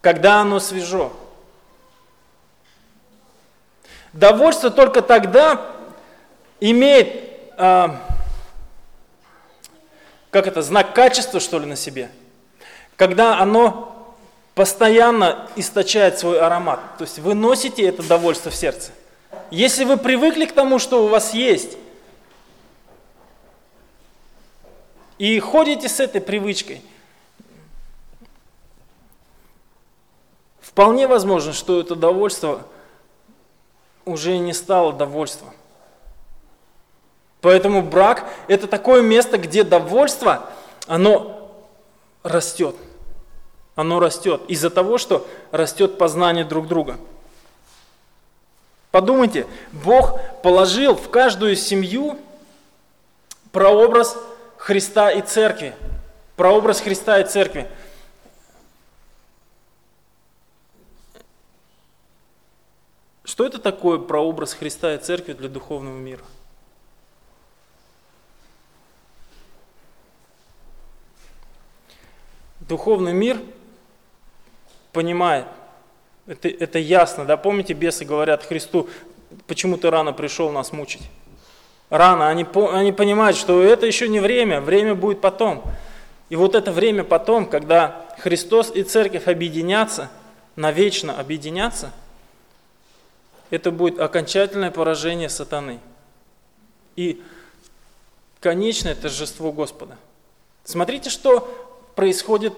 когда 0.00 0.40
оно 0.40 0.58
свежо. 0.58 1.12
Довольство 4.12 4.70
только 4.70 5.02
тогда 5.02 5.60
имеет, 6.58 7.31
как 7.56 7.96
это, 10.46 10.62
знак 10.62 10.94
качества, 10.94 11.40
что 11.40 11.58
ли, 11.58 11.66
на 11.66 11.76
себе, 11.76 12.10
когда 12.96 13.38
оно 13.38 14.14
постоянно 14.54 15.48
источает 15.56 16.18
свой 16.18 16.40
аромат. 16.40 16.80
То 16.98 17.04
есть 17.04 17.18
вы 17.18 17.34
носите 17.34 17.82
это 17.86 18.02
довольство 18.02 18.50
в 18.50 18.54
сердце. 18.54 18.92
Если 19.50 19.84
вы 19.84 19.96
привыкли 19.96 20.46
к 20.46 20.52
тому, 20.52 20.78
что 20.78 21.04
у 21.04 21.08
вас 21.08 21.34
есть, 21.34 21.76
И 25.22 25.38
ходите 25.38 25.88
с 25.88 26.00
этой 26.00 26.20
привычкой. 26.20 26.82
Вполне 30.60 31.06
возможно, 31.06 31.52
что 31.52 31.78
это 31.78 31.94
довольство 31.94 32.66
уже 34.04 34.36
не 34.38 34.52
стало 34.52 34.92
довольством. 34.92 35.50
Поэтому 37.42 37.82
брак– 37.82 38.24
это 38.46 38.68
такое 38.68 39.02
место, 39.02 39.36
где 39.36 39.64
довольство, 39.64 40.48
оно 40.86 41.52
растет. 42.22 42.76
Оно 43.74 43.98
растет 43.98 44.42
из-за 44.46 44.70
того, 44.70 44.96
что 44.96 45.26
растет 45.50 45.98
познание 45.98 46.44
друг 46.44 46.68
друга. 46.68 46.98
Подумайте, 48.92 49.46
Бог 49.72 50.20
положил 50.42 50.94
в 50.94 51.10
каждую 51.10 51.56
семью 51.56 52.16
прообраз 53.50 54.16
Христа 54.56 55.10
и 55.10 55.20
Церкви, 55.20 55.74
прообраз 56.36 56.80
Христа 56.80 57.18
и 57.18 57.26
Церкви. 57.26 57.68
Что 63.24 63.46
это 63.46 63.58
такое 63.58 63.98
прообраз 63.98 64.52
Христа 64.52 64.94
и 64.94 64.98
Церкви 64.98 65.32
для 65.32 65.48
духовного 65.48 65.96
мира? 65.96 66.22
Духовный 72.72 73.12
мир 73.12 73.38
понимает, 74.92 75.44
это, 76.26 76.48
это 76.48 76.78
ясно, 76.78 77.26
да, 77.26 77.36
помните, 77.36 77.74
бесы 77.74 78.06
говорят 78.06 78.46
Христу, 78.46 78.88
почему 79.46 79.76
ты 79.76 79.90
рано 79.90 80.14
пришел 80.14 80.50
нас 80.50 80.72
мучить? 80.72 81.02
Рано, 81.90 82.30
они, 82.30 82.46
они 82.72 82.92
понимают, 82.92 83.36
что 83.36 83.62
это 83.62 83.84
еще 83.84 84.08
не 84.08 84.20
время, 84.20 84.62
время 84.62 84.94
будет 84.94 85.20
потом. 85.20 85.62
И 86.30 86.36
вот 86.36 86.54
это 86.54 86.72
время 86.72 87.04
потом, 87.04 87.44
когда 87.44 88.06
Христос 88.20 88.74
и 88.74 88.84
Церковь 88.84 89.28
объединятся, 89.28 90.10
навечно 90.56 91.20
объединятся, 91.20 91.90
это 93.50 93.70
будет 93.70 94.00
окончательное 94.00 94.70
поражение 94.70 95.28
сатаны. 95.28 95.78
И 96.96 97.22
конечное 98.40 98.94
торжество 98.94 99.52
Господа. 99.52 99.98
Смотрите, 100.64 101.10
что 101.10 101.68
происходит 101.94 102.54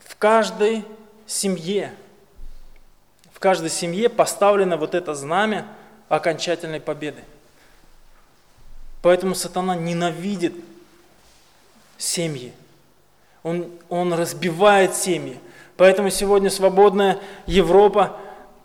в 0.00 0.16
каждой 0.16 0.84
семье. 1.26 1.92
В 3.32 3.40
каждой 3.40 3.70
семье 3.70 4.08
поставлено 4.08 4.76
вот 4.76 4.94
это 4.94 5.14
знамя 5.14 5.66
окончательной 6.08 6.80
победы. 6.80 7.22
Поэтому 9.02 9.34
сатана 9.34 9.76
ненавидит 9.76 10.54
семьи. 11.96 12.52
Он, 13.42 13.70
он 13.88 14.12
разбивает 14.12 14.94
семьи. 14.94 15.38
Поэтому 15.76 16.10
сегодня 16.10 16.50
свободная 16.50 17.18
Европа 17.46 18.16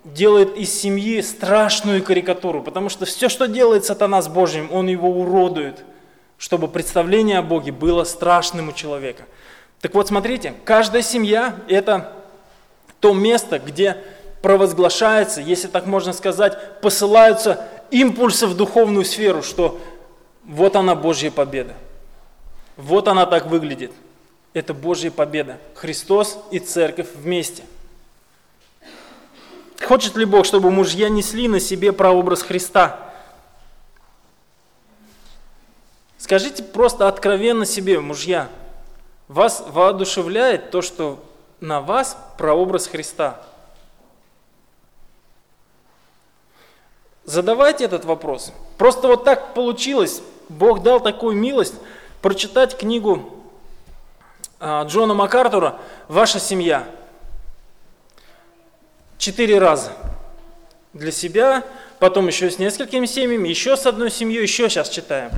делает 0.03 0.57
из 0.57 0.73
семьи 0.73 1.21
страшную 1.21 2.03
карикатуру, 2.03 2.61
потому 2.61 2.89
что 2.89 3.05
все, 3.05 3.29
что 3.29 3.47
делает 3.47 3.85
сатана 3.85 4.21
с 4.21 4.27
Божьим, 4.27 4.69
он 4.71 4.87
его 4.87 5.09
уродует, 5.09 5.83
чтобы 6.37 6.67
представление 6.67 7.37
о 7.37 7.43
Боге 7.43 7.71
было 7.71 8.03
страшным 8.03 8.69
у 8.69 8.71
человека. 8.73 9.23
Так 9.83 9.93
вот, 9.95 10.07
смотрите, 10.07 10.53
каждая 10.63 11.01
семья– 11.01 11.57
это 11.67 12.13
то 13.01 13.13
место, 13.13 13.59
где 13.59 13.97
провозглашается, 14.41 15.41
если 15.41 15.67
так 15.67 15.87
можно 15.87 16.13
сказать, 16.13 16.79
посылаются 16.79 17.67
импульсы 17.91 18.47
в 18.47 18.55
духовную 18.55 19.03
сферу, 19.03 19.43
что 19.43 19.81
вот 20.45 20.77
она 20.77 20.95
Божья 20.95 21.31
победа. 21.31 21.73
Вот 22.77 23.09
она 23.09 23.25
так 23.25 23.47
выглядит. 23.47 23.91
Это 24.53 24.73
Божья 24.73 25.11
победа. 25.11 25.57
Христос 25.75 26.39
и 26.49 26.59
Церковь 26.59 27.09
вместе. 27.13 27.63
Хочет 29.85 30.15
ли 30.15 30.23
Бог, 30.23 30.45
чтобы 30.45 30.71
мужья 30.71 31.09
несли 31.09 31.49
на 31.49 31.59
себе 31.59 31.91
прообраз 31.91 32.41
Христа? 32.41 33.01
Скажите 36.17 36.63
просто 36.63 37.09
откровенно 37.09 37.65
себе, 37.65 37.99
мужья, 37.99 38.47
вас 39.27 39.63
воодушевляет 39.67 40.71
то, 40.71 40.81
что 40.81 41.23
на 41.59 41.81
вас 41.81 42.17
прообраз 42.37 42.87
Христа– 42.87 43.41
Задавайте 47.25 47.85
этот 47.85 48.03
вопрос. 48.03 48.51
Просто 48.77 49.07
вот 49.07 49.23
так 49.23 49.53
получилось. 49.53 50.21
Бог 50.49 50.83
дал 50.83 50.99
такую 50.99 51.37
милость 51.37 51.75
прочитать 52.21 52.77
книгу 52.77 53.33
а, 54.59 54.83
Джона 54.83 55.13
МакАртура 55.13 55.79
«Ваша 56.07 56.39
семья». 56.39 56.85
Четыре 59.17 59.57
раза. 59.57 59.93
Для 60.91 61.11
себя, 61.11 61.63
потом 61.99 62.27
еще 62.27 62.51
с 62.51 62.59
несколькими 62.59 63.05
семьями, 63.05 63.47
еще 63.47 63.77
с 63.77 63.85
одной 63.85 64.11
семьей, 64.11 64.41
еще 64.41 64.69
сейчас 64.69 64.89
читаем. 64.89 65.31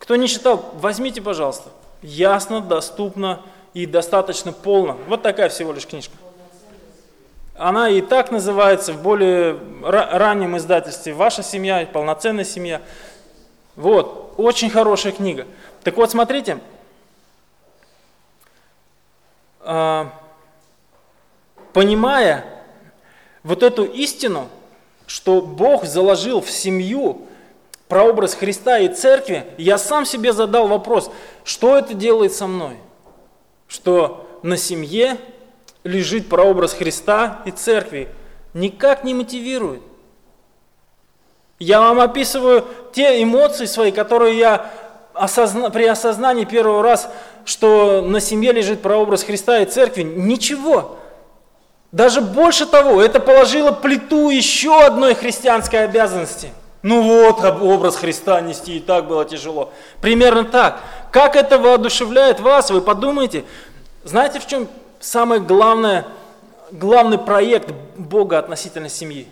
Кто 0.00 0.16
не 0.16 0.26
читал, 0.26 0.72
возьмите, 0.74 1.22
пожалуйста. 1.22 1.70
Ясно, 2.04 2.60
доступно 2.60 3.40
и 3.72 3.86
достаточно 3.86 4.52
полно. 4.52 4.98
Вот 5.08 5.22
такая 5.22 5.48
всего 5.48 5.72
лишь 5.72 5.86
книжка. 5.86 6.14
Она 7.56 7.88
и 7.88 8.02
так 8.02 8.30
называется 8.30 8.92
в 8.92 9.00
более 9.00 9.58
раннем 9.82 10.58
издательстве 10.58 11.14
«Ваша 11.14 11.42
семья», 11.42 11.88
«Полноценная 11.90 12.44
семья». 12.44 12.82
Вот, 13.74 14.34
очень 14.36 14.68
хорошая 14.68 15.14
книга. 15.14 15.46
Так 15.82 15.96
вот, 15.96 16.10
смотрите, 16.10 16.58
а, 19.60 20.12
понимая 21.72 22.44
вот 23.42 23.62
эту 23.62 23.84
истину, 23.84 24.50
что 25.06 25.40
Бог 25.40 25.86
заложил 25.86 26.42
в 26.42 26.50
семью 26.50 27.28
прообраз 27.88 28.34
Христа 28.34 28.78
и 28.78 28.88
Церкви, 28.88 29.46
я 29.58 29.78
сам 29.78 30.04
себе 30.04 30.32
задал 30.32 30.68
вопрос, 30.68 31.10
что 31.44 31.76
это 31.76 31.94
делает 31.94 32.32
со 32.32 32.46
мной? 32.46 32.76
Что 33.68 34.26
на 34.42 34.56
семье 34.56 35.18
лежит 35.84 36.28
прообраз 36.28 36.74
Христа 36.74 37.42
и 37.44 37.50
Церкви, 37.50 38.08
никак 38.54 39.04
не 39.04 39.14
мотивирует. 39.14 39.82
Я 41.58 41.80
вам 41.80 42.00
описываю 42.00 42.64
те 42.92 43.22
эмоции 43.22 43.66
свои, 43.66 43.92
которые 43.92 44.38
я 44.38 44.70
осозна... 45.14 45.70
при 45.70 45.84
осознании 45.84 46.44
первый 46.44 46.82
раз, 46.82 47.08
что 47.44 48.02
на 48.02 48.20
семье 48.20 48.52
лежит 48.52 48.82
прообраз 48.82 49.22
Христа 49.22 49.60
и 49.60 49.66
Церкви, 49.66 50.02
ничего. 50.02 50.98
Даже 51.92 52.20
больше 52.20 52.66
того, 52.66 53.00
это 53.00 53.20
положило 53.20 53.70
плиту 53.70 54.30
еще 54.30 54.82
одной 54.82 55.14
христианской 55.14 55.84
обязанности. 55.84 56.50
Ну 56.84 57.00
вот, 57.00 57.42
образ 57.42 57.96
Христа 57.96 58.42
нести 58.42 58.76
и 58.76 58.80
так 58.80 59.06
было 59.06 59.24
тяжело. 59.24 59.72
Примерно 60.02 60.44
так. 60.44 60.82
Как 61.10 61.34
это 61.34 61.58
воодушевляет 61.58 62.40
вас, 62.40 62.70
вы 62.70 62.82
подумайте. 62.82 63.46
Знаете, 64.04 64.38
в 64.38 64.46
чем 64.46 64.68
самый 65.00 65.40
главный, 65.40 66.04
главный 66.70 67.16
проект 67.16 67.70
Бога 67.96 68.38
относительно 68.38 68.90
семьи. 68.90 69.26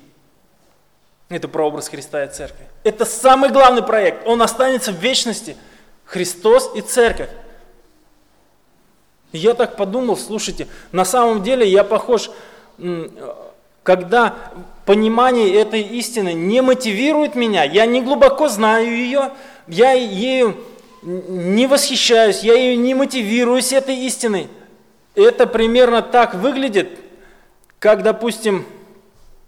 Это 1.29 1.47
прообраз 1.47 1.91
Христа 1.91 2.25
и 2.25 2.33
Церкви. 2.33 2.67
Это 2.85 3.05
самый 3.05 3.51
главный 3.51 3.83
проект. 3.83 4.27
Он 4.27 4.41
останется 4.41 4.91
в 4.91 4.97
вечности. 4.97 5.55
Христос 6.07 6.71
и 6.75 6.81
Церковь. 6.81 7.29
я 9.33 9.53
так 9.53 9.77
подумал, 9.77 10.17
слушайте, 10.17 10.69
на 10.91 11.05
самом 11.05 11.43
деле 11.43 11.69
я 11.69 11.85
похож, 11.85 12.31
когда 13.83 14.37
понимание 14.85 15.55
этой 15.55 15.83
истины 15.83 16.33
не 16.33 16.61
мотивирует 16.61 17.35
меня, 17.35 17.65
я 17.65 17.87
не 17.87 18.01
глубоко 18.01 18.49
знаю 18.49 18.87
ее, 18.87 19.31
я 19.69 19.93
ею 19.93 20.57
не 21.03 21.67
восхищаюсь, 21.67 22.41
я 22.41 22.55
ее 22.55 22.77
не 22.77 22.95
мотивируюсь 22.95 23.73
этой 23.73 23.97
истиной– 23.97 24.49
это 25.15 25.47
примерно 25.47 26.03
так 26.03 26.35
выглядит, 26.35 26.99
как, 27.79 28.03
допустим, 28.03 28.65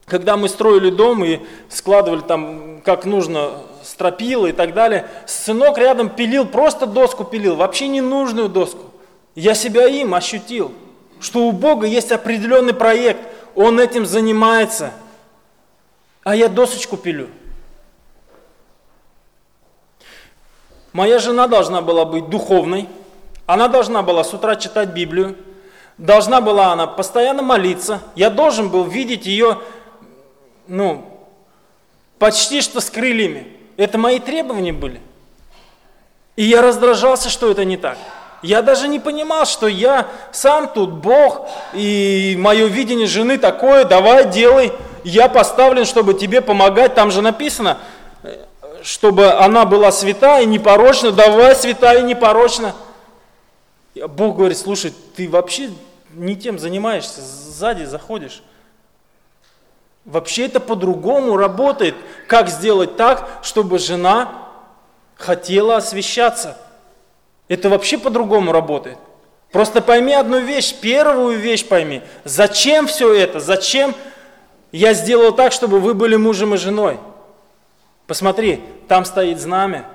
когда 0.07 0.37
мы 0.37 0.49
строили 0.49 0.91
дом 0.91 1.25
и 1.25 1.41
складывали 1.69 2.21
там 2.21 2.83
как 2.85 3.07
нужно 3.07 3.63
стропилы 3.83 4.51
и 4.51 4.53
так 4.53 4.75
далее, 4.75 5.07
сынок 5.27 5.79
рядом 5.79 6.11
пилил, 6.11 6.45
просто 6.47 6.87
доску 6.87 7.25
пилил, 7.25 7.57
вообще 7.57 7.89
ненужную 7.89 8.49
доску. 8.49 8.91
Я 9.35 9.55
себя 9.55 9.87
им 9.87 10.15
ощутил, 10.15 10.73
что 11.21 11.47
у 11.47 11.53
Бога 11.53 11.87
есть 11.87 12.13
определенный 12.13 12.75
проект, 12.75 13.21
Он 13.55 13.81
этим 13.81 14.05
занимается, 14.05 14.93
а 16.25 16.35
я 16.35 16.49
досочку 16.49 16.97
пилю. 16.97 17.29
Моя 20.93 21.19
жена 21.19 21.47
должна 21.47 21.83
была 21.83 22.05
быть 22.05 22.29
духовной, 22.31 22.89
она 23.47 23.69
должна 23.69 24.03
была 24.03 24.25
с 24.25 24.33
утра 24.33 24.57
читать 24.57 24.91
Библию, 24.91 25.37
должна 25.99 26.41
была 26.41 26.73
она 26.73 26.87
постоянно 26.87 27.43
молиться, 27.43 28.01
я 28.15 28.31
должен 28.31 28.71
был 28.71 28.85
видеть 28.85 29.27
ее, 29.27 29.59
ну, 30.67 31.05
почти 32.19 32.61
что 32.63 32.81
с 32.81 32.91
крыльями. 32.91 33.49
Это 33.77 33.99
мои 33.99 34.21
требования 34.21 34.73
были. 34.73 35.01
И 36.37 36.45
я 36.45 36.63
раздражался, 36.63 37.29
что 37.29 37.51
это 37.51 37.65
не 37.65 37.77
так. 37.77 37.99
Я 38.41 38.63
даже 38.63 38.89
не 38.89 39.01
понимал, 39.01 39.47
что 39.47 39.67
я 39.67 40.07
сам 40.31 40.69
тут 40.69 40.91
Бог, 40.91 41.49
и 41.73 42.37
мое 42.39 42.67
видение 42.67 43.07
жены 43.07 43.37
такое, 43.39 43.85
давай, 43.85 44.31
делай, 44.31 44.73
я 45.05 45.29
поставлен, 45.29 45.85
чтобы 45.85 46.15
тебе 46.15 46.41
помогать, 46.41 46.95
там 46.95 47.11
же 47.11 47.23
написано, 47.23 47.79
чтобы 48.83 49.33
она 49.33 49.65
была 49.65 49.93
святая 49.93 50.43
и 50.43 50.47
непорочна, 50.47 51.13
давай, 51.13 51.55
святая 51.55 52.01
и 52.01 52.05
непорочна. 52.05 52.75
Бог 53.95 54.37
говорит, 54.37 54.59
слушай, 54.59 54.93
ты 55.15 55.29
вообще 55.29 55.71
не 56.13 56.37
тем 56.37 56.59
занимаешься, 56.59 57.21
сзади 57.21 57.85
заходишь. 57.85 58.43
Вообще 60.05 60.47
это 60.47 60.61
по-другому 60.61 61.37
работает. 61.37 61.95
Как 62.29 62.49
сделать 62.49 62.97
так, 62.97 63.41
чтобы 63.43 63.79
жена 63.79 64.33
хотела 65.17 65.77
освещаться? 65.77 66.59
Это 67.49 67.69
вообще 67.69 67.97
по-другому 67.99 68.53
работает. 68.53 68.99
Просто 69.51 69.81
пойми 69.81 70.13
одну 70.13 70.41
вещь, 70.41 70.75
первую 70.75 71.39
вещь 71.39 71.65
пойми. 71.65 72.03
Зачем 72.25 72.87
все 72.87 73.15
это? 73.15 73.41
Зачем 73.41 73.95
я 74.77 74.93
сделал 74.93 75.33
так, 75.33 75.53
чтобы 75.53 75.79
вы 75.79 75.95
были 75.95 76.17
мужем 76.17 76.55
и 76.55 76.57
женой? 76.57 76.99
Посмотри, 78.09 78.61
там 78.89 79.05
стоит 79.05 79.41
знамя 79.41 79.87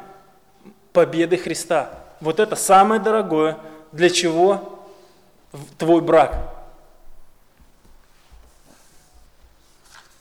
победы 0.94 1.38
Христа. 1.38 1.90
Вот 2.22 2.40
это 2.40 2.56
самое 2.56 3.02
дорогое, 3.02 3.58
для 3.92 4.10
чего 4.10 4.80
твой 5.78 6.02
брак. 6.02 6.56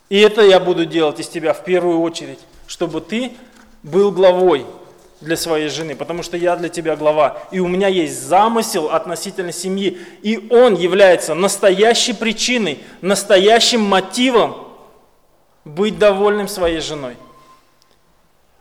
И 0.08 0.18
это 0.18 0.42
я 0.42 0.58
буду 0.58 0.86
делать 0.86 1.20
из 1.20 1.28
тебя 1.28 1.52
в 1.52 1.62
первую 1.62 2.00
очередь, 2.00 2.40
чтобы 2.66 3.00
ты 3.00 3.36
был 3.84 4.10
главой 4.10 4.66
для 5.20 5.36
своей 5.36 5.68
жены, 5.68 5.96
потому 5.96 6.22
что 6.22 6.36
я 6.36 6.56
для 6.56 6.68
тебя 6.68 6.94
глава, 6.96 7.42
и 7.50 7.58
у 7.58 7.66
меня 7.66 7.88
есть 7.88 8.22
замысел 8.22 8.90
относительно 8.90 9.52
семьи, 9.52 9.98
и 10.22 10.46
он 10.50 10.74
является 10.74 11.34
настоящей 11.34 12.12
причиной, 12.12 12.80
настоящим 13.00 13.80
мотивом 13.80 14.68
быть 15.64 15.98
довольным 15.98 16.48
своей 16.48 16.80
женой. 16.80 17.16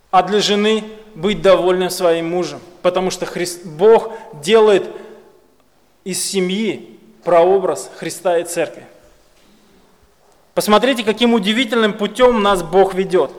А 0.10 0.24
для 0.24 0.40
жены 0.40 0.84
быть 1.14 1.42
довольным 1.42 1.90
своим 1.90 2.30
мужем, 2.30 2.60
потому 2.82 3.12
что 3.12 3.26
Христ, 3.26 3.66
Бог 3.66 4.14
делает 4.42 4.86
из 6.04 6.24
семьи 6.24 6.98
прообраз 7.24 7.92
Христа 7.98 8.38
и 8.40 8.44
Церкви. 8.44 8.86
Посмотрите, 10.54 11.04
каким 11.04 11.34
удивительным 11.34 11.94
путем 11.94 12.42
нас 12.42 12.64
Бог 12.64 12.96
ведет. 12.96 13.32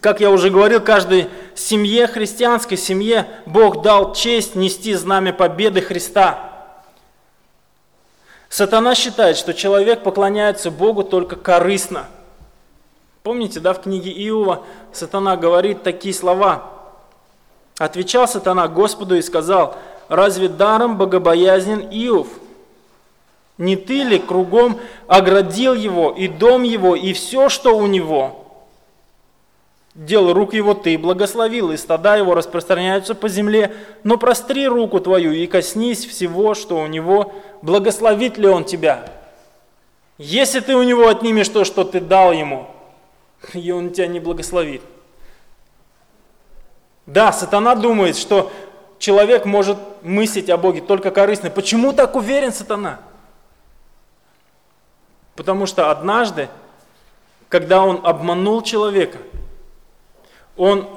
Как 0.00 0.20
я 0.20 0.30
уже 0.30 0.50
говорил, 0.50 0.80
каждой 0.80 1.28
семье, 1.54 2.06
христианской 2.06 2.76
семье, 2.76 3.26
Бог 3.46 3.82
дал 3.82 4.14
честь 4.14 4.54
нести 4.54 4.94
знамя 4.94 5.32
победы 5.32 5.80
Христа. 5.80 6.52
Сатана 8.48 8.94
считает, 8.94 9.36
что 9.36 9.54
человек 9.54 10.02
поклоняется 10.02 10.70
Богу 10.70 11.02
только 11.02 11.36
корыстно. 11.36 12.06
Помните, 13.22 13.58
да, 13.60 13.72
в 13.72 13.82
книге 13.82 14.10
Иова 14.10 14.64
Сатана 14.92 15.36
говорит 15.36 15.82
такие 15.82 16.14
слова. 16.14 16.70
Отвечал 17.78 18.28
Сатана 18.28 18.68
Господу 18.68 19.16
и 19.16 19.22
сказал, 19.22 19.76
разве 20.08 20.48
даром 20.48 20.96
богобоязнен 20.96 21.80
Иов– 21.90 22.28
не 23.58 23.76
ты 23.76 24.02
ли 24.02 24.18
кругом 24.18 24.78
оградил 25.06 25.72
его, 25.72 26.10
и 26.10 26.28
дом 26.28 26.62
его, 26.62 26.94
и 26.94 27.12
все, 27.12 27.48
что 27.48 27.76
у 27.76 27.86
него? 27.86 28.45
Дел 29.96 30.34
рук 30.34 30.52
его 30.52 30.74
ты 30.74 30.98
благословил, 30.98 31.72
и 31.72 31.78
стада 31.78 32.16
его 32.16 32.34
распространяются 32.34 33.14
по 33.14 33.30
земле, 33.30 33.74
но 34.04 34.18
простри 34.18 34.68
руку 34.68 35.00
твою 35.00 35.32
и 35.32 35.46
коснись 35.46 36.04
всего, 36.04 36.52
что 36.52 36.82
у 36.82 36.86
него, 36.86 37.32
благословит 37.62 38.36
ли 38.36 38.46
он 38.46 38.64
тебя? 38.64 39.10
Если 40.18 40.60
ты 40.60 40.76
у 40.76 40.82
него 40.82 41.08
отнимешь 41.08 41.48
то, 41.48 41.64
что 41.64 41.82
ты 41.82 42.00
дал 42.00 42.32
ему, 42.32 42.68
и 43.54 43.70
он 43.70 43.90
тебя 43.90 44.06
не 44.06 44.20
благословит. 44.20 44.82
Да, 47.06 47.32
сатана 47.32 47.74
думает, 47.74 48.18
что 48.18 48.52
человек 48.98 49.46
может 49.46 49.78
мыслить 50.02 50.50
о 50.50 50.58
Боге 50.58 50.82
только 50.82 51.10
корыстно. 51.10 51.48
Почему 51.48 51.94
так 51.94 52.16
уверен 52.16 52.52
сатана? 52.52 53.00
Потому 55.36 55.64
что 55.64 55.90
однажды, 55.90 56.50
когда 57.48 57.82
он 57.82 58.00
обманул 58.04 58.60
человека, 58.60 59.18
он, 60.56 60.88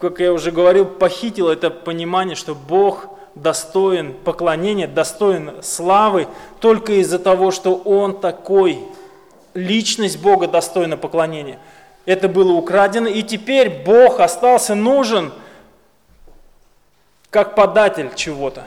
как 0.00 0.20
я 0.20 0.32
уже 0.32 0.50
говорил, 0.50 0.84
похитил 0.84 1.48
это 1.48 1.70
понимание, 1.70 2.36
что 2.36 2.54
Бог 2.54 3.06
достоин 3.34 4.14
поклонения, 4.14 4.86
достоин 4.86 5.62
славы 5.62 6.28
только 6.60 7.00
из-за 7.00 7.18
того, 7.18 7.50
что 7.50 7.74
Он 7.76 8.20
такой. 8.20 8.78
Личность 9.54 10.20
Бога 10.20 10.48
достойна 10.48 10.96
поклонения. 10.96 11.58
Это 12.06 12.28
было 12.28 12.52
украдено, 12.52 13.08
и 13.08 13.22
теперь 13.22 13.84
Бог 13.84 14.20
остался 14.20 14.74
нужен 14.74 15.32
как 17.30 17.54
податель 17.54 18.10
чего-то. 18.14 18.66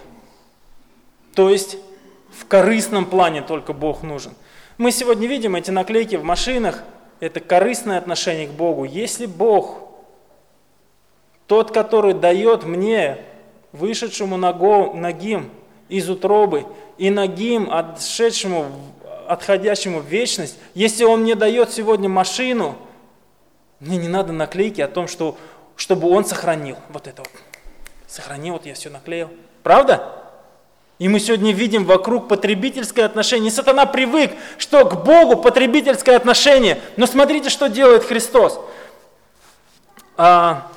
То 1.36 1.50
есть 1.50 1.78
в 2.32 2.46
корыстном 2.48 3.06
плане 3.06 3.42
только 3.42 3.74
Бог 3.74 4.04
нужен– 4.04 4.34
мы 4.78 4.92
сегодня 4.92 5.28
видим 5.28 5.56
эти 5.56 5.72
наклейки 5.72 6.18
в 6.18 6.24
машинах, 6.24 6.84
это 7.20 7.40
корыстное 7.40 7.98
отношение 7.98 8.48
к 8.48 8.52
Богу. 8.52 8.84
Если 8.84 9.26
Бог, 9.26 9.87
тот, 11.48 11.72
который 11.72 12.14
дает 12.14 12.64
мне, 12.64 13.18
вышедшему 13.72 14.38
ногим 14.38 15.50
из 15.90 16.10
утробы, 16.10 16.66
и 16.98 17.10
ногим, 17.10 17.72
отшедшему, 17.72 18.66
отходящему 19.28 20.00
в 20.00 20.06
вечность, 20.06 20.58
если 20.74 21.04
Он 21.04 21.22
мне 21.22 21.36
дает 21.36 21.72
сегодня 21.72 22.10
машину, 22.10 22.76
мне 23.80 23.98
не 23.98 24.08
надо 24.08 24.34
наклейки 24.34 24.82
о 24.82 24.88
том, 24.88 25.08
что, 25.08 25.38
чтобы 25.76 26.10
Он 26.10 26.26
сохранил. 26.26 26.78
Вот 26.90 27.08
это 27.08 27.22
вот. 27.22 27.32
Сохранил, 28.08 28.54
вот 28.54 28.66
я 28.66 28.74
все 28.74 28.90
наклеил. 28.90 29.30
Правда? 29.64 30.14
И 30.98 31.08
мы 31.08 31.20
сегодня 31.20 31.52
видим 31.52 31.86
вокруг 31.86 32.28
потребительское 32.28 33.06
отношение. 33.06 33.50
И 33.50 33.54
сатана 33.54 33.86
привык, 33.86 34.32
что 34.58 34.84
к 34.86 35.04
Богу 35.04 35.36
потребительское 35.38 36.16
отношение. 36.16 36.80
Но 36.96 37.06
смотрите, 37.06 37.50
что 37.50 37.68
делает 37.68 38.04
Христос. 38.04 38.60
А, 40.16 40.72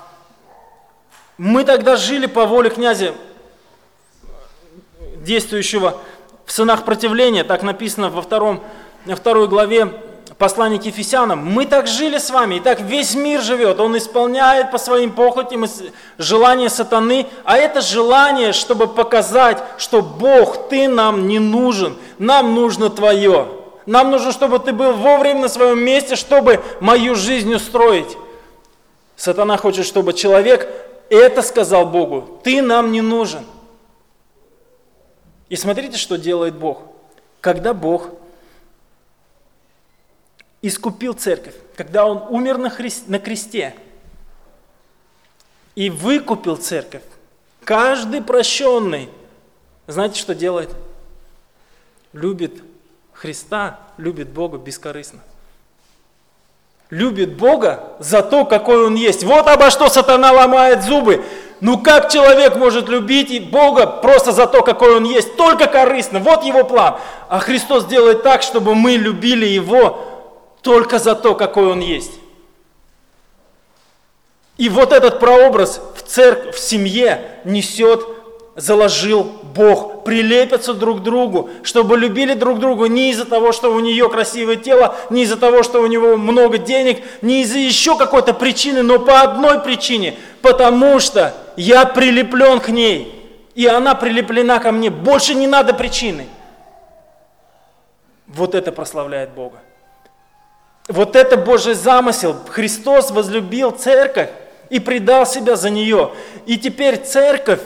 мы 1.40 1.64
тогда 1.64 1.96
жили 1.96 2.26
по 2.26 2.44
воле 2.44 2.68
князя, 2.68 3.14
действующего 5.24 5.96
в 6.44 6.53
сынах 6.53 6.85
противления, 6.85 7.44
так 7.44 7.62
написано 7.62 8.11
во, 8.11 8.20
втором, 8.20 8.62
во 9.07 9.16
второй 9.16 9.48
главе 9.48 9.90
послание 10.37 10.79
к 10.79 10.85
Ефесянам, 10.85 11.38
мы 11.38 11.64
так 11.64 11.87
жили 11.87 12.18
с 12.18 12.29
вами, 12.29 12.57
и 12.57 12.61
так 12.61 12.83
весь 12.83 13.14
мир 13.14 13.40
живет, 13.40 13.81
он 13.81 13.96
исполняет 13.96 14.70
по 14.70 14.76
своим 14.76 15.12
похотям 15.12 15.64
желания 16.18 16.68
сатаны, 16.68 17.26
а 17.44 17.57
это 17.57 17.81
желание, 17.81 18.53
чтобы 18.53 18.87
показать, 18.87 19.62
что 19.79 20.03
Бог, 20.03 20.68
ты 20.68 20.88
нам 20.88 21.26
не 21.26 21.38
нужен, 21.38 21.96
нам 22.18 22.55
нужно 22.55 22.90
твое. 22.90 23.48
Нам 23.87 24.11
нужно, 24.11 24.33
чтобы 24.33 24.59
ты 24.59 24.74
был 24.74 24.92
вовремя 24.92 25.40
на 25.40 25.48
своем 25.48 25.83
месте, 25.83 26.16
чтобы 26.16 26.61
мою 26.81 27.14
жизнь 27.14 27.55
устроить. 27.55 28.18
Сатана 29.16 29.57
хочет, 29.57 29.87
чтобы 29.87 30.12
человек 30.12 30.68
это 31.11 31.42
сказал 31.42 31.87
Богу, 31.87 32.40
ты 32.42 32.62
нам 32.62 32.92
не 32.92 33.01
нужен. 33.01 33.44
И 35.49 35.57
смотрите, 35.57 35.99
что 35.99 36.16
делает 36.16 36.55
Бог. 36.55 36.83
Когда 37.40 37.75
Бог 37.75 38.11
искупил 40.62 41.14
церковь, 41.14 41.55
когда 41.75 42.07
Он 42.07 42.25
умер 42.33 42.59
на, 42.59 42.70
христ, 42.70 43.09
на 43.09 43.18
кресте 43.18 43.75
и 45.75 45.90
выкупил 45.90 46.57
церковь. 46.57 47.03
Каждый 47.64 48.23
прощенный, 48.23 49.09
знаете, 49.87 50.20
что 50.20 50.35
делает? 50.35 50.75
Любит 52.12 52.62
Христа, 53.12 53.81
любит 53.96 54.31
Бога 54.31 54.59
бескорыстно. 54.59 55.20
Любит 56.90 57.37
Бога 57.37 57.94
за 57.98 58.22
то, 58.22 58.44
какой 58.44 58.87
Он 58.87 58.94
есть. 58.94 59.24
Вот 59.24 59.46
обо 59.46 59.70
что 59.70 59.88
сатана 59.88 60.33
ломает 60.33 60.83
зубы. 60.83 61.24
Ну 61.61 61.79
как 61.79 62.11
человек 62.11 62.57
может 62.57 62.88
любить 62.88 63.50
Бога 63.50 63.87
просто 63.87 64.33
за 64.33 64.46
то, 64.46 64.62
какой 64.62 64.96
Он 64.96 65.05
есть? 65.05 65.37
Только 65.37 65.66
корыстно. 65.66 66.18
Вот 66.18 66.44
его 66.44 66.64
план. 66.64 66.96
А 67.29 67.38
Христос 67.38 67.85
делает 67.85 68.22
так, 68.22 68.42
чтобы 68.42 68.74
мы 68.74 68.92
любили 68.92 69.46
Его 69.46 70.11
только 70.62 70.98
за 70.98 71.14
то, 71.14 71.35
какой 71.35 71.66
он 71.66 71.81
есть. 71.81 72.12
И 74.57 74.68
вот 74.68 74.92
этот 74.92 75.20
прообраз 75.20 75.81
в 75.96 76.03
церкви, 76.03 76.50
в 76.50 76.59
семье 76.59 77.40
несет, 77.44 78.05
заложил 78.57 79.39
Бог. 79.54 80.04
Прилепятся 80.04 80.74
друг 80.74 81.00
к 81.00 81.02
другу, 81.02 81.50
чтобы 81.62 81.96
любили 81.96 82.34
друг 82.34 82.58
друга 82.58 82.86
не 82.86 83.10
из-за 83.10 83.24
того, 83.24 83.52
что 83.52 83.72
у 83.72 83.80
нее 83.80 84.08
красивое 84.08 84.56
тело, 84.56 84.96
не 85.10 85.22
из-за 85.22 85.36
того, 85.36 85.62
что 85.62 85.80
у 85.80 85.86
него 85.86 86.16
много 86.16 86.58
денег, 86.58 87.02
не 87.22 87.42
из-за 87.42 87.58
еще 87.58 87.96
какой-то 87.96 88.34
причины, 88.34 88.82
но 88.82 88.98
по 88.98 89.20
одной 89.20 89.60
причине. 89.60 90.16
Потому 90.42 91.00
что 91.00 91.34
я 91.56 91.84
прилеплен 91.84 92.60
к 92.60 92.68
ней, 92.68 93.14
и 93.54 93.66
она 93.66 93.94
прилеплена 93.94 94.58
ко 94.58 94.72
мне. 94.72 94.90
Больше 94.90 95.34
не 95.34 95.46
надо 95.46 95.74
причины. 95.74 96.26
Вот 98.26 98.54
это 98.54 98.72
прославляет 98.72 99.30
Бога. 99.30 99.58
Вот 100.88 101.14
это 101.14 101.36
Божий 101.36 101.74
замысел. 101.74 102.36
Христос 102.48 103.10
возлюбил 103.10 103.70
церковь 103.70 104.30
и 104.70 104.80
предал 104.80 105.26
себя 105.26 105.56
за 105.56 105.70
нее. 105.70 106.12
И 106.46 106.56
теперь 106.56 106.96
церковь 106.96 107.60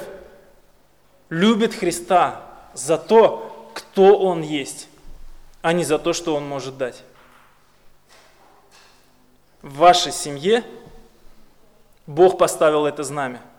любит 1.29 1.75
Христа 1.75 2.41
за 2.75 2.99
то, 2.99 3.71
кто 3.75 4.19
Он 4.19 4.43
есть, 4.43 4.89
а 5.63 5.73
не 5.73 5.85
за 5.85 5.99
то, 5.99 6.13
что 6.13 6.35
Он 6.35 6.47
может 6.47 6.79
дать. 6.79 7.03
В 9.63 9.77
вашей 9.77 10.13
семье 10.13 10.65
Бог 12.07 12.39
поставил 12.39 12.87
это 12.87 13.03
знамя– 13.03 13.41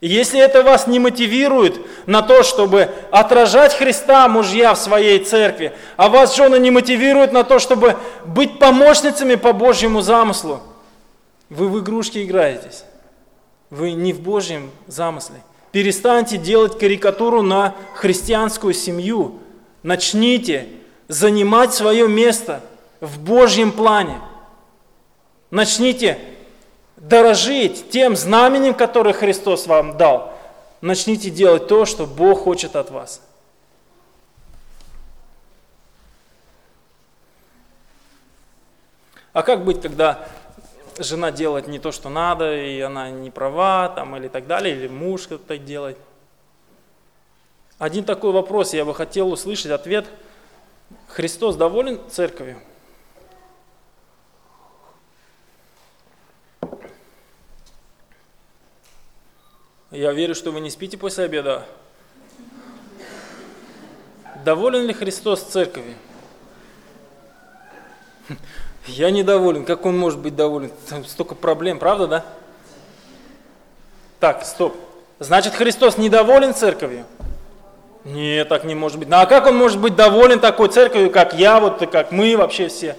и 0.00 0.08
если 0.08 0.40
это 0.40 0.62
вас 0.62 0.86
не 0.86 0.98
мотивирует 0.98 1.78
на 2.06 2.22
то, 2.22 2.42
чтобы 2.42 2.90
отражать 3.10 3.74
Христа, 3.74 4.26
мужья, 4.28 4.72
в 4.74 4.78
своей 4.78 5.22
церкви, 5.22 5.74
а 5.98 6.08
вас, 6.08 6.34
жены, 6.34 6.58
не 6.58 6.70
мотивирует 6.70 7.32
на 7.32 7.44
то, 7.44 7.58
чтобы 7.58 7.98
быть 8.24 8.58
помощницами 8.58 9.34
по 9.34 9.52
Божьему 9.52 10.00
замыслу, 10.00 10.62
вы 11.50 11.68
в 11.68 11.80
игрушки 11.80 12.24
играетесь. 12.24 12.84
Вы 13.68 13.92
не 13.92 14.12
в 14.12 14.20
Божьем 14.20 14.70
замысле. 14.86 15.36
Перестаньте 15.72 16.36
делать 16.36 16.78
карикатуру 16.78 17.42
на 17.42 17.76
христианскую 17.94 18.74
семью. 18.74 19.38
Начните 19.82 20.68
занимать 21.06 21.72
свое 21.72 22.08
место 22.08 22.60
в 23.00 23.20
Божьем 23.20 23.70
плане. 23.70 24.20
Начните 25.50 26.18
дорожить 26.96 27.90
тем 27.90 28.16
знаменем, 28.16 28.74
которое 28.74 29.14
Христос 29.14 29.66
вам 29.66 29.96
дал. 29.96 30.32
Начните 30.80 31.30
делать 31.30 31.68
то, 31.68 31.84
что 31.84 32.06
Бог 32.06 32.40
хочет 32.40 32.74
от 32.74 32.90
вас. 32.90 33.22
А 39.32 39.42
как 39.42 39.64
быть, 39.64 39.80
когда 39.80 40.26
жена 41.00 41.30
делает 41.30 41.66
не 41.66 41.78
то, 41.78 41.92
что 41.92 42.08
надо, 42.08 42.56
и 42.56 42.80
она 42.80 43.10
не 43.10 43.30
права, 43.30 43.88
там, 43.88 44.16
или 44.16 44.28
так 44.28 44.46
далее, 44.46 44.74
или 44.76 44.88
муж 44.88 45.22
что-то 45.22 45.58
делает? 45.58 45.98
Один 47.78 48.04
такой 48.04 48.32
вопрос 48.32 48.74
я 48.74 48.84
бы 48.84 48.94
хотел 48.94 49.32
услышать 49.32 49.70
ответ. 49.70 50.06
Христос 51.08 51.56
доволен 51.56 52.00
церковью? 52.10 52.60
Я 59.90 60.12
верю, 60.12 60.34
что 60.34 60.52
вы 60.52 60.60
не 60.60 60.70
спите 60.70 60.96
после 60.96 61.24
обеда. 61.24 61.66
Доволен 64.44 64.86
ли 64.86 64.92
Христос 64.92 65.42
церковью? 65.42 65.96
Я 68.86 69.10
недоволен. 69.10 69.64
Как 69.64 69.86
он 69.86 69.98
может 69.98 70.18
быть 70.18 70.34
доволен? 70.34 70.70
Там 70.88 71.04
столько 71.04 71.34
проблем, 71.34 71.78
правда, 71.78 72.06
да? 72.06 72.24
Так, 74.18 74.44
стоп. 74.44 74.76
Значит, 75.18 75.54
Христос 75.54 75.98
недоволен 75.98 76.54
церковью? 76.54 77.04
Нет, 78.04 78.48
так 78.48 78.64
не 78.64 78.74
может 78.74 78.98
быть. 78.98 79.08
Ну 79.08 79.16
а 79.16 79.26
как 79.26 79.46
он 79.46 79.56
может 79.56 79.78
быть 79.78 79.94
доволен 79.94 80.40
такой 80.40 80.68
церковью, 80.68 81.10
как 81.10 81.34
я, 81.34 81.60
вот 81.60 81.86
как 81.90 82.12
мы 82.12 82.36
вообще 82.36 82.68
все? 82.68 82.96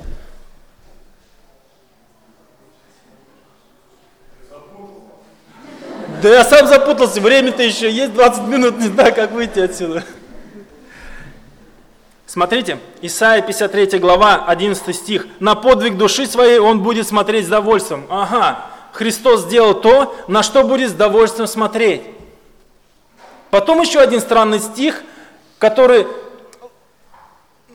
Да 6.21 6.29
я 6.29 6.43
сам 6.43 6.67
запутался, 6.67 7.19
время-то 7.19 7.63
еще 7.63 7.89
есть 7.89 8.13
20 8.13 8.43
минут, 8.43 8.77
не 8.77 8.89
знаю, 8.89 9.15
как 9.15 9.31
выйти 9.31 9.59
отсюда. 9.59 10.03
Смотрите, 12.31 12.79
Исайя 13.01 13.41
53 13.41 13.99
глава, 13.99 14.45
11 14.47 14.95
стих. 14.95 15.27
«На 15.41 15.53
подвиг 15.53 15.97
души 15.97 16.25
своей 16.25 16.59
он 16.59 16.81
будет 16.81 17.05
смотреть 17.05 17.45
с 17.45 17.49
довольством». 17.49 18.05
Ага, 18.09 18.67
Христос 18.93 19.41
сделал 19.41 19.73
то, 19.73 20.15
на 20.29 20.41
что 20.41 20.63
будет 20.63 20.91
с 20.91 20.93
довольством 20.93 21.45
смотреть. 21.45 22.03
Потом 23.49 23.81
еще 23.81 23.99
один 23.99 24.21
странный 24.21 24.59
стих, 24.59 25.03
который 25.57 26.07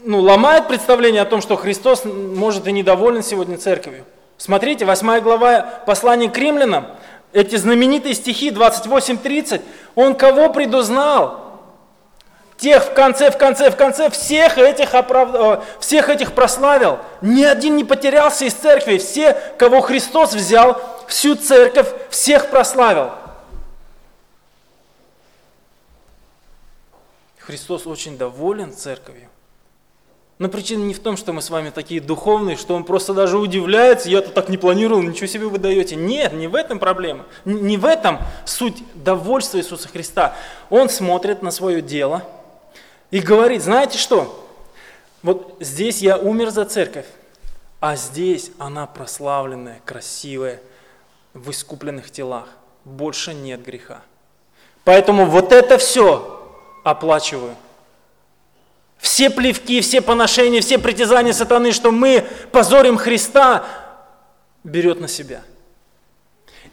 ну, 0.02 0.20
ломает 0.20 0.68
представление 0.68 1.20
о 1.20 1.26
том, 1.26 1.42
что 1.42 1.56
Христос 1.56 2.06
может 2.06 2.66
и 2.66 2.72
недоволен 2.72 3.22
сегодня 3.22 3.58
церковью. 3.58 4.06
Смотрите, 4.38 4.86
8 4.86 5.20
глава 5.20 5.82
послания 5.84 6.30
к 6.30 6.38
римлянам, 6.38 6.86
эти 7.34 7.56
знаменитые 7.56 8.14
стихи 8.14 8.48
28-30, 8.48 9.60
он 9.96 10.14
кого 10.14 10.48
предузнал? 10.48 11.45
Тех 12.56 12.84
в 12.84 12.94
конце, 12.94 13.30
в 13.30 13.36
конце, 13.36 13.70
в 13.70 13.76
конце 13.76 14.08
всех 14.10 14.56
этих, 14.56 14.94
оправ... 14.94 15.34
Э, 15.34 15.62
всех 15.78 16.08
этих 16.08 16.32
прославил. 16.32 16.98
Ни 17.20 17.44
один 17.44 17.76
не 17.76 17.84
потерялся 17.84 18.46
из 18.46 18.54
церкви. 18.54 18.96
Все, 18.96 19.36
кого 19.58 19.82
Христос 19.82 20.32
взял, 20.32 20.80
всю 21.06 21.34
церковь, 21.34 21.88
всех 22.08 22.48
прославил. 22.48 23.10
Христос 27.40 27.86
очень 27.86 28.16
доволен 28.16 28.72
церковью. 28.72 29.28
Но 30.38 30.48
причина 30.48 30.82
не 30.82 30.94
в 30.94 31.00
том, 31.00 31.16
что 31.16 31.32
мы 31.32 31.42
с 31.42 31.50
вами 31.50 31.70
такие 31.70 32.00
духовные, 32.00 32.56
что 32.56 32.74
он 32.74 32.84
просто 32.84 33.14
даже 33.14 33.38
удивляется, 33.38 34.10
я-то 34.10 34.30
так 34.30 34.48
не 34.48 34.58
планировал, 34.58 35.02
ничего 35.02 35.26
себе 35.26 35.46
вы 35.46 35.58
даете. 35.58 35.94
Нет, 35.96 36.32
не 36.32 36.46
в 36.46 36.54
этом 36.54 36.78
проблема. 36.78 37.26
Не 37.44 37.76
в 37.76 37.84
этом 37.84 38.18
суть 38.46 38.82
довольства 38.94 39.58
Иисуса 39.58 39.88
Христа. 39.88 40.34
Он 40.70 40.88
смотрит 40.88 41.42
на 41.42 41.50
свое 41.50 41.82
дело– 41.82 42.22
и 43.10 43.20
говорит, 43.20 43.62
знаете 43.62 43.98
что? 43.98 44.48
Вот 45.22 45.56
здесь 45.60 46.00
я 46.00 46.16
умер 46.16 46.50
за 46.50 46.64
церковь, 46.64 47.06
а 47.80 47.96
здесь 47.96 48.50
она 48.58 48.86
прославленная, 48.86 49.80
красивая, 49.84 50.60
в 51.34 51.50
искупленных 51.50 52.10
телах. 52.10 52.48
Больше 52.84 53.34
нет 53.34 53.64
греха. 53.64 54.02
Поэтому 54.84 55.26
вот 55.26 55.52
это 55.52 55.78
все 55.78 56.54
оплачиваю. 56.84 57.56
Все 58.98 59.28
плевки, 59.28 59.80
все 59.80 60.00
поношения, 60.00 60.60
все 60.60 60.78
притязания 60.78 61.32
сатаны, 61.32 61.72
что 61.72 61.90
мы 61.90 62.26
позорим 62.52 62.96
Христа, 62.96 63.64
берет 64.64 65.00
на 65.00 65.08
себя– 65.08 65.42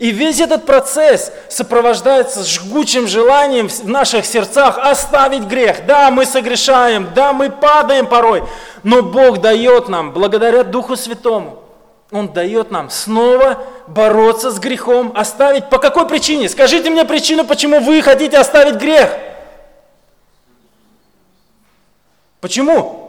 и 0.04 0.12
весь 0.12 0.42
этот 0.42 0.66
процесс 0.66 1.32
сопровождается 1.48 2.44
жгучим 2.44 3.08
желанием 3.08 3.70
в 3.70 3.88
наших 3.88 4.26
сердцах 4.26 4.78
оставить 4.78 5.44
грех. 5.44 5.86
Да, 5.86 6.12
мы 6.12 6.26
согрешаем, 6.26 7.12
да, 7.16 7.32
мы 7.32 7.50
падаем 7.50 8.06
порой, 8.06 8.44
но 8.84 9.02
Бог 9.02 9.40
дает 9.40 9.88
нам, 9.88 10.12
благодаря 10.12 10.66
Духу 10.66 10.98
Святому, 10.98 11.64
Он 12.12 12.28
дает 12.28 12.70
нам 12.70 12.90
снова 12.90 13.64
бороться 13.88 14.52
с 14.52 14.60
грехом, 14.60 15.14
оставить. 15.16 15.70
По 15.70 15.78
какой 15.78 16.06
причине? 16.06 16.50
Скажите 16.50 16.90
мне 16.90 17.06
причину, 17.06 17.46
почему 17.46 17.80
вы 17.80 18.02
хотите 18.02 18.38
оставить 18.38 18.76
грех. 18.76 19.10
Почему? 22.42 23.03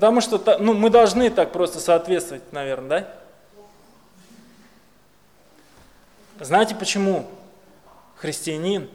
Потому 0.00 0.22
что 0.22 0.56
ну, 0.58 0.72
мы 0.72 0.88
должны 0.88 1.28
так 1.28 1.52
просто 1.52 1.78
соответствовать, 1.78 2.54
наверное, 2.54 3.06
да? 6.38 6.44
Знаете 6.46 6.74
почему 6.74 7.28
христианин 8.16 8.88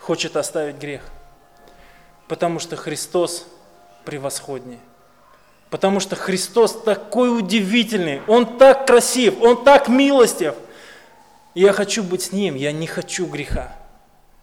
хочет 0.00 0.36
оставить 0.36 0.74
грех? 0.74 1.02
Потому 2.26 2.58
что 2.58 2.74
Христос 2.74 3.46
превосходнее. 4.04 4.80
Потому 5.70 6.00
что 6.00 6.16
Христос 6.16 6.82
такой 6.82 7.38
удивительный, 7.38 8.20
Он 8.26 8.58
так 8.58 8.88
красив, 8.88 9.40
Он 9.40 9.62
так 9.62 9.86
милостив. 9.86 10.56
Я 11.54 11.72
хочу 11.72 12.02
быть 12.02 12.22
с 12.22 12.32
Ним, 12.32 12.56
я 12.56 12.72
не 12.72 12.88
хочу 12.88 13.26
греха. 13.26 13.76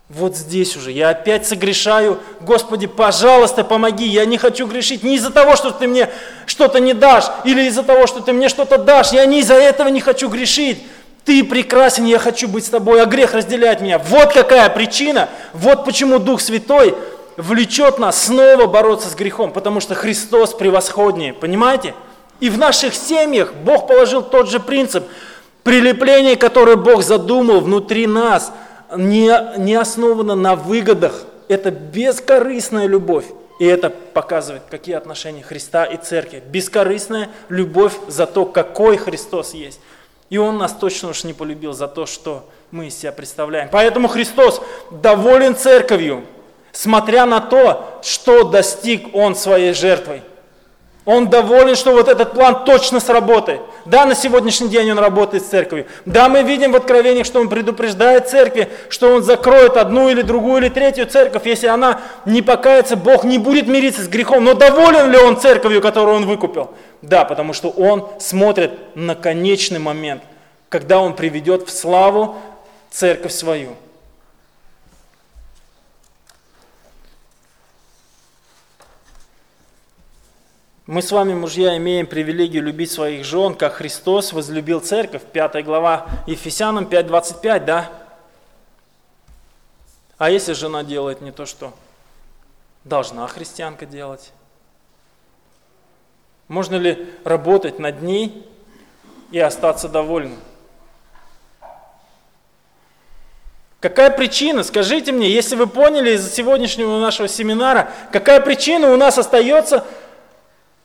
Вот 0.10 0.38
здесь 0.38 0.78
уже 0.78 0.92
я 0.92 1.10
опять 1.10 1.46
согрешаю. 1.46 2.20
Господи, 2.40 2.88
пожалуйста, 2.88 3.66
помоги. 3.66 4.08
Я 4.08 4.24
не 4.24 4.38
хочу 4.38 4.66
грешить 4.66 5.04
не 5.04 5.16
из-за 5.16 5.32
того, 5.32 5.58
что 5.58 5.72
ты 5.72 5.86
мне 5.86 6.10
что-то 6.46 6.80
не 6.80 6.94
дашь, 6.94 7.26
или 7.44 7.64
из-за 7.64 7.84
того, 7.84 8.08
что 8.08 8.22
ты 8.22 8.32
мне 8.32 8.48
что-то 8.48 8.78
дашь. 8.78 9.12
Я 9.12 9.26
не 9.26 9.42
из-за 9.42 9.56
этого 9.56 9.90
не 9.90 10.00
хочу 10.00 10.30
грешить. 10.30 10.82
Ты 11.26 11.44
прекрасен, 11.44 12.06
я 12.06 12.20
хочу 12.20 12.48
быть 12.48 12.66
с 12.66 12.70
тобой, 12.70 13.02
а 13.02 13.06
грех 13.06 13.34
разделяет 13.34 13.82
меня. 13.82 14.00
Вот 14.00 14.32
какая 14.32 14.70
причина, 14.70 15.28
вот 15.54 15.84
почему 15.84 16.20
Дух 16.20 16.40
Святой 16.40 16.96
влечет 17.36 18.00
нас 18.00 18.28
снова 18.28 18.66
бороться 18.66 19.10
с 19.10 19.14
грехом, 19.14 19.52
потому 19.52 19.82
что 19.82 19.94
Христос 19.94 20.54
превосходнее, 20.54 21.34
понимаете? 21.34 21.94
И 22.40 22.50
в 22.50 22.58
наших 22.58 22.96
семьях 22.96 23.54
Бог 23.54 23.88
положил 23.88 24.22
тот 24.22 24.50
же 24.50 24.62
принцип. 24.62 25.04
Прилепление, 25.64 26.38
которое 26.38 26.78
Бог 26.78 27.04
задумал 27.04 27.60
внутри 27.60 28.08
нас– 28.08 28.54
не, 28.96 29.58
не 29.58 29.76
основана 29.76 30.36
на 30.36 30.56
выгодах. 30.56 31.26
Это 31.48 31.72
бескорыстная 31.72 32.88
любовь. 32.88 33.26
И 33.60 33.66
это 33.66 33.90
показывает, 33.90 34.64
какие 34.70 34.96
отношения 34.96 35.42
Христа 35.42 35.86
и 35.86 35.98
Церкви. 35.98 36.44
Бескорыстная 36.46 37.30
любовь 37.50 37.94
за 38.08 38.28
то, 38.28 38.46
какой 38.46 38.98
Христос 38.98 39.54
есть. 39.54 39.80
И 40.30 40.38
Он 40.38 40.58
нас 40.58 40.74
точно 40.74 41.10
уж 41.10 41.24
не 41.24 41.34
полюбил 41.34 41.74
за 41.74 41.88
то, 41.88 42.06
что 42.06 42.48
мы 42.70 42.88
из 42.88 42.98
себя 42.98 43.12
представляем. 43.12 43.70
Поэтому 43.72 44.08
Христос 44.08 44.62
доволен 44.92 45.56
Церковью, 45.56 46.26
смотря 46.72 47.26
на 47.26 47.40
то, 47.40 48.00
что 48.04 48.44
достиг 48.44 49.16
Он 49.16 49.36
своей 49.36 49.74
жертвой. 49.74 50.22
Он 51.08 51.30
доволен, 51.30 51.78
что 51.78 51.94
вот 51.94 52.10
этот 52.10 52.34
план 52.34 52.66
точно 52.66 53.00
сработает. 53.00 53.62
Да, 53.86 54.06
на 54.06 54.14
сегодняшний 54.14 54.68
день 54.68 54.92
он 54.92 55.00
работает 55.00 55.42
с 55.42 55.48
церковью. 55.48 55.86
Да, 56.06 56.28
мы 56.28 56.44
видим 56.44 56.74
в 56.74 56.76
откровениях, 56.76 57.26
что 57.26 57.40
он 57.40 57.48
предупреждает 57.48 58.28
церкви, 58.28 58.68
что 58.90 59.14
он 59.14 59.24
закроет 59.24 59.78
одну 59.78 60.10
или 60.10 60.22
другую 60.22 60.58
или 60.58 60.68
третью 60.68 61.06
церковь. 61.06 61.46
Если 61.46 61.68
она 61.68 62.02
не 62.26 62.42
покается, 62.42 62.98
Бог 62.98 63.24
не 63.24 63.38
будет 63.38 63.68
мириться 63.68 64.04
с 64.04 64.10
грехом. 64.10 64.44
Но 64.44 64.54
доволен 64.54 65.10
ли 65.10 65.18
он 65.18 65.40
церковью, 65.40 65.82
которую 65.82 66.18
он 66.18 66.26
выкупил? 66.26 66.72
Да, 67.02 67.24
потому 67.24 67.54
что 67.54 67.70
он 67.70 68.10
смотрит 68.20 68.72
на 68.94 69.16
конечный 69.16 69.80
момент, 69.80 70.24
когда 70.68 71.00
он 71.00 71.14
приведет 71.14 71.66
в 71.66 71.72
славу 71.72 72.36
церковь 72.92 73.32
свою. 73.32 73.78
Мы 80.88 81.02
с 81.02 81.12
вами, 81.12 81.34
мужья, 81.34 81.76
имеем 81.76 82.08
привилегию 82.08 82.64
любить 82.64 82.90
своих 82.90 83.26
жен, 83.26 83.56
как 83.56 83.74
Христос 83.74 84.32
возлюбил 84.32 84.80
церковь, 84.80 85.22
5 85.22 85.66
глава 85.66 86.08
Ефесянам 86.28 86.86
5.25, 86.86 87.66
да? 87.66 87.92
А 90.18 90.30
если 90.30 90.54
жена 90.54 90.86
делает 90.86 91.20
не 91.20 91.34
то, 91.34 91.46
что 91.46 91.74
должна 92.86 93.28
христианка 93.28 93.86
делать? 93.86 94.32
Можно 96.48 96.76
ли 96.76 97.06
работать 97.26 97.80
над 97.80 98.02
ней 98.02 98.48
и 99.32 99.40
остаться 99.40 99.90
довольным? 99.90 100.40
Какая 103.82 104.10
причина, 104.10 104.64
скажите 104.64 105.12
мне, 105.12 105.30
если 105.30 105.58
вы 105.58 105.68
поняли 105.68 106.12
из 106.12 106.34
сегодняшнего 106.34 106.98
нашего 106.98 107.28
семинара, 107.28 107.92
какая 108.14 108.40
причина 108.40 108.94
у 108.94 108.98
нас 108.98 109.18
остается 109.18 109.86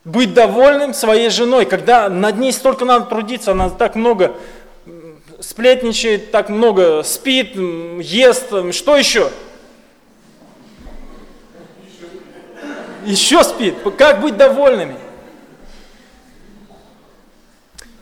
быть 0.05 0.35
довольным 0.35 0.95
своей 0.95 1.31
женой, 1.31 1.65
когда 1.65 2.09
над 2.09 2.39
ней 2.39 2.53
столько 2.53 2.85
надо 2.85 3.07
трудиться, 3.07 3.53
она 3.53 3.71
так 3.71 3.95
много 3.95 4.35
сплетничает, 5.41 6.31
так 6.31 6.49
много 6.49 7.03
спит, 7.03 7.55
ест, 7.55 8.49
что 8.73 8.97
еще? 8.97 9.31
Еще 13.05 13.43
спит. 13.43 13.75
Как 13.99 14.21
быть 14.21 14.37
довольными? 14.37 14.97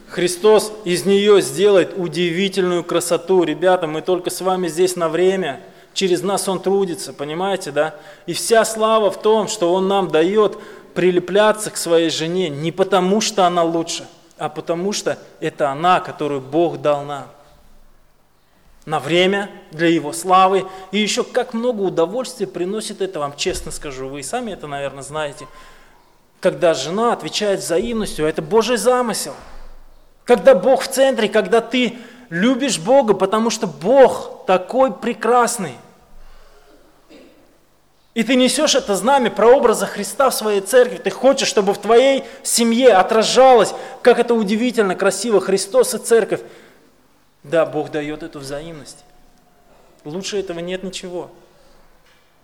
Христос 0.09 0.73
из 0.85 1.07
нее 1.07 1.41
сделает 1.41 1.95
удивительную 1.97 2.85
красоту. 2.85 3.45
Ребята, 3.45 3.87
мы 3.87 4.03
только 4.03 4.29
с 4.29 4.41
вами 4.41 4.69
здесь 4.69 4.97
на 4.97 5.09
время. 5.09 5.61
Через 5.95 6.23
нас 6.23 6.49
Он 6.49 6.61
трудится, 6.61 7.13
понимаете, 7.13 7.71
да? 7.71 7.95
И 8.27 8.33
вся 8.33 8.65
слава 8.65 9.11
в 9.11 9.23
том, 9.23 9.49
что 9.49 9.73
Он 9.73 9.89
нам 9.89 10.09
дает 10.09 10.59
прилепляться 10.95 11.71
к 11.71 11.77
своей 11.77 12.11
жене 12.11 12.49
не 12.49 12.73
потому, 12.73 13.21
что 13.21 13.47
она 13.47 13.63
лучше, 13.63 14.07
а 14.39 14.49
потому 14.49 14.93
что 14.93 15.19
это 15.41 15.71
она, 15.71 16.01
которую 16.01 16.41
Бог 16.41 16.81
дал 16.81 17.05
нам. 17.05 17.27
На 18.87 18.99
время, 18.99 19.51
для 19.71 19.89
Его 19.89 20.13
славы. 20.13 20.67
И 20.91 20.99
еще 20.99 21.23
как 21.23 21.53
много 21.53 21.83
удовольствия 21.83 22.47
приносит 22.47 23.03
это 23.03 23.21
вам, 23.21 23.37
честно 23.37 23.71
скажу. 23.71 24.09
Вы 24.09 24.21
и 24.21 24.23
сами 24.23 24.53
это, 24.53 24.67
наверное, 24.67 25.03
знаете. 25.03 25.47
Когда 26.41 26.73
жена 26.73 27.13
отвечает 27.13 27.61
взаимностью, 27.61 28.27
это 28.27 28.43
Божий 28.43 28.77
замысел– 28.77 29.35
когда 30.31 30.55
Бог 30.55 30.83
в 30.83 30.87
центре, 30.87 31.29
когда 31.29 31.61
ты 31.61 31.99
любишь 32.29 32.79
Бога, 32.79 33.15
потому 33.15 33.51
что 33.51 33.67
Бог 33.67 34.45
такой 34.47 34.93
прекрасный. 34.93 35.75
И 38.13 38.25
ты 38.25 38.35
несешь 38.35 38.75
это 38.75 38.97
знамя 38.97 39.31
прообраза 39.31 39.87
Христа 39.87 40.31
в 40.31 40.35
своей 40.35 40.61
церкви. 40.61 40.97
Ты 40.97 41.11
хочешь, 41.11 41.49
чтобы 41.49 41.73
в 41.73 41.79
твоей 41.79 42.25
семье 42.43 42.95
отражалось, 42.95 43.73
как 44.03 44.19
это 44.19 44.35
удивительно, 44.35 44.97
красиво 44.97 45.41
Христос 45.41 45.95
и 45.95 45.99
церковь. 45.99 46.41
Да, 47.45 47.65
Бог 47.65 47.91
дает 47.91 48.23
эту 48.23 48.41
взаимность. 48.41 49.05
Лучше 50.05 50.39
этого 50.39 50.59
нет 50.59 50.83
ничего. 50.83 51.31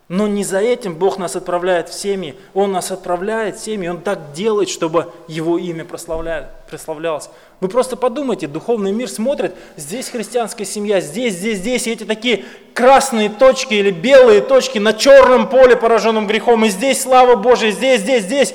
Но 0.08 0.28
не 0.28 0.44
за 0.44 0.60
этим 0.60 0.94
Бог 0.94 1.18
нас 1.18 1.34
отправляет 1.34 1.88
в 1.88 1.94
семьи. 1.94 2.36
Он 2.54 2.70
нас 2.70 2.92
отправляет 2.92 3.56
в 3.56 3.64
семьи, 3.64 3.88
Он 3.88 4.00
так 4.00 4.32
делает, 4.32 4.68
чтобы 4.68 5.12
Его 5.26 5.58
имя 5.58 5.84
прославлялось. 5.84 7.28
Вы 7.58 7.68
просто 7.68 7.96
подумайте, 7.96 8.46
духовный 8.46 8.92
мир 8.92 9.08
смотрит, 9.08 9.56
здесь 9.76 10.08
христианская 10.08 10.64
семья, 10.64 11.00
здесь, 11.00 11.34
здесь, 11.34 11.58
здесь, 11.58 11.88
и 11.88 11.90
эти 11.90 12.04
такие 12.04 12.44
красные 12.72 13.30
точки 13.30 13.74
или 13.74 13.90
белые 13.90 14.42
точки 14.42 14.78
на 14.78 14.92
черном 14.92 15.48
поле, 15.48 15.74
пораженном 15.74 16.28
грехом, 16.28 16.64
и 16.64 16.68
здесь 16.68 17.02
слава 17.02 17.34
Божия, 17.34 17.72
здесь, 17.72 18.02
здесь, 18.02 18.22
здесь. 18.22 18.54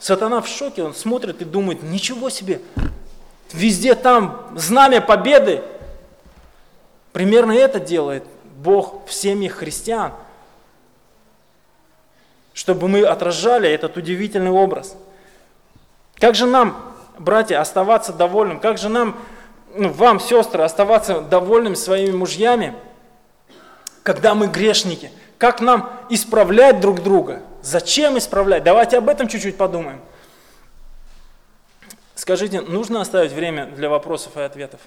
Сатана 0.00 0.40
в 0.40 0.48
шоке, 0.48 0.82
он 0.82 0.94
смотрит 0.94 1.42
и 1.42 1.44
думает, 1.44 1.82
ничего 1.82 2.28
себе, 2.28 2.60
везде 3.52 3.94
там 3.94 4.48
знамя 4.56 5.00
победы. 5.00 5.62
Примерно 7.12 7.52
это 7.52 7.78
делает 7.78 8.24
Бог 8.56 9.06
в 9.06 9.12
семьях 9.12 9.52
христиан– 9.52 10.12
чтобы 12.58 12.88
мы 12.88 13.04
отражали 13.04 13.70
этот 13.70 13.96
удивительный 13.96 14.50
образ. 14.50 14.96
Как 16.16 16.34
же 16.34 16.44
нам, 16.44 16.76
братья, 17.16 17.60
оставаться 17.60 18.12
довольным? 18.12 18.58
Как 18.58 18.78
же 18.78 18.88
нам, 18.88 19.16
ну, 19.76 19.90
вам, 19.90 20.18
сестры, 20.18 20.64
оставаться 20.64 21.20
довольными 21.20 21.76
своими 21.76 22.10
мужьями, 22.10 22.74
когда 24.02 24.34
мы 24.34 24.48
грешники? 24.48 25.12
Как 25.38 25.60
нам 25.60 25.88
исправлять 26.10 26.80
друг 26.80 27.00
друга? 27.00 27.42
Зачем 27.62 28.18
исправлять? 28.18 28.64
Давайте 28.64 28.98
об 28.98 29.08
этом 29.08 29.28
чуть-чуть 29.28 29.56
подумаем. 29.56 30.00
Скажите, 32.16 32.60
нужно 32.60 33.00
оставить 33.00 33.30
время 33.30 33.66
для 33.66 33.88
вопросов 33.88 34.36
и 34.36 34.40
ответов? 34.40 34.80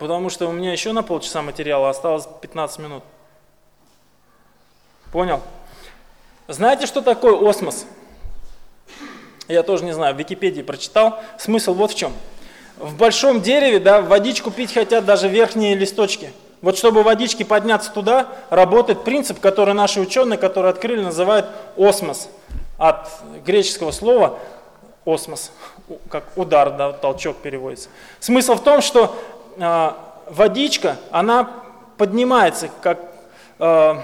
Потому 0.00 0.28
что 0.28 0.48
у 0.48 0.52
меня 0.52 0.72
еще 0.72 0.90
на 0.90 1.04
полчаса 1.04 1.40
материала 1.40 1.88
осталось 1.88 2.26
15 2.42 2.80
минут. 2.80 3.04
Понял? 5.12 5.40
Знаете, 6.48 6.86
что 6.86 7.00
такое 7.00 7.36
осмос? 7.48 7.86
Я 9.48 9.62
тоже 9.62 9.84
не 9.84 9.92
знаю, 9.92 10.14
в 10.14 10.18
Википедии 10.18 10.62
прочитал. 10.62 11.20
Смысл 11.38 11.74
вот 11.74 11.92
в 11.92 11.94
чем. 11.96 12.12
В 12.78 12.96
большом 12.96 13.40
дереве 13.40 13.78
да, 13.78 14.02
водичку 14.02 14.50
пить 14.50 14.72
хотят 14.74 15.04
даже 15.04 15.28
верхние 15.28 15.74
листочки. 15.74 16.32
Вот 16.62 16.76
чтобы 16.78 17.02
водички 17.02 17.42
подняться 17.42 17.92
туда, 17.92 18.28
работает 18.50 19.04
принцип, 19.04 19.40
который 19.40 19.74
наши 19.74 20.00
ученые, 20.00 20.38
которые 20.38 20.70
открыли, 20.70 21.02
называют 21.02 21.46
осмос. 21.76 22.28
От 22.78 23.08
греческого 23.44 23.90
слова 23.90 24.38
осмос, 25.06 25.52
как 26.10 26.24
удар, 26.36 26.72
да, 26.76 26.92
толчок 26.92 27.36
переводится. 27.36 27.88
Смысл 28.20 28.54
в 28.54 28.62
том, 28.62 28.82
что 28.82 29.16
э, 29.56 29.92
водичка, 30.28 30.96
она 31.10 31.50
поднимается, 31.96 32.68
как 32.82 32.98
э, 33.58 33.94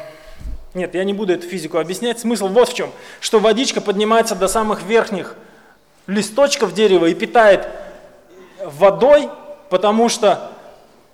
нет, 0.75 0.95
я 0.95 1.05
не 1.05 1.13
буду 1.13 1.35
эту 1.35 1.47
физику 1.47 1.79
объяснять. 1.79 2.21
Смысл 2.21 2.49
вот 2.49 2.69
в 2.71 2.75
чем. 2.75 2.91
Что 3.21 3.39
водичка 3.39 3.81
поднимается 3.81 4.35
до 4.35 4.49
самых 4.49 4.83
верхних 4.83 5.37
листочков 6.07 6.73
дерева 6.73 7.07
и 7.07 7.15
питает 7.15 7.69
водой, 8.65 9.29
потому 9.69 10.09
что 10.09 10.51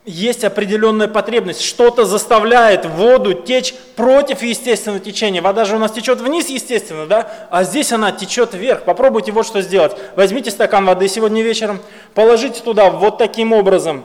есть 0.05 0.45
определенная 0.45 1.09
потребность. 1.09 1.61
Что-то 1.61 2.05
заставляет 2.05 2.87
воду 2.87 3.35
течь 3.35 3.75
против 3.97 4.43
естественного 4.43 5.01
течения. 5.01 5.43
Вода 5.43 5.65
же 5.65 5.77
у 5.77 5.79
нас 5.79 5.93
течет 5.93 6.21
вниз, 6.21 6.49
естественно, 6.49 7.07
да? 7.07 7.31
А 7.51 7.65
здесь 7.65 7.93
она 7.93 8.13
течет 8.13 8.55
вверх. 8.55 8.85
Попробуйте 8.85 9.33
вот 9.33 9.47
что 9.47 9.61
сделать. 9.61 9.97
Возьмите 10.17 10.51
стакан 10.51 10.87
воды 10.87 11.09
сегодня 11.09 11.43
вечером, 11.43 11.81
положите 12.15 12.63
туда 12.63 12.91
вот 12.91 13.19
таким 13.19 13.53
образом 13.53 14.05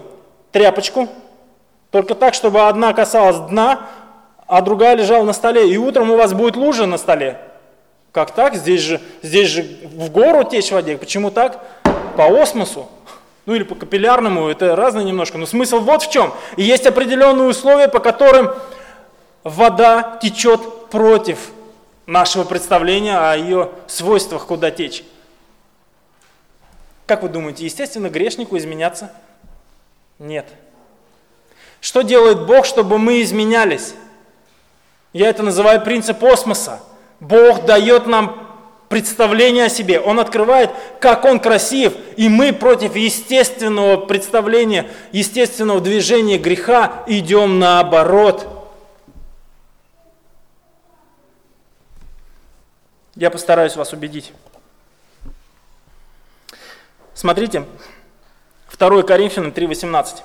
тряпочку, 0.51 1.08
только 1.89 2.16
так, 2.16 2.34
чтобы 2.34 2.68
одна 2.68 2.91
касалась 2.93 3.38
дна, 3.49 3.88
а 4.54 4.62
другая 4.62 4.95
лежала 4.95 5.24
на 5.24 5.34
столе, 5.34 5.68
и 5.68 5.78
утром 5.78 6.12
у 6.12 6.16
вас 6.16 6.32
будет 6.32 6.56
лужа 6.56 6.86
на 6.86 6.99
столе. 6.99 7.39
Как 8.12 8.30
так? 8.36 8.54
Здесь 8.54 8.82
же, 8.82 9.01
здесь 9.24 9.49
же 9.49 9.64
в 9.64 10.12
гору 10.12 10.43
течь 10.43 10.68
в 10.68 10.74
воде. 10.74 10.95
Почему 10.95 11.32
так? 11.32 11.66
По 12.16 12.28
осмосу. 12.39 12.88
Ну 13.47 13.56
или 13.56 13.64
по 13.64 13.74
капиллярному, 13.74 14.47
это 14.49 14.76
разное 14.76 15.04
немножко. 15.04 15.39
Но 15.39 15.47
смысл 15.47 15.80
вот 15.80 16.04
в 16.04 16.12
чем. 16.12 16.36
Есть 16.56 16.86
определенные 16.86 17.47
условия, 17.47 17.88
по 17.88 17.97
которым 17.97 18.54
вода 19.43 20.20
течет 20.22 20.86
против 20.91 21.49
нашего 22.06 22.43
представления 22.43 23.18
о 23.18 23.36
ее 23.36 23.72
свойствах, 23.88 24.45
куда 24.45 24.70
течь. 24.70 25.04
Как 27.08 27.24
вы 27.24 27.30
думаете, 27.30 27.66
естественно, 27.66 28.08
грешнику 28.08 28.56
изменяться? 28.56 29.12
Нет. 30.20 30.45
Что 31.82 32.04
делает 32.04 32.45
Бог, 32.45 32.68
чтобы 32.68 32.99
мы 32.99 33.24
изменялись? 33.24 33.95
Я 35.14 35.30
это 35.30 35.43
называю 35.43 35.82
принцип 35.82 36.24
осмоса. 36.24 36.80
Бог 37.20 37.66
дает 37.66 38.07
нам 38.07 38.43
представление 38.89 39.66
о 39.66 39.70
себе. 39.70 39.99
Он 39.99 40.20
открывает, 40.20 40.72
как 40.99 41.24
Он 41.26 41.39
красив. 41.39 41.93
И 42.18 42.28
мы 42.30 42.51
против 42.51 42.95
естественного 42.95 43.97
представления, 43.97 44.89
естественного 45.11 45.80
движения 45.82 46.38
греха 46.38 47.03
идем 47.07 47.59
наоборот. 47.59 48.47
Я 53.16 53.30
постараюсь 53.30 53.76
вас 53.76 53.93
убедить. 53.93 54.34
Смотрите, 57.14 57.66
2 58.76 59.03
Коринфянам 59.03 59.51
3,18. 59.51 60.24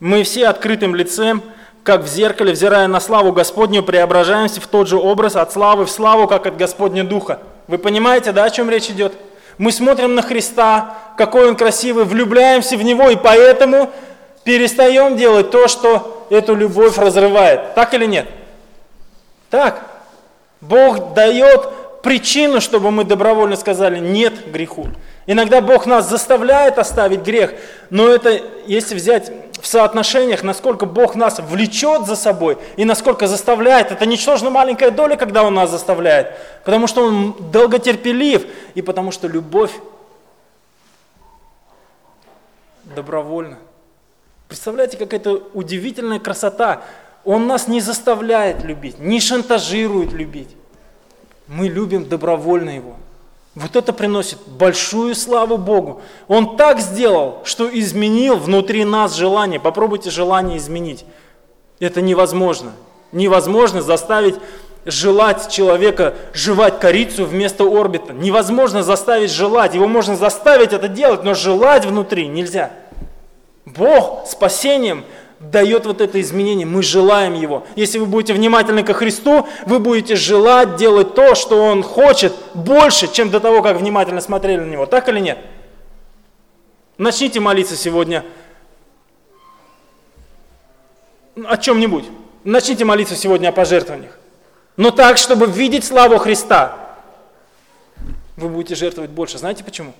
Мы 0.00 0.24
все 0.24 0.48
открытым 0.48 0.96
лицем 0.96 1.42
как 1.86 2.02
в 2.02 2.08
зеркале, 2.08 2.52
взирая 2.52 2.88
на 2.88 2.98
славу 2.98 3.32
Господню, 3.32 3.80
преображаемся 3.80 4.60
в 4.60 4.66
тот 4.66 4.88
же 4.88 4.96
образ 4.96 5.36
от 5.36 5.52
славы 5.52 5.86
в 5.86 5.90
славу, 5.90 6.26
как 6.26 6.46
от 6.46 6.56
Господня 6.56 7.04
Духа. 7.04 7.38
Вы 7.68 7.78
понимаете, 7.78 8.32
да, 8.32 8.42
о 8.44 8.50
чем 8.50 8.68
речь 8.68 8.90
идет? 8.90 9.12
Мы 9.56 9.70
смотрим 9.70 10.16
на 10.16 10.22
Христа, 10.22 10.96
какой 11.16 11.48
Он 11.48 11.54
красивый, 11.54 12.04
влюбляемся 12.04 12.76
в 12.76 12.82
Него, 12.82 13.08
и 13.08 13.16
поэтому 13.16 13.90
перестаем 14.42 15.16
делать 15.16 15.52
то, 15.52 15.68
что 15.68 16.26
эту 16.28 16.56
любовь 16.56 16.98
разрывает. 16.98 17.74
Так 17.76 17.94
или 17.94 18.04
нет? 18.04 18.26
Так. 19.48 19.86
Бог 20.60 21.14
дает 21.14 21.68
причину, 22.02 22.60
чтобы 22.60 22.90
мы 22.90 23.04
добровольно 23.04 23.54
сказали 23.54 24.00
«нет» 24.00 24.50
греху. 24.50 24.88
Иногда 25.26 25.60
Бог 25.60 25.86
нас 25.86 26.08
заставляет 26.08 26.78
оставить 26.78 27.22
грех, 27.22 27.52
но 27.90 28.08
это, 28.08 28.40
если 28.66 28.94
взять 28.94 29.32
в 29.60 29.66
соотношениях, 29.66 30.44
насколько 30.44 30.86
Бог 30.86 31.16
нас 31.16 31.40
влечет 31.40 32.06
за 32.06 32.14
собой 32.14 32.58
и 32.76 32.84
насколько 32.84 33.26
заставляет, 33.26 33.90
это 33.90 34.06
ничтожно 34.06 34.50
маленькая 34.50 34.92
доля, 34.92 35.16
когда 35.16 35.42
Он 35.42 35.54
нас 35.54 35.70
заставляет, 35.70 36.36
потому 36.64 36.86
что 36.86 37.04
Он 37.04 37.34
долготерпелив 37.50 38.46
и 38.76 38.82
потому 38.82 39.10
что 39.10 39.26
любовь 39.26 39.72
добровольна. 42.84 43.58
Представляете, 44.46 44.96
как 44.96 45.12
это 45.12 45.32
удивительная 45.54 46.20
красота. 46.20 46.82
Он 47.24 47.48
нас 47.48 47.66
не 47.66 47.80
заставляет 47.80 48.62
любить, 48.62 49.00
не 49.00 49.18
шантажирует 49.18 50.12
любить. 50.12 50.54
Мы 51.48 51.66
любим 51.66 52.08
добровольно 52.08 52.70
Его. 52.70 52.96
Вот 53.56 53.74
это 53.74 53.94
приносит 53.94 54.38
большую 54.46 55.14
славу 55.14 55.56
Богу. 55.56 56.02
Он 56.28 56.58
так 56.58 56.78
сделал, 56.78 57.38
что 57.44 57.66
изменил 57.66 58.36
внутри 58.36 58.84
нас 58.84 59.14
желание. 59.14 59.58
Попробуйте 59.58 60.10
желание 60.10 60.58
изменить. 60.58 61.06
Это 61.80 62.02
невозможно. 62.02 62.72
Невозможно 63.12 63.80
заставить 63.80 64.34
желать 64.84 65.50
человека 65.50 66.14
жевать 66.34 66.78
корицу 66.80 67.24
вместо 67.24 67.64
орбита. 67.64 68.12
Невозможно 68.12 68.82
заставить 68.82 69.30
желать. 69.30 69.74
Его 69.74 69.88
можно 69.88 70.16
заставить 70.16 70.74
это 70.74 70.88
делать, 70.88 71.24
но 71.24 71.32
желать 71.32 71.86
внутри 71.86 72.28
нельзя. 72.28 72.72
Бог 73.64 74.26
спасением 74.26 75.02
дает 75.40 75.86
вот 75.86 76.00
это 76.00 76.20
изменение, 76.20 76.66
мы 76.66 76.82
желаем 76.82 77.34
его. 77.34 77.66
Если 77.76 77.98
вы 77.98 78.06
будете 78.06 78.32
внимательны 78.32 78.82
ко 78.82 78.94
Христу, 78.94 79.46
вы 79.66 79.78
будете 79.78 80.16
желать 80.16 80.76
делать 80.76 81.14
то, 81.14 81.34
что 81.34 81.62
Он 81.62 81.82
хочет, 81.82 82.32
больше, 82.54 83.12
чем 83.12 83.30
до 83.30 83.40
того, 83.40 83.62
как 83.62 83.76
внимательно 83.76 84.20
смотрели 84.20 84.60
на 84.60 84.70
Него. 84.70 84.86
Так 84.86 85.08
или 85.08 85.20
нет? 85.20 85.38
Начните 86.98 87.40
молиться 87.40 87.76
сегодня 87.76 88.24
о 91.44 91.56
чем-нибудь. 91.58 92.04
Начните 92.44 92.84
молиться 92.84 93.16
сегодня 93.16 93.48
о 93.48 93.52
пожертвованиях. 93.52 94.18
Но 94.76 94.90
так, 94.90 95.18
чтобы 95.18 95.46
видеть 95.46 95.84
славу 95.84 96.16
Христа, 96.18 96.76
вы 98.36 98.48
будете 98.48 98.74
жертвовать 98.74 99.10
больше. 99.10 99.38
Знаете 99.38 99.64
почему? 99.64 99.92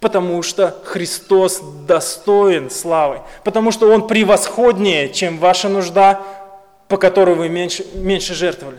Потому 0.00 0.42
что 0.42 0.76
Христос 0.84 1.60
достоин 1.86 2.70
славы. 2.70 3.20
Потому 3.44 3.70
что 3.70 3.90
Он 3.90 4.06
превосходнее, 4.06 5.08
чем 5.08 5.38
ваша 5.38 5.68
нужда, 5.68 6.20
по 6.88 6.96
которой 6.96 7.34
вы 7.34 7.48
меньше, 7.48 7.84
меньше 7.94 8.34
жертвовали. 8.34 8.78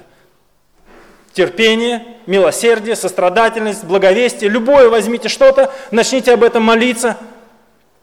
Терпение, 1.33 2.03
милосердие, 2.25 2.95
сострадательность, 2.95 3.83
благовестие. 3.83 4.49
Любое 4.49 4.89
возьмите 4.89 5.29
что-то, 5.29 5.71
начните 5.91 6.33
об 6.33 6.43
этом 6.43 6.63
молиться 6.63 7.17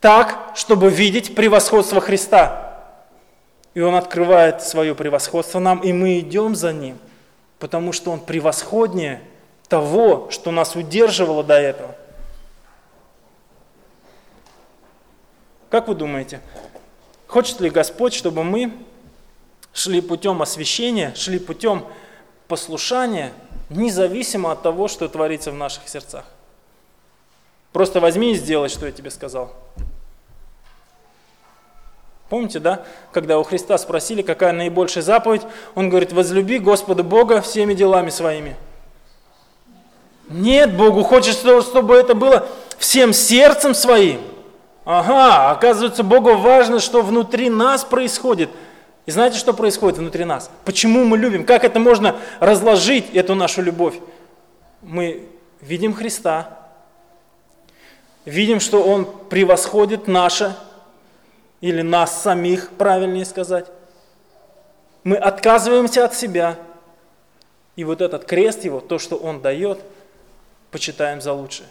так, 0.00 0.52
чтобы 0.54 0.90
видеть 0.90 1.34
превосходство 1.34 2.00
Христа. 2.00 2.82
И 3.74 3.80
Он 3.80 3.94
открывает 3.94 4.62
свое 4.62 4.94
превосходство 4.94 5.58
нам, 5.58 5.80
и 5.80 5.92
мы 5.92 6.20
идем 6.20 6.54
за 6.54 6.72
Ним, 6.72 6.98
потому 7.58 7.92
что 7.92 8.12
Он 8.12 8.20
превосходнее 8.20 9.20
того, 9.68 10.28
что 10.30 10.50
нас 10.50 10.76
удерживало 10.76 11.42
до 11.42 11.54
этого. 11.54 11.96
Как 15.74 15.88
вы 15.88 15.96
думаете, 15.96 16.40
хочет 17.26 17.60
ли 17.60 17.68
Господь, 17.68 18.14
чтобы 18.14 18.44
мы 18.44 18.72
шли 19.72 20.00
путем 20.00 20.40
освящения, 20.40 21.12
шли 21.16 21.40
путем 21.40 21.84
послушания, 22.46 23.32
независимо 23.70 24.52
от 24.52 24.62
того, 24.62 24.86
что 24.86 25.08
творится 25.08 25.50
в 25.50 25.54
наших 25.54 25.88
сердцах? 25.88 26.26
Просто 27.72 27.98
возьми 27.98 28.30
и 28.30 28.34
сделай, 28.36 28.68
что 28.68 28.86
я 28.86 28.92
тебе 28.92 29.10
сказал. 29.10 29.52
Помните, 32.28 32.60
да, 32.60 32.86
когда 33.10 33.40
у 33.40 33.42
Христа 33.42 33.76
спросили, 33.76 34.22
какая 34.22 34.52
наибольшая 34.52 35.02
заповедь, 35.02 35.42
он 35.74 35.88
говорит, 35.88 36.12
возлюби 36.12 36.60
Господа 36.60 37.02
Бога 37.02 37.40
всеми 37.40 37.74
делами 37.74 38.10
своими. 38.10 38.54
Нет, 40.28 40.76
Богу 40.76 41.02
хочется, 41.02 41.62
чтобы 41.62 41.96
это 41.96 42.14
было 42.14 42.46
всем 42.78 43.12
сердцем 43.12 43.74
своим– 43.74 44.20
Ага, 44.84 45.50
оказывается, 45.50 46.02
Богу 46.02 46.36
важно, 46.36 46.78
что 46.78 47.02
внутри 47.02 47.48
нас 47.48 47.84
происходит. 47.84 48.50
И 49.06 49.10
знаете, 49.10 49.38
что 49.38 49.54
происходит 49.54 49.98
внутри 49.98 50.24
нас? 50.24 50.50
Почему 50.64 51.04
мы 51.04 51.16
любим? 51.16 51.44
Как 51.44 51.64
это 51.64 51.78
можно 51.78 52.16
разложить, 52.38 53.14
эту 53.14 53.34
нашу 53.34 53.62
любовь? 53.62 53.98
Мы 54.82 55.26
видим 55.62 55.94
Христа, 55.94 56.58
видим, 58.26 58.60
что 58.60 58.82
Он 58.82 59.06
превосходит 59.30 60.06
наше, 60.06 60.54
или 61.62 61.80
нас 61.80 62.22
самих, 62.22 62.68
правильнее 62.70 63.24
сказать. 63.24 63.66
Мы 65.02 65.16
отказываемся 65.16 66.04
от 66.04 66.14
себя, 66.14 66.56
и 67.76 67.84
вот 67.84 68.02
этот 68.02 68.26
крест 68.26 68.64
Его, 68.64 68.80
то, 68.80 68.98
что 68.98 69.16
Он 69.16 69.40
дает, 69.40 69.80
почитаем 70.70 71.22
за 71.22 71.32
лучшее. 71.32 71.68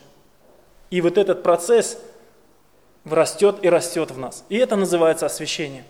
И 0.90 1.00
вот 1.02 1.20
этот 1.20 1.44
процесс– 1.44 2.00
растет 3.06 3.58
и 3.62 3.70
растет 3.70 4.12
в 4.12 4.18
нас. 4.18 4.46
И 4.50 4.58
это 4.58 4.76
называется 4.76 5.26
освящение. 5.26 5.84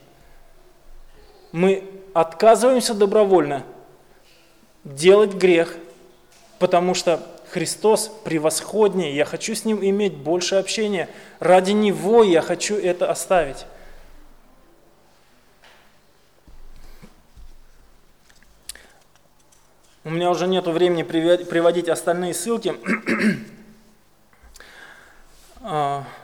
Мы 1.51 1.83
отказываемся 2.13 2.93
добровольно 2.93 3.63
делать 4.83 5.33
грех, 5.33 5.75
потому 6.59 6.93
что 6.93 7.21
Христос 7.51 8.11
превосходнее, 8.23 9.15
я 9.15 9.25
хочу 9.25 9.53
с 9.53 9.63
Ним 9.63 9.83
иметь 9.83 10.15
больше 10.15 10.55
общения. 10.55 11.07
Ради 11.39 11.71
Него 11.71 12.23
я 12.23 12.41
хочу 12.41 12.75
это 12.75 13.11
оставить. 13.11 13.65
У 20.03 20.09
меня 20.09 20.31
уже 20.31 20.47
нет 20.47 20.65
времени 20.65 21.03
приводить 21.03 21.87
остальные 21.87 22.33
ссылки. 22.33 22.75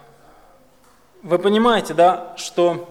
Вы 1.22 1.38
понимаете, 1.38 1.94
да, 1.94 2.34
что 2.38 2.90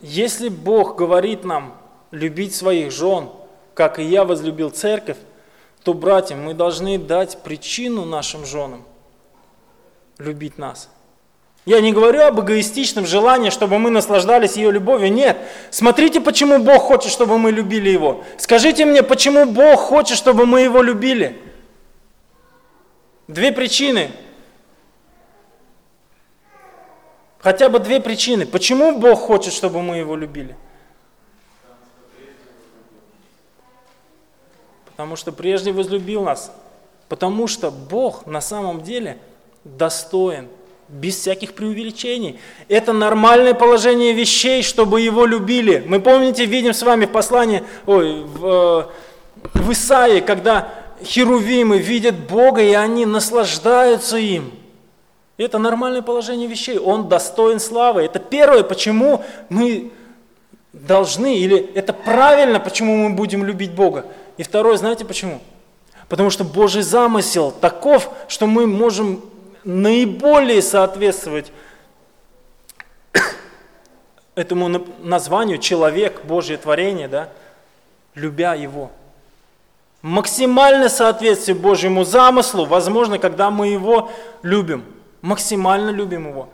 если 0.00 0.48
Бог 0.48 0.96
говорит 0.96 1.44
нам 1.44 1.74
любить 2.10 2.54
своих 2.54 2.90
жен, 2.90 3.28
как 3.74 3.98
и 3.98 4.04
я 4.04 4.24
возлюбил 4.24 4.70
церковь, 4.70 5.18
то, 5.82 5.94
братья, 5.94 6.34
мы 6.34 6.54
должны 6.54 6.98
дать 6.98 7.42
причину 7.42 8.04
нашим 8.04 8.44
женам 8.44 8.84
любить 10.18 10.58
нас. 10.58 10.88
Я 11.66 11.80
не 11.80 11.92
говорю 11.92 12.22
об 12.22 12.40
эгоистичном 12.40 13.06
желании, 13.06 13.50
чтобы 13.50 13.78
мы 13.78 13.90
наслаждались 13.90 14.56
ее 14.56 14.70
любовью. 14.70 15.12
Нет. 15.12 15.36
Смотрите, 15.70 16.20
почему 16.20 16.58
Бог 16.58 16.82
хочет, 16.82 17.10
чтобы 17.10 17.38
мы 17.38 17.50
любили 17.50 17.90
Его. 17.90 18.24
Скажите 18.38 18.84
мне, 18.84 19.02
почему 19.02 19.46
Бог 19.46 19.80
хочет, 19.80 20.16
чтобы 20.16 20.46
мы 20.46 20.60
Его 20.60 20.80
любили? 20.80 21.40
Две 23.26 23.50
причины. 23.50 24.10
Хотя 27.46 27.68
бы 27.68 27.78
две 27.78 28.00
причины. 28.00 28.44
Почему 28.44 28.98
Бог 28.98 29.20
хочет, 29.20 29.52
чтобы 29.52 29.80
мы 29.80 29.98
Его 29.98 30.16
любили? 30.16 30.56
Потому 34.86 35.14
что 35.14 35.30
прежде 35.30 35.70
возлюбил 35.70 36.24
нас. 36.24 36.50
Потому 37.08 37.46
что 37.46 37.70
Бог 37.70 38.26
на 38.26 38.40
самом 38.40 38.82
деле 38.82 39.18
достоин, 39.62 40.48
без 40.88 41.20
всяких 41.20 41.54
преувеличений. 41.54 42.40
Это 42.66 42.92
нормальное 42.92 43.54
положение 43.54 44.12
вещей, 44.12 44.64
чтобы 44.64 45.00
Его 45.00 45.24
любили. 45.24 45.84
Мы, 45.86 46.00
помните, 46.00 46.46
видим 46.46 46.74
с 46.74 46.82
вами 46.82 47.06
в 47.06 47.12
послании, 47.12 47.62
ой, 47.86 48.24
в, 48.24 48.90
в 49.54 49.70
Исаии, 49.70 50.18
когда 50.18 50.68
херувимы 51.00 51.78
видят 51.78 52.16
Бога, 52.16 52.60
и 52.60 52.72
они 52.72 53.06
наслаждаются 53.06 54.16
им. 54.16 54.50
Это 55.38 55.58
нормальное 55.58 56.00
положение 56.02 56.48
вещей. 56.48 56.78
Он 56.78 57.08
достоин 57.08 57.60
славы. 57.60 58.02
Это 58.02 58.18
первое, 58.18 58.62
почему 58.62 59.22
мы 59.50 59.92
должны, 60.72 61.36
или 61.36 61.58
это 61.74 61.92
правильно, 61.92 62.58
почему 62.58 62.96
мы 62.96 63.14
будем 63.14 63.44
любить 63.44 63.72
Бога. 63.72 64.06
И 64.38 64.42
второе, 64.42 64.76
знаете 64.76 65.04
почему? 65.04 65.40
Потому 66.08 66.30
что 66.30 66.44
Божий 66.44 66.82
замысел 66.82 67.50
таков, 67.50 68.10
что 68.28 68.46
мы 68.46 68.66
можем 68.66 69.22
наиболее 69.64 70.62
соответствовать 70.62 71.52
этому 74.34 74.86
названию 75.02 75.58
человек, 75.58 76.24
Божье 76.24 76.56
творение, 76.56 77.08
да, 77.08 77.28
любя 78.14 78.54
Его. 78.54 78.90
Максимальное 80.00 80.88
соответствие 80.88 81.56
Божьему 81.56 82.04
замыслу 82.04 82.64
возможно, 82.64 83.18
когда 83.18 83.50
мы 83.50 83.68
Его 83.68 84.10
любим– 84.42 84.82
максимально 85.22 85.90
любим 85.90 86.28
Его. 86.28 86.48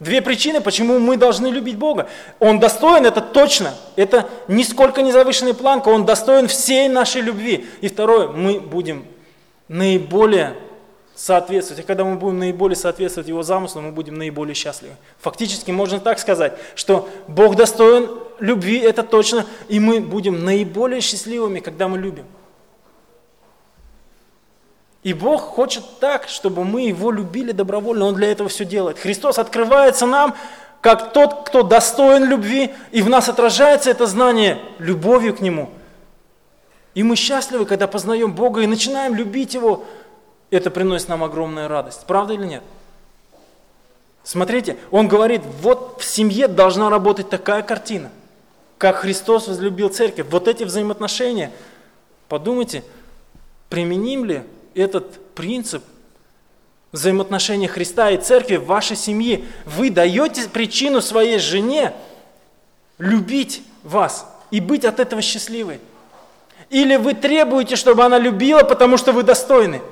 Две 0.00 0.20
причины, 0.20 0.60
почему 0.60 0.98
мы 0.98 1.16
должны 1.16 1.46
любить 1.46 1.78
Бога. 1.78 2.08
Он 2.40 2.58
достоин, 2.58 3.06
это 3.06 3.20
точно. 3.20 3.74
Это 3.96 4.28
нисколько 4.48 5.02
не 5.02 5.12
завышенная 5.12 5.54
планка. 5.54 5.88
Он 5.88 6.04
достоин 6.04 6.48
всей 6.48 6.88
нашей 6.88 7.22
любви. 7.22 7.66
И 7.80 7.88
второе, 7.88 8.28
мы 8.28 8.60
будем 8.60 9.06
наиболее 9.68 10.56
соответствовать. 11.14 11.84
И 11.84 11.86
когда 11.86 12.04
мы 12.04 12.16
будем 12.16 12.38
наиболее 12.38 12.76
соответствовать 12.76 13.28
Его 13.28 13.42
замыслу, 13.42 13.82
мы 13.82 13.92
будем 13.92 14.16
наиболее 14.16 14.54
счастливы. 14.54 14.94
Фактически 15.20 15.70
можно 15.70 16.00
так 16.00 16.18
сказать, 16.18 16.54
что 16.74 17.08
Бог 17.28 17.56
достоин 17.56 18.10
любви, 18.40 18.78
это 18.78 19.04
точно, 19.04 19.46
и 19.68 19.78
мы 19.78 20.00
будем 20.00 20.44
наиболее 20.44 21.00
счастливыми, 21.00 21.60
когда 21.60 21.88
мы 21.88 21.98
любим. 21.98 22.26
И 25.04 25.12
Бог 25.12 25.42
хочет 25.42 25.84
так, 26.00 26.28
чтобы 26.28 26.64
мы 26.64 26.88
Его 26.88 27.12
любили 27.12 27.52
добровольно, 27.52 28.06
Он 28.06 28.14
для 28.14 28.32
этого 28.32 28.48
все 28.48 28.64
делает. 28.64 28.98
Христос 28.98 29.38
открывается 29.38 30.06
нам, 30.06 30.34
как 30.80 31.12
тот, 31.12 31.46
кто 31.46 31.62
достоин 31.62 32.24
любви, 32.24 32.74
и 32.90 33.02
в 33.02 33.08
нас 33.08 33.28
отражается 33.28 33.90
это 33.90 34.06
знание 34.06 34.58
любовью 34.78 35.36
к 35.36 35.40
Нему. 35.40 35.70
И 36.94 37.02
мы 37.02 37.16
счастливы, 37.16 37.66
когда 37.66 37.86
познаем 37.86 38.32
Бога 38.32 38.62
и 38.62 38.66
начинаем 38.66 39.14
любить 39.14 39.54
Его 39.54 39.84
это 40.50 40.70
приносит 40.70 41.08
нам 41.08 41.24
огромную 41.24 41.68
радость. 41.68 42.04
Правда 42.06 42.34
или 42.34 42.44
нет? 42.44 42.62
Смотрите, 44.22 44.76
он 44.90 45.08
говорит, 45.08 45.42
вот 45.60 46.00
в 46.00 46.04
семье 46.04 46.48
должна 46.48 46.88
работать 46.88 47.28
такая 47.28 47.62
картина, 47.62 48.10
как 48.78 48.96
Христос 48.96 49.48
возлюбил 49.48 49.88
церковь. 49.88 50.26
Вот 50.30 50.48
эти 50.48 50.64
взаимоотношения. 50.64 51.50
Подумайте, 52.28 52.84
применим 53.68 54.24
ли 54.24 54.42
этот 54.74 55.34
принцип 55.34 55.82
взаимоотношения 56.92 57.68
Христа 57.68 58.10
и 58.10 58.18
церкви 58.18 58.56
в 58.56 58.66
вашей 58.66 58.96
семье? 58.96 59.44
Вы 59.64 59.90
даете 59.90 60.48
причину 60.48 61.00
своей 61.00 61.38
жене 61.38 61.92
любить 62.98 63.62
вас 63.82 64.26
и 64.50 64.60
быть 64.60 64.84
от 64.84 65.00
этого 65.00 65.22
счастливой? 65.22 65.80
Или 66.70 66.96
вы 66.96 67.14
требуете, 67.14 67.76
чтобы 67.76 68.04
она 68.04 68.18
любила, 68.18 68.62
потому 68.62 68.96
что 68.96 69.12
вы 69.12 69.22
достойны? 69.22 69.82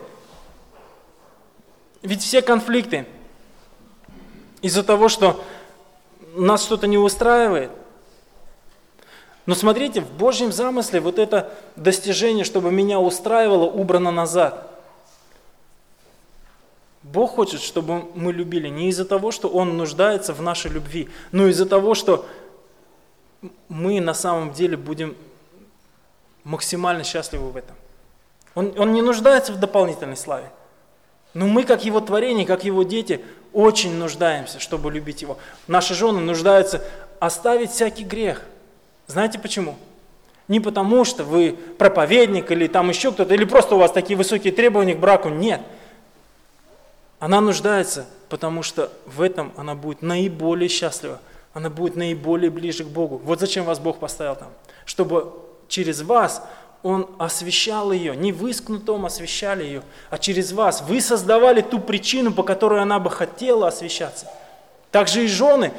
Ведь 2.03 2.23
все 2.23 2.43
конфликты 2.43 3.07
из-за 4.61 4.83
того, 4.83 5.09
что 5.09 5.43
нас 6.35 6.65
что-то 6.65 6.87
не 6.87 6.99
устраивает. 6.99 7.71
Но 9.45 9.55
смотрите, 9.55 10.01
в 10.01 10.11
Божьем 10.13 10.53
замысле 10.53 11.01
вот 11.01 11.19
это 11.19 11.53
достижение, 11.77 12.45
чтобы 12.45 12.71
меня 12.71 13.01
устраивало, 13.01 13.65
убрано 13.65 14.11
назад. 14.11 14.72
Бог 17.13 17.33
хочет, 17.33 17.61
чтобы 17.61 18.05
мы 18.15 18.33
любили 18.33 18.69
не 18.69 18.89
из-за 18.89 19.05
того, 19.05 19.33
что 19.33 19.49
Он 19.49 19.77
нуждается 19.77 20.33
в 20.33 20.41
нашей 20.41 20.71
любви, 20.71 21.11
но 21.31 21.47
из-за 21.49 21.67
того, 21.67 21.95
что 21.95 22.27
мы 23.69 24.01
на 24.01 24.15
самом 24.15 24.53
деле 24.53 24.79
будем 24.79 25.15
максимально 26.45 27.05
счастливы 27.05 27.51
в 27.51 27.57
этом. 27.57 27.77
Он, 28.55 28.73
он 28.79 28.93
не 28.93 29.03
нуждается 29.03 29.53
в 29.53 29.61
дополнительной 29.61 30.17
славе. 30.17 30.51
Но 31.35 31.47
мы, 31.47 31.65
как 31.65 31.85
Его 31.85 32.01
творение, 32.01 32.47
как 32.47 32.65
Его 32.65 32.83
дети, 32.83 33.21
очень 33.53 33.95
нуждаемся, 33.95 34.59
чтобы 34.59 34.91
любить 34.91 35.21
Его. 35.21 35.39
Наши 35.67 35.95
жены 35.95 36.21
нуждаются 36.21 36.83
оставить 37.21 37.73
всякий 37.73 38.05
грех. 38.05 38.43
Знаете 39.07 39.39
почему? 39.39 39.77
Не 40.49 40.61
потому, 40.61 41.05
что 41.05 41.25
вы 41.25 41.59
проповедник 41.79 42.51
или 42.51 42.69
там 42.69 42.89
еще 42.89 43.13
кто-то, 43.13 43.35
или 43.35 43.45
просто 43.45 43.75
у 43.75 43.79
вас 43.79 43.93
такие 43.93 44.17
высокие 44.17 44.53
требования 44.53 44.95
к 44.95 44.99
браку. 44.99 45.29
Нет. 45.29 45.61
Она 47.23 47.41
нуждается, 47.41 48.07
потому 48.29 48.65
что 48.65 48.91
в 49.07 49.23
этом 49.23 49.53
она 49.57 49.77
будет 49.77 50.03
наиболее 50.03 50.69
счастлива. 50.69 51.21
Она 51.55 51.71
будет 51.71 51.95
наиболее 51.95 52.51
ближе 52.51 52.83
к 52.83 52.89
Богу. 52.89 53.21
Вот 53.23 53.39
зачем 53.39 53.65
вас 53.65 53.79
Бог 53.79 54.01
поставил 54.01 54.35
там. 54.35 54.49
Чтобы 54.87 55.33
через 55.69 56.03
вас 56.03 56.43
он 56.83 57.09
освещал 57.21 57.93
ее. 57.93 58.17
Не 58.17 58.33
вы 58.33 58.53
с 58.53 58.61
кнутом 58.61 59.07
освещали 59.07 59.63
ее, 59.63 59.83
а 60.11 60.19
через 60.19 60.51
вас. 60.51 60.83
Вы 60.83 61.01
создавали 61.01 61.61
ту 61.61 61.79
причину, 61.79 62.33
по 62.33 62.43
которой 62.43 62.83
она 62.83 62.99
бы 62.99 63.09
хотела 63.09 63.69
освещаться. 63.69 64.27
Также 64.91 65.23
и 65.23 65.29
жены. 65.29 65.71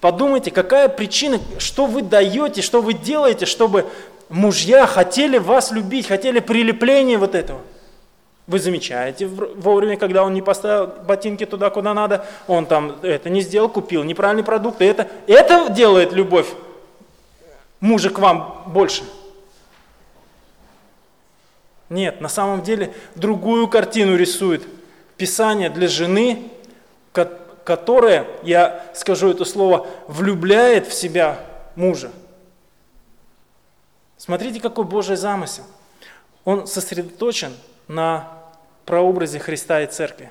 Подумайте, 0.00 0.50
какая 0.50 0.88
причина, 0.88 1.38
что 1.58 1.86
вы 1.86 2.02
даете, 2.02 2.60
что 2.60 2.82
вы 2.82 2.94
делаете, 2.94 3.46
чтобы 3.46 3.86
мужья 4.28 4.88
хотели 4.88 5.38
вас 5.38 5.70
любить, 5.70 6.08
хотели 6.08 6.40
прилепления 6.40 7.18
вот 7.18 7.36
этого. 7.36 7.60
Вы 8.46 8.60
замечаете 8.60 9.26
вовремя, 9.26 9.96
когда 9.96 10.22
он 10.22 10.32
не 10.32 10.42
поставил 10.42 10.86
ботинки 10.86 11.44
туда, 11.44 11.70
куда 11.70 11.94
надо, 11.94 12.24
он 12.46 12.66
там 12.66 12.96
это 13.02 13.28
не 13.28 13.40
сделал, 13.40 13.68
купил 13.68 14.04
неправильные 14.04 14.44
продукты. 14.44 14.84
Это, 14.84 15.08
это 15.26 15.68
делает 15.70 16.12
любовь 16.12 16.46
мужа 17.80 18.10
к 18.10 18.18
вам 18.18 18.62
больше. 18.66 19.02
Нет, 21.88 22.20
на 22.20 22.28
самом 22.28 22.62
деле 22.62 22.92
другую 23.14 23.68
картину 23.68 24.16
рисует 24.16 24.62
Писание 25.16 25.70
для 25.70 25.88
жены, 25.88 26.50
которая, 27.64 28.26
я 28.42 28.84
скажу 28.94 29.30
это 29.30 29.44
слово, 29.44 29.86
влюбляет 30.08 30.86
в 30.86 30.92
себя 30.92 31.40
мужа. 31.74 32.10
Смотрите, 34.18 34.60
какой 34.60 34.84
Божий 34.84 35.16
замысел. 35.16 35.64
Он 36.44 36.66
сосредоточен 36.66 37.54
на 37.88 38.35
прообразе 38.86 39.38
Христа 39.38 39.82
и 39.82 39.86
Церкви. 39.86 40.30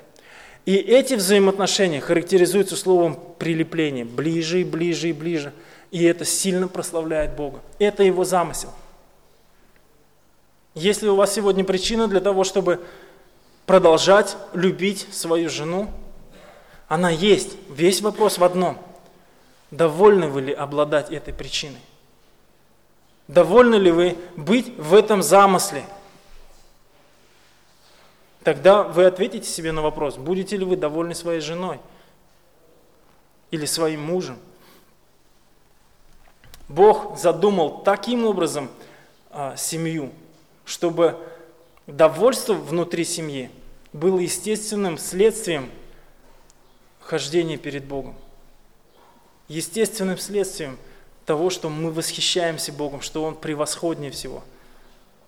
И 0.65 0.75
эти 0.75 1.13
взаимоотношения 1.13 2.01
характеризуются 2.01 2.75
словом 2.75 3.19
прилепление, 3.37 4.05
ближе 4.05 4.61
и 4.61 4.63
ближе 4.63 5.09
и 5.09 5.13
ближе. 5.13 5.53
И 5.91 6.03
это 6.03 6.25
сильно 6.25 6.67
прославляет 6.67 7.35
Бога. 7.35 7.59
Это 7.77 8.01
его 8.01 8.23
замысел– 8.23 8.73
если 10.75 11.07
у 11.07 11.15
вас 11.15 11.33
сегодня 11.33 11.63
причина 11.63 12.09
для 12.09 12.19
того, 12.19 12.43
чтобы 12.43 12.81
продолжать 13.65 14.35
любить 14.53 15.07
свою 15.11 15.49
жену, 15.49 15.89
она 16.89 17.09
есть. 17.09 17.55
Весь 17.69 18.01
вопрос 18.01 18.37
в 18.37 18.43
одном. 18.43 18.77
Довольны 19.71 20.27
вы 20.27 20.41
ли 20.41 20.53
обладать 20.53 21.11
этой 21.11 21.33
причиной? 21.33 21.79
Довольны 23.29 23.75
ли 23.75 23.89
вы 23.89 24.17
быть 24.35 24.77
в 24.77 24.93
этом 24.93 25.23
замысле? 25.23 25.85
Тогда 28.45 28.83
вы 28.83 29.05
ответите 29.05 29.49
себе 29.49 29.71
на 29.71 29.81
вопрос, 29.81 30.17
будете 30.17 30.55
ли 30.55 30.63
вы 30.63 30.75
довольны 30.77 31.15
своей 31.15 31.39
женой 31.39 31.79
или 33.49 33.65
своим 33.65 34.03
мужем. 34.03 34.37
Бог 36.69 37.17
задумал 37.17 37.81
таким 37.81 38.23
образом 38.23 38.69
а, 39.31 39.55
семью, 39.55 40.11
чтобы 40.63 41.17
довольство 41.87 42.53
внутри 42.53 43.03
семьи 43.03 43.49
было 43.93 44.19
естественным 44.19 44.99
следствием 44.99 45.71
хождения 46.99 47.57
перед 47.57 47.85
Богом. 47.85 48.13
Естественным 49.47 50.19
следствием 50.19 50.77
того, 51.25 51.49
что 51.49 51.69
мы 51.69 51.91
восхищаемся 51.91 52.71
Богом, 52.71 53.01
что 53.01 53.23
Он 53.23 53.33
превосходнее 53.33 54.11
всего– 54.11 54.43